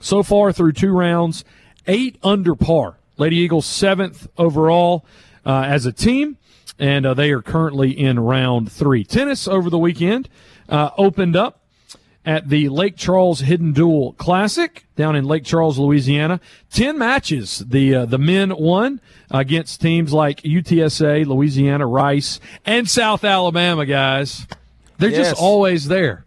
so 0.00 0.22
far 0.22 0.52
through 0.52 0.72
two 0.72 0.92
rounds, 0.92 1.42
eight 1.86 2.18
under 2.22 2.54
par. 2.54 2.98
Lady 3.16 3.36
Eagles 3.36 3.64
seventh 3.64 4.28
overall 4.36 5.06
uh, 5.46 5.64
as 5.66 5.86
a 5.86 5.92
team, 5.92 6.36
and 6.78 7.06
uh, 7.06 7.14
they 7.14 7.30
are 7.30 7.40
currently 7.40 7.98
in 7.98 8.20
round 8.20 8.70
three. 8.70 9.02
Tennis 9.02 9.48
over 9.48 9.70
the 9.70 9.78
weekend 9.78 10.28
uh, 10.68 10.90
opened 10.98 11.36
up 11.36 11.62
at 12.26 12.48
the 12.48 12.68
Lake 12.68 12.96
Charles 12.96 13.40
Hidden 13.40 13.72
Duel 13.72 14.12
Classic 14.14 14.84
down 14.96 15.14
in 15.14 15.24
Lake 15.24 15.44
Charles, 15.44 15.78
Louisiana. 15.78 16.40
Ten 16.70 16.98
matches. 16.98 17.60
The 17.60 17.94
uh, 17.94 18.04
the 18.06 18.18
men 18.18 18.54
won 18.56 19.00
against 19.30 19.80
teams 19.80 20.12
like 20.12 20.42
UTSA, 20.42 21.24
Louisiana, 21.24 21.86
Rice, 21.86 22.40
and 22.66 22.90
South 22.90 23.22
Alabama. 23.24 23.86
Guys, 23.86 24.46
they're 24.98 25.10
Yes. 25.10 25.30
just 25.30 25.40
always 25.40 25.86
there. 25.88 26.24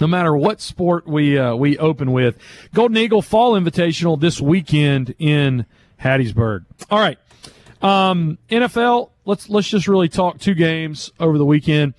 No 0.00 0.06
matter 0.08 0.34
what 0.36 0.60
sport 0.60 1.06
we 1.06 1.38
uh, 1.38 1.54
we 1.54 1.78
open 1.78 2.10
with, 2.12 2.36
Golden 2.74 2.96
Eagle 2.96 3.22
Fall 3.22 3.52
Invitational 3.52 4.18
this 4.18 4.40
weekend 4.40 5.14
in 5.18 5.66
Hattiesburg. 6.02 6.64
All 6.90 6.98
right, 6.98 7.18
um, 7.82 8.38
NFL. 8.50 9.10
Let's 9.26 9.48
let's 9.48 9.68
just 9.68 9.86
really 9.88 10.08
talk 10.08 10.38
two 10.38 10.54
games 10.54 11.12
over 11.20 11.38
the 11.38 11.44
weekend. 11.46 11.94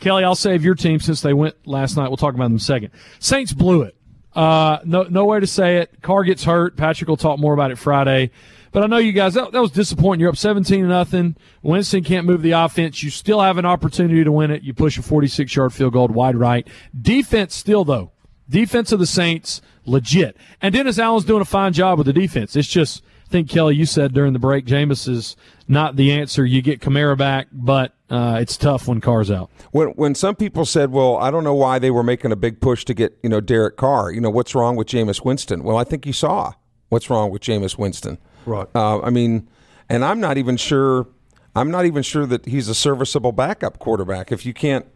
Kelly, 0.00 0.24
I'll 0.24 0.34
save 0.34 0.64
your 0.64 0.74
team 0.74 0.98
since 0.98 1.20
they 1.20 1.32
went 1.34 1.54
last 1.66 1.96
night. 1.96 2.08
We'll 2.08 2.16
talk 2.16 2.34
about 2.34 2.44
them 2.44 2.52
in 2.52 2.56
a 2.56 2.60
second. 2.60 2.90
Saints 3.18 3.52
blew 3.52 3.82
it. 3.82 3.94
Uh, 4.34 4.78
no, 4.84 5.24
way 5.24 5.40
to 5.40 5.46
say 5.46 5.78
it. 5.78 6.02
Carr 6.02 6.24
gets 6.24 6.44
hurt. 6.44 6.76
Patrick 6.76 7.08
will 7.08 7.16
talk 7.16 7.38
more 7.38 7.52
about 7.52 7.70
it 7.70 7.78
Friday. 7.78 8.30
But 8.72 8.84
I 8.84 8.86
know 8.86 8.98
you 8.98 9.12
guys, 9.12 9.34
that, 9.34 9.50
that 9.52 9.60
was 9.60 9.72
disappointing. 9.72 10.20
You're 10.20 10.30
up 10.30 10.36
17 10.36 10.82
to 10.82 10.88
nothing. 10.88 11.36
Winston 11.62 12.04
can't 12.04 12.24
move 12.24 12.40
the 12.42 12.52
offense. 12.52 13.02
You 13.02 13.10
still 13.10 13.40
have 13.40 13.58
an 13.58 13.66
opportunity 13.66 14.22
to 14.22 14.30
win 14.30 14.50
it. 14.50 14.62
You 14.62 14.72
push 14.72 14.96
a 14.96 15.02
46 15.02 15.54
yard 15.54 15.72
field 15.72 15.92
goal 15.92 16.06
wide 16.08 16.36
right. 16.36 16.66
Defense 16.98 17.54
still 17.54 17.84
though. 17.84 18.12
Defense 18.48 18.90
of 18.92 18.98
the 18.98 19.06
Saints, 19.06 19.60
legit. 19.86 20.36
And 20.60 20.74
Dennis 20.74 20.98
Allen's 20.98 21.24
doing 21.24 21.42
a 21.42 21.44
fine 21.44 21.72
job 21.72 21.98
with 21.98 22.06
the 22.06 22.12
defense. 22.12 22.56
It's 22.56 22.68
just, 22.68 23.02
think 23.30 23.48
Kelly, 23.48 23.76
you 23.76 23.86
said 23.86 24.12
during 24.12 24.32
the 24.32 24.38
break, 24.38 24.66
Jameis 24.66 25.08
is 25.08 25.36
not 25.68 25.96
the 25.96 26.12
answer. 26.12 26.44
You 26.44 26.62
get 26.62 26.80
Kamara 26.80 27.16
back, 27.16 27.46
but 27.52 27.94
uh, 28.10 28.38
it's 28.40 28.56
tough 28.56 28.88
when 28.88 29.00
Carr's 29.00 29.30
out. 29.30 29.50
When 29.70 29.88
when 29.90 30.14
some 30.14 30.34
people 30.34 30.64
said, 30.64 30.90
"Well, 30.90 31.16
I 31.16 31.30
don't 31.30 31.44
know 31.44 31.54
why 31.54 31.78
they 31.78 31.90
were 31.90 32.02
making 32.02 32.32
a 32.32 32.36
big 32.36 32.60
push 32.60 32.84
to 32.86 32.94
get 32.94 33.18
you 33.22 33.28
know 33.28 33.40
Derek 33.40 33.76
Carr," 33.76 34.10
you 34.10 34.20
know 34.20 34.30
what's 34.30 34.54
wrong 34.54 34.76
with 34.76 34.88
Jameis 34.88 35.24
Winston? 35.24 35.62
Well, 35.62 35.76
I 35.76 35.84
think 35.84 36.06
you 36.06 36.12
saw 36.12 36.52
what's 36.88 37.08
wrong 37.08 37.30
with 37.30 37.42
Jameis 37.42 37.78
Winston. 37.78 38.18
Right. 38.44 38.66
Uh, 38.74 39.00
I 39.00 39.10
mean, 39.10 39.48
and 39.88 40.04
I'm 40.04 40.20
not 40.20 40.36
even 40.36 40.56
sure. 40.56 41.06
I'm 41.54 41.70
not 41.70 41.84
even 41.84 42.02
sure 42.02 42.26
that 42.26 42.46
he's 42.46 42.68
a 42.68 42.74
serviceable 42.74 43.32
backup 43.32 43.78
quarterback 43.78 44.30
if 44.30 44.46
you 44.46 44.54
can't, 44.54 44.86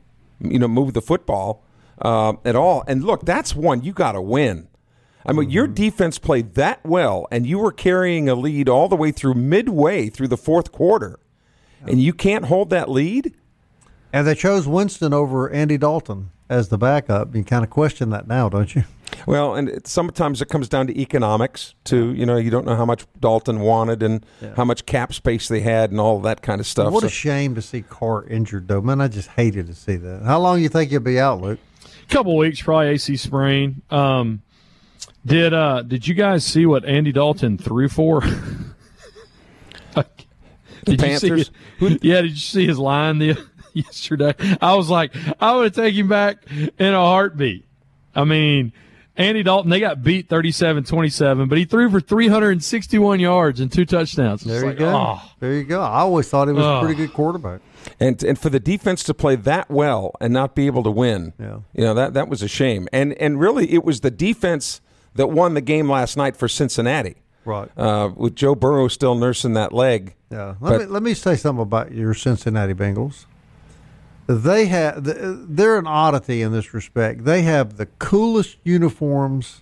you 0.40 0.58
know, 0.58 0.68
move 0.68 0.92
the 0.92 1.02
football 1.02 1.64
uh, 2.00 2.34
at 2.44 2.54
all. 2.54 2.84
And 2.86 3.02
look, 3.04 3.24
that's 3.24 3.54
one 3.56 3.82
you 3.82 3.92
got 3.92 4.12
to 4.12 4.22
win. 4.22 4.68
I 5.26 5.32
mean, 5.32 5.50
your 5.50 5.66
defense 5.66 6.18
played 6.18 6.54
that 6.54 6.84
well, 6.84 7.26
and 7.30 7.46
you 7.46 7.58
were 7.58 7.72
carrying 7.72 8.28
a 8.28 8.34
lead 8.34 8.68
all 8.68 8.88
the 8.88 8.96
way 8.96 9.10
through 9.10 9.34
midway 9.34 10.08
through 10.10 10.28
the 10.28 10.36
fourth 10.36 10.70
quarter, 10.70 11.18
and 11.86 12.00
you 12.00 12.12
can't 12.12 12.46
hold 12.46 12.70
that 12.70 12.90
lead. 12.90 13.34
And 14.12 14.26
they 14.26 14.34
chose 14.34 14.68
Winston 14.68 15.12
over 15.12 15.50
Andy 15.50 15.76
Dalton 15.76 16.30
as 16.48 16.68
the 16.68 16.78
backup. 16.78 17.34
You 17.34 17.42
kind 17.42 17.64
of 17.64 17.70
question 17.70 18.10
that 18.10 18.28
now, 18.28 18.48
don't 18.48 18.74
you? 18.74 18.84
Well, 19.26 19.54
and 19.54 19.68
it, 19.68 19.86
sometimes 19.86 20.42
it 20.42 20.48
comes 20.48 20.68
down 20.68 20.86
to 20.88 21.00
economics 21.00 21.74
too. 21.84 22.14
You 22.14 22.26
know, 22.26 22.36
you 22.36 22.50
don't 22.50 22.66
know 22.66 22.76
how 22.76 22.84
much 22.84 23.06
Dalton 23.20 23.60
wanted 23.60 24.02
and 24.02 24.24
how 24.56 24.64
much 24.64 24.86
cap 24.86 25.14
space 25.14 25.48
they 25.48 25.60
had 25.60 25.90
and 25.90 26.00
all 26.00 26.20
that 26.20 26.42
kind 26.42 26.60
of 26.60 26.66
stuff. 26.66 26.92
What 26.92 27.04
a 27.04 27.08
shame 27.08 27.54
to 27.54 27.62
see 27.62 27.82
Carr 27.82 28.24
injured, 28.26 28.68
though. 28.68 28.80
Man, 28.80 29.00
I 29.00 29.08
just 29.08 29.30
hated 29.30 29.66
to 29.66 29.74
see 29.74 29.96
that. 29.96 30.22
How 30.22 30.38
long 30.38 30.58
do 30.58 30.62
you 30.62 30.68
think 30.68 30.90
he'll 30.90 31.00
be 31.00 31.18
out, 31.18 31.40
Luke? 31.40 31.58
A 32.02 32.12
couple 32.12 32.36
weeks, 32.36 32.60
probably 32.60 32.88
AC 32.88 33.16
sprain. 33.16 33.82
Um, 33.90 34.42
did 35.26 35.52
uh 35.54 35.82
did 35.82 36.06
you 36.06 36.14
guys 36.14 36.44
see 36.44 36.66
what 36.66 36.84
Andy 36.84 37.12
Dalton 37.12 37.58
threw 37.58 37.88
for? 37.88 38.20
did 40.84 41.00
you 41.00 41.18
see 41.18 41.28
Panthers? 41.28 41.50
Yeah, 42.02 42.20
did 42.22 42.30
you 42.32 42.36
see 42.36 42.66
his 42.66 42.78
line 42.78 43.18
the 43.18 43.38
yesterday? 43.72 44.34
I 44.60 44.74
was 44.74 44.90
like, 44.90 45.14
I 45.40 45.54
would 45.56 45.74
take 45.74 45.94
him 45.94 46.08
back 46.08 46.44
in 46.50 46.94
a 46.94 46.98
heartbeat. 47.00 47.64
I 48.14 48.24
mean, 48.24 48.72
Andy 49.16 49.42
Dalton, 49.42 49.70
they 49.70 49.80
got 49.80 50.02
beat 50.02 50.28
37-27, 50.28 51.48
but 51.48 51.56
he 51.58 51.64
threw 51.64 51.90
for 51.90 52.00
361 52.00 53.20
yards 53.20 53.60
and 53.60 53.72
two 53.72 53.84
touchdowns. 53.84 54.42
It's 54.42 54.50
There 54.50 54.60
you 54.60 54.66
like, 54.68 54.78
go. 54.78 54.88
oh. 54.94 55.22
There 55.40 55.54
you 55.54 55.64
go. 55.64 55.80
I 55.82 56.00
always 56.00 56.28
thought 56.28 56.48
he 56.48 56.54
was 56.54 56.64
Oh. 56.64 56.76
a 56.76 56.80
pretty 56.80 56.94
good 56.96 57.12
quarterback. 57.12 57.60
and 58.00 58.22
and 58.24 58.38
for 58.38 58.50
the 58.50 58.60
defense 58.60 59.02
to 59.04 59.14
play 59.14 59.36
that 59.36 59.70
well 59.70 60.12
and 60.20 60.32
not 60.32 60.54
be 60.54 60.66
able 60.66 60.82
to 60.84 60.90
win, 60.90 61.32
Yeah. 61.40 61.58
you 61.74 61.84
know 61.84 61.94
that 61.94 62.14
that 62.14 62.28
was 62.28 62.42
a 62.42 62.48
shame. 62.48 62.88
And 62.92 63.12
and 63.14 63.40
really, 63.40 63.72
it 63.72 63.84
was 63.84 64.00
the 64.00 64.10
defense 64.10 64.80
that 65.14 65.28
won 65.30 65.54
the 65.54 65.60
game 65.60 65.88
last 65.90 66.16
night 66.16 66.36
for 66.36 66.48
Cincinnati. 66.48 67.16
Right. 67.44 67.68
Uh, 67.76 68.10
with 68.16 68.34
Joe 68.36 68.54
Burrow 68.54 68.88
still 68.88 69.14
nursing 69.14 69.52
that 69.54 69.72
leg. 69.72 70.14
Yeah. 70.30 70.54
Let 70.60 70.70
But- 70.70 70.80
me 70.80 70.86
let 70.86 71.02
me 71.02 71.14
say 71.14 71.36
something 71.36 71.62
about 71.62 71.92
your 71.92 72.14
Cincinnati 72.14 72.74
Bengals. 72.74 73.26
They 74.26 74.66
have 74.66 75.04
they're 75.04 75.76
an 75.76 75.86
oddity 75.86 76.40
in 76.40 76.52
this 76.52 76.72
respect. 76.72 77.24
They 77.24 77.42
have 77.42 77.76
the 77.76 77.86
coolest 77.98 78.56
uniforms 78.64 79.60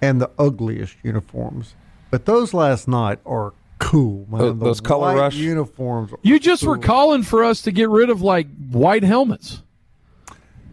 and 0.00 0.20
the 0.20 0.30
ugliest 0.38 0.96
uniforms. 1.02 1.74
But 2.10 2.24
those 2.24 2.54
last 2.54 2.88
night 2.88 3.18
are 3.26 3.52
cool, 3.78 4.26
man. 4.30 4.40
Tho- 4.40 4.52
The 4.54 4.64
those 4.64 4.80
color 4.80 5.08
white 5.12 5.16
rush? 5.20 5.34
uniforms. 5.34 6.12
You 6.22 6.38
just 6.38 6.64
were 6.64 6.78
calling 6.78 7.22
for 7.22 7.44
us 7.44 7.60
to 7.62 7.72
get 7.72 7.90
rid 7.90 8.08
of 8.08 8.22
like 8.22 8.46
white 8.70 9.02
helmets. 9.02 9.62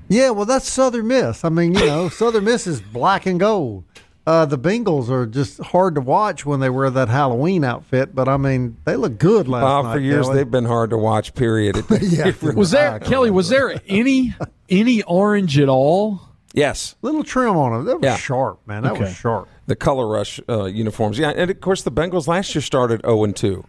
Yeah, 0.10 0.30
well, 0.32 0.46
that's 0.46 0.70
Southern 0.70 1.08
Miss. 1.08 1.44
I 1.44 1.50
mean, 1.50 1.74
you 1.74 1.86
know, 1.86 2.10
Southern 2.22 2.44
Miss 2.46 2.68
is 2.68 2.82
black 2.82 3.26
and 3.26 3.40
gold. 3.40 3.84
Uh, 4.26 4.46
the 4.46 4.58
Bengals 4.58 5.10
are 5.10 5.26
just 5.26 5.60
hard 5.60 5.96
to 5.96 6.02
watch 6.02 6.46
when 6.46 6.62
they 6.62 6.70
wear 6.70 6.90
that 6.90 7.10
Halloween 7.10 7.66
outfit, 7.66 8.16
but 8.16 8.30
I 8.30 8.38
mean, 8.38 8.78
they 8.86 8.96
look 8.96 9.18
good 9.20 9.50
last 9.50 9.64
Bob, 9.64 9.86
night. 9.86 9.94
for 9.96 10.00
years 10.00 10.28
Kelly. 10.28 10.38
they've 10.38 10.52
been 10.52 10.64
hard 10.66 10.92
to 10.92 10.98
watch. 10.98 11.34
Period. 11.36 11.84
Yeah, 12.02 12.32
Was 12.56 12.72
there 12.72 13.00
Kelly? 13.00 13.32
Was 13.32 13.50
there 13.50 13.76
any 13.88 14.34
any 14.70 15.04
orange 15.04 15.60
at 15.60 15.68
all? 15.68 16.22
yes, 16.54 16.96
little 17.02 17.24
trim 17.24 17.58
on 17.58 17.74
them? 17.74 17.86
That 17.86 17.96
was 17.98 18.04
Yeah. 18.06 18.16
sharp, 18.16 18.66
man. 18.66 18.84
That 18.84 18.98
was 18.98 19.14
sharp. 19.14 19.50
the 19.66 19.76
color 19.76 20.08
rush 20.08 20.40
uh, 20.48 20.66
uniforms. 20.66 21.20
Yeah, 21.20 21.32
and 21.36 21.52
of 21.52 21.60
course 21.60 21.82
the 21.82 21.92
Bengals 21.92 22.26
last 22.28 22.54
year 22.56 22.62
started 22.62 23.02
zero 23.02 23.24
and 23.26 23.36
two. 23.36 23.66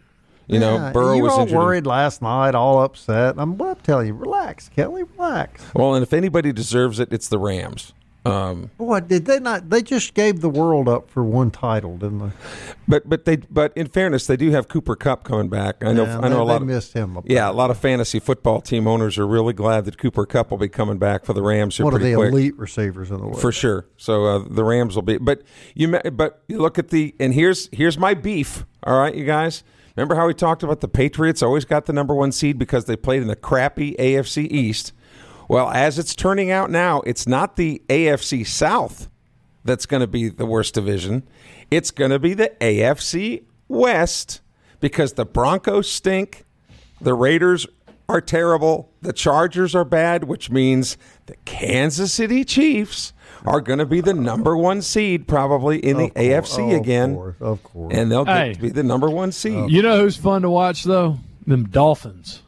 You 0.47 0.59
know, 0.59 0.75
Yeah, 0.75 0.93
Burrow 0.93 1.15
you 1.15 1.23
was 1.23 1.33
all 1.33 1.47
worried 1.47 1.87
last 1.87 2.21
night, 2.23 2.55
all 2.55 2.83
upset. 2.83 3.37
I'm, 3.39 3.61
I'm 3.61 3.77
telling 3.77 4.09
you, 4.09 4.15
relax, 4.15 4.69
Kelly, 4.69 5.03
relax. 5.03 5.65
Well, 5.75 5.95
and 5.95 6.03
if 6.03 6.13
anybody 6.13 6.53
deserves 6.53 7.01
it, 7.01 7.13
it's 7.13 7.29
the 7.29 7.39
Rams. 7.39 7.93
Um, 8.27 8.71
Boy, 8.79 9.01
did 9.01 9.27
they 9.27 9.39
not? 9.39 9.69
They 9.69 9.83
just 9.83 10.15
gave 10.15 10.41
the 10.41 10.49
world 10.49 10.89
up 10.89 11.11
for 11.11 11.23
one 11.23 11.51
title, 11.51 11.99
didn't 11.99 12.21
they? 12.21 12.31
but 12.89 13.07
but 13.07 13.27
they 13.27 13.37
but 13.37 13.71
in 13.77 13.87
fairness, 13.87 14.27
they 14.27 14.37
do 14.39 14.51
have 14.51 14.67
Cooper 14.67 14.97
Kupp 14.97 15.25
coming 15.25 15.51
back. 15.51 15.85
I 15.85 15.93
know 15.93 16.05
Yeah, 16.05 16.21
I 16.21 16.29
know 16.29 16.37
they- 16.37 16.41
a 16.41 16.45
lot 16.45 16.59
they 16.61 16.63
of 16.63 16.67
missed 16.69 16.95
him 16.95 17.19
Yeah, 17.27 17.51
a 17.51 17.53
lot 17.53 17.71
of 17.71 17.77
fantasy 17.77 18.21
football 18.21 18.63
team 18.63 18.87
owners 18.87 19.19
are 19.19 19.27
really 19.27 19.53
glad 19.53 19.85
that 19.85 19.99
Cooper 19.99 20.25
Kupp 20.25 20.51
will 20.51 20.57
be 20.57 20.71
coming 20.71 20.97
back 20.97 21.27
for 21.27 21.35
the 21.35 21.43
Rams 21.43 21.79
One 21.79 21.93
of 21.93 22.01
the 22.01 22.15
quick. 22.15 22.31
elite 22.33 22.57
receivers 22.59 23.11
in 23.11 23.19
the 23.19 23.25
world. 23.25 23.43
for 23.43 23.53
sure. 23.53 23.85
So 23.99 24.25
uh, 24.25 24.45
the 24.49 24.65
Rams 24.65 24.95
will 24.95 25.03
be. 25.03 25.19
But 25.19 25.43
you 25.75 25.89
but 26.11 26.43
you 26.49 26.57
look 26.57 26.79
at 26.79 26.89
the 26.89 27.15
and 27.21 27.35
here's 27.35 27.69
here's 27.73 27.99
my 27.99 28.15
beef. 28.15 28.65
All 28.85 28.99
right, 28.99 29.15
you 29.15 29.27
guys. 29.27 29.65
Remember 29.97 30.17
how 30.17 30.27
we 30.27 30.35
talked 30.35 30.63
about 30.63 30.81
the 30.81 30.89
Patriots 30.89 31.43
always 31.43 31.65
got 31.65 31.87
the 31.87 31.93
number 31.93 32.15
one 32.15 32.33
seed 32.33 32.59
because 32.59 32.87
they 32.87 32.97
played 32.97 33.23
in 33.23 33.29
the 33.29 33.37
crappy 33.37 33.95
AFC 33.99 34.51
East? 34.51 34.93
Well, 35.49 35.71
as 35.71 35.99
it's 35.99 36.15
turning 36.15 36.51
out 36.51 36.71
now, 36.71 37.01
it's 37.03 37.27
not 37.27 37.57
the 37.57 37.81
AFC 37.89 38.47
South 38.47 39.09
that's 39.65 39.87
going 39.87 40.01
to 40.01 40.07
be 40.07 40.29
the 40.29 40.47
worst 40.47 40.75
division. 40.75 41.23
It's 41.71 41.91
going 41.91 42.11
to 42.11 42.19
be 42.19 42.35
the 42.35 42.53
AFC 42.61 43.45
West 43.69 44.41
because 44.81 45.15
the 45.15 45.25
Broncos 45.25 45.91
stink, 45.91 46.45
the 47.01 47.15
Raiders 47.15 47.67
are 48.09 48.21
terrible, 48.21 48.93
the 49.01 49.13
Chargers 49.13 49.75
are 49.75 49.85
bad, 49.85 50.25
which 50.25 50.51
means 50.51 50.99
the 51.27 51.37
Kansas 51.47 52.13
City 52.13 52.45
Chiefs 52.45 53.14
are 53.45 53.61
going 53.61 53.79
to 53.79 53.87
be 53.87 54.01
the 54.01 54.15
number 54.15 54.57
one 54.57 54.81
seed 54.83 55.27
probably 55.29 55.79
in 55.79 55.97
the 55.99 56.09
course, 56.11 56.25
AFC 56.57 56.75
of 56.75 56.81
again. 56.81 57.15
course, 57.15 57.37
of 57.41 57.63
course. 57.63 57.95
And 57.95 58.11
they'll 58.11 58.25
get 58.25 58.37
Hey. 58.37 58.53
to 58.55 58.61
be 58.61 58.69
the 58.71 58.83
number 58.83 59.11
one 59.11 59.33
seed. 59.33 59.71
You 59.71 59.83
know 59.83 59.99
who's 60.01 60.17
fun 60.17 60.43
to 60.43 60.51
watch 60.51 60.85
though? 60.85 61.19
Them 61.47 61.65
Dolphins. 61.65 62.43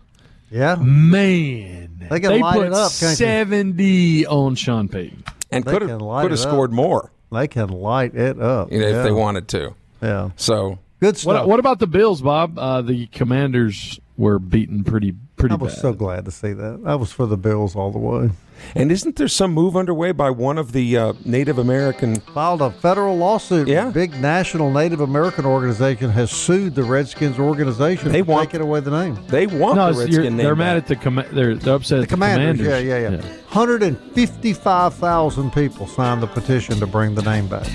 Yeah. 0.51 0.76
Man, 0.76 2.07
They 2.11 2.20
can 2.20 2.40
light 2.40 2.57
put 2.57 2.66
it 2.66 2.72
up, 2.72 2.90
can't 2.92 3.18
they? 3.18 3.24
seventy 3.24 4.26
on 4.26 4.55
Sean 4.55 4.88
Payton. 4.88 5.24
and 5.51 5.64
They 5.64 5.70
could 5.72 5.82
have 5.82 5.99
could 6.01 6.09
have 6.22 6.24
it 6.26 6.32
up. 6.32 6.38
scored 6.38 6.72
more, 6.72 7.11
They 7.32 7.49
can 7.49 7.68
light 7.68 8.14
it 8.14 8.40
up. 8.40 8.72
you 8.72 8.80
know, 8.80 8.86
yeah. 8.86 8.97
if 8.99 9.05
they 9.05 9.12
wanted 9.12 9.49
to. 9.49 9.74
Yeah. 10.03 10.30
So 10.36 10.78
Good 11.01 11.16
stuff. 11.18 11.40
What, 11.40 11.49
what 11.49 11.61
about 11.61 11.78
the 11.78 11.86
Bills, 11.86 12.22
Bob? 12.22 12.59
Uh, 12.59 12.80
the 12.80 13.07
Commanders 13.09 14.01
were 14.16 14.38
beaten 14.38 14.82
pretty 14.84 15.14
pretty 15.37 15.53
I 15.55 15.57
was 15.57 15.74
bad. 15.74 15.80
so 15.82 15.93
glad 15.93 16.24
to 16.24 16.30
see 16.30 16.53
that. 16.53 16.80
I 16.84 16.95
was 16.95 17.12
for 17.12 17.26
the 17.26 17.37
Bills 17.37 17.76
all 17.76 17.91
the 17.93 17.99
way. 17.99 18.30
And 18.74 18.91
isn't 18.91 19.16
there 19.16 19.28
some 19.28 19.53
move 19.53 19.76
underway 19.76 20.12
by 20.12 20.30
one 20.30 20.57
of 20.57 20.72
the 20.72 20.97
uh, 20.97 21.12
Native 21.26 21.59
American? 21.59 22.16
Filed 22.20 22.62
a 22.62 22.70
federal 22.70 23.14
lawsuit. 23.18 23.68
Yeah. 23.68 23.91
Big 23.91 24.18
national 24.20 24.70
Native 24.70 25.01
American 25.01 25.45
organization 25.45 26.09
has 26.11 26.30
sued 26.30 26.74
the 26.74 26.82
Redskins 26.82 27.39
organization 27.39 28.12
They 28.12 28.22
for 28.22 28.30
want- 28.32 28.49
taking 28.51 28.62
away 28.66 28.80
the 28.80 28.91
name. 28.91 29.18
They 29.28 29.47
want 29.47 29.76
no, 29.76 29.93
the 29.93 30.01
it's- 30.05 30.09
you're- 30.09 30.22
Redskin 30.24 30.37
name. 30.39 30.47
they're 30.47 30.57
mad 30.57 30.74
back. 30.74 30.82
at 30.82 30.89
the 30.89 30.97
com- 30.97 31.24
they're 31.32 31.55
they're 31.55 31.74
upset 31.74 31.99
The 31.99 32.03
at 32.05 32.09
the 32.09 32.14
commanders, 32.14 32.57
commanders. 32.59 32.84
yeah, 32.84 32.99
yeah, 32.99 33.11
yeah. 33.11 33.22
155,000 33.53 35.51
people 35.53 35.87
signed 35.87 36.22
the 36.22 36.26
petition 36.26 36.78
to 36.80 36.87
bring 36.87 37.14
the 37.14 37.22
name 37.22 37.47
back. 37.49 37.68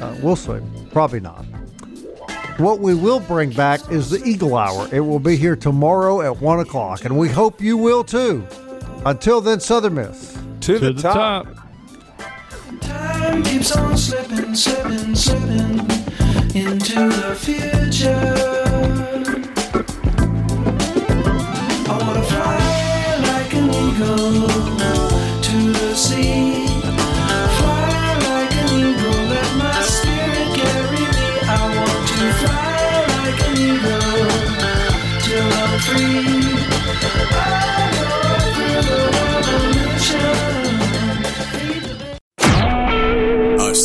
Uh, 0.00 0.14
we'll 0.22 0.36
see. 0.36 0.58
Probably 0.92 1.20
not. 1.20 1.44
What 2.58 2.78
we 2.78 2.94
will 2.94 3.18
bring 3.18 3.50
back 3.50 3.90
is 3.90 4.10
the 4.10 4.22
Eagle 4.24 4.56
Hour. 4.56 4.88
It 4.92 5.00
will 5.00 5.18
be 5.18 5.34
here 5.36 5.56
tomorrow 5.56 6.20
at 6.22 6.40
1 6.40 6.60
o'clock, 6.60 7.04
and 7.04 7.18
we 7.18 7.28
hope 7.28 7.60
you 7.60 7.76
will 7.76 8.04
too. 8.04 8.46
Until 9.04 9.40
then, 9.40 9.58
Southern 9.58 9.94
Miss. 9.94 10.38
to, 10.60 10.78
To 10.78 10.92
the 10.92 11.02
top. 11.02 11.46
Time 12.80 13.42
keeps 13.42 13.76
on 13.76 13.96
slipping, 13.96 14.54
slipping, 14.54 15.14
slipping 15.16 15.80
into 16.54 17.08
the 17.08 17.34
future. 17.36 18.34
I 21.86 21.98
wanna 21.98 22.22
fly 22.22 23.18
like 23.32 23.52
an 23.54 23.70
eagle 23.74 24.53